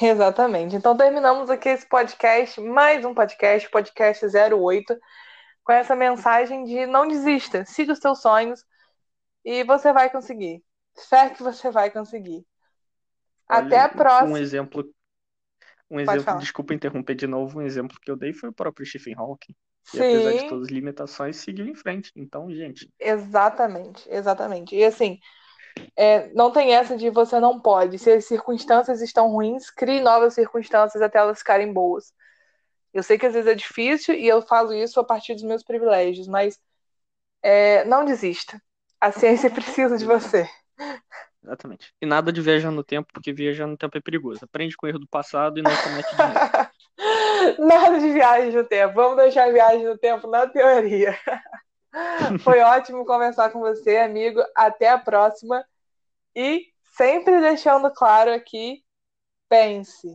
Exatamente. 0.00 0.74
Então 0.76 0.96
terminamos 0.96 1.48
aqui 1.50 1.68
esse 1.68 1.88
podcast, 1.88 2.60
mais 2.60 3.04
um 3.04 3.14
podcast, 3.14 3.68
podcast 3.70 4.26
08, 4.26 4.96
com 5.64 5.72
essa 5.72 5.96
mensagem 5.96 6.64
de 6.64 6.86
não 6.86 7.06
desista, 7.08 7.64
siga 7.64 7.92
os 7.92 7.98
seus 8.00 8.20
sonhos 8.20 8.64
e 9.44 9.64
você 9.64 9.92
vai 9.92 10.10
conseguir. 10.10 10.64
Fé 11.08 11.30
que 11.30 11.42
você 11.42 11.70
vai 11.70 11.90
conseguir. 11.90 12.46
Olha, 13.48 13.68
Até 13.68 13.80
a 13.80 13.88
próxima. 13.88 14.30
Um 14.30 14.36
exemplo, 14.36 14.84
um 15.90 16.00
Pode 16.04 16.08
exemplo, 16.08 16.24
falar. 16.24 16.36
desculpa 16.36 16.74
interromper 16.74 17.14
de 17.14 17.26
novo, 17.26 17.58
um 17.58 17.62
exemplo 17.62 17.98
que 18.00 18.10
eu 18.10 18.16
dei 18.16 18.32
foi 18.32 18.48
o 18.50 18.52
próprio 18.54 18.86
Stephen 18.86 19.14
Hawking. 19.16 19.54
E 19.92 20.00
apesar 20.00 20.34
de 20.34 20.44
Sim, 20.44 20.46
todas 20.46 20.66
as 20.68 20.72
limitações, 20.72 21.36
seguiu 21.36 21.66
em 21.66 21.74
frente. 21.74 22.12
Então, 22.16 22.50
gente, 22.54 22.92
exatamente, 22.98 24.08
exatamente. 24.10 24.74
E 24.74 24.84
assim, 24.84 25.18
é, 25.96 26.32
não 26.32 26.50
tem 26.50 26.74
essa 26.74 26.96
de 26.96 27.10
você 27.10 27.38
não 27.38 27.60
pode. 27.60 27.98
Se 27.98 28.10
as 28.10 28.24
circunstâncias 28.24 29.00
estão 29.00 29.30
ruins, 29.30 29.70
crie 29.70 30.00
novas 30.00 30.34
circunstâncias 30.34 31.02
até 31.02 31.18
elas 31.18 31.38
ficarem 31.38 31.72
boas. 31.72 32.12
Eu 32.92 33.02
sei 33.02 33.18
que 33.18 33.26
às 33.26 33.34
vezes 33.34 33.50
é 33.50 33.54
difícil 33.54 34.14
e 34.14 34.26
eu 34.26 34.40
falo 34.42 34.72
isso 34.72 35.00
a 35.00 35.04
partir 35.04 35.34
dos 35.34 35.42
meus 35.42 35.62
privilégios, 35.62 36.28
mas 36.28 36.58
é, 37.42 37.84
não 37.84 38.04
desista. 38.04 38.60
A 39.00 39.10
ciência 39.10 39.50
precisa 39.50 39.98
de 39.98 40.04
você. 40.04 40.48
exatamente. 41.42 41.92
E 42.00 42.06
nada 42.06 42.32
de 42.32 42.40
viajar 42.40 42.70
no 42.70 42.84
tempo, 42.84 43.08
porque 43.12 43.32
viajar 43.32 43.66
no 43.66 43.76
tempo 43.76 43.98
é 43.98 44.00
perigoso. 44.00 44.44
Aprende 44.44 44.76
com 44.76 44.86
o 44.86 44.88
erro 44.88 45.00
do 45.00 45.08
passado 45.08 45.58
e 45.58 45.62
não 45.62 45.70
comete 45.76 46.10
de 46.10 46.22
novo. 46.22 46.74
Nada 47.58 47.98
de 47.98 48.12
viagem 48.12 48.52
no 48.52 48.64
tempo. 48.64 48.94
Vamos 48.94 49.16
deixar 49.16 49.48
a 49.48 49.52
viagem 49.52 49.84
no 49.84 49.98
tempo 49.98 50.28
na 50.28 50.46
teoria. 50.46 51.18
Foi 52.42 52.60
ótimo 52.60 53.04
conversar 53.04 53.50
com 53.50 53.60
você, 53.60 53.98
amigo. 53.98 54.40
Até 54.56 54.90
a 54.90 54.98
próxima. 54.98 55.64
E 56.34 56.66
sempre 56.96 57.40
deixando 57.40 57.90
claro 57.92 58.32
aqui, 58.32 58.82
pense, 59.48 60.12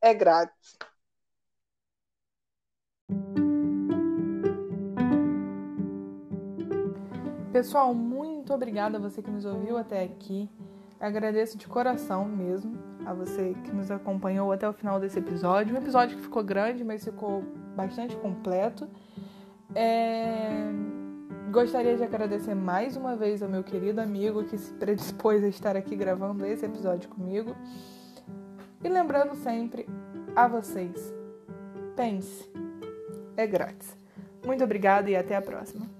é 0.00 0.12
grátis. 0.12 0.76
Pessoal, 7.52 7.92
muito 7.92 8.54
obrigada 8.54 8.96
a 8.96 9.00
você 9.00 9.22
que 9.22 9.30
nos 9.30 9.44
ouviu 9.44 9.76
até 9.76 10.04
aqui. 10.04 10.48
Agradeço 11.00 11.58
de 11.58 11.66
coração 11.66 12.24
mesmo 12.24 12.78
a 13.06 13.12
você 13.12 13.54
que 13.64 13.72
nos 13.72 13.90
acompanhou 13.90 14.52
até 14.52 14.68
o 14.68 14.72
final 14.72 15.00
desse 15.00 15.18
episódio. 15.18 15.74
Um 15.74 15.78
episódio 15.78 16.16
que 16.16 16.22
ficou 16.22 16.44
grande, 16.44 16.84
mas 16.84 17.04
ficou 17.04 17.42
bastante 17.74 18.16
completo. 18.16 18.88
É... 19.74 20.99
Gostaria 21.50 21.96
de 21.96 22.04
agradecer 22.04 22.54
mais 22.54 22.96
uma 22.96 23.16
vez 23.16 23.42
ao 23.42 23.48
meu 23.48 23.64
querido 23.64 24.00
amigo 24.00 24.44
que 24.44 24.56
se 24.56 24.72
predispôs 24.74 25.42
a 25.42 25.48
estar 25.48 25.76
aqui 25.76 25.96
gravando 25.96 26.46
esse 26.46 26.64
episódio 26.64 27.08
comigo. 27.08 27.56
E 28.84 28.88
lembrando 28.88 29.34
sempre 29.34 29.84
a 30.36 30.46
vocês: 30.46 31.12
pense, 31.96 32.48
é 33.36 33.48
grátis. 33.48 33.96
Muito 34.46 34.62
obrigada 34.62 35.10
e 35.10 35.16
até 35.16 35.34
a 35.34 35.42
próxima. 35.42 35.99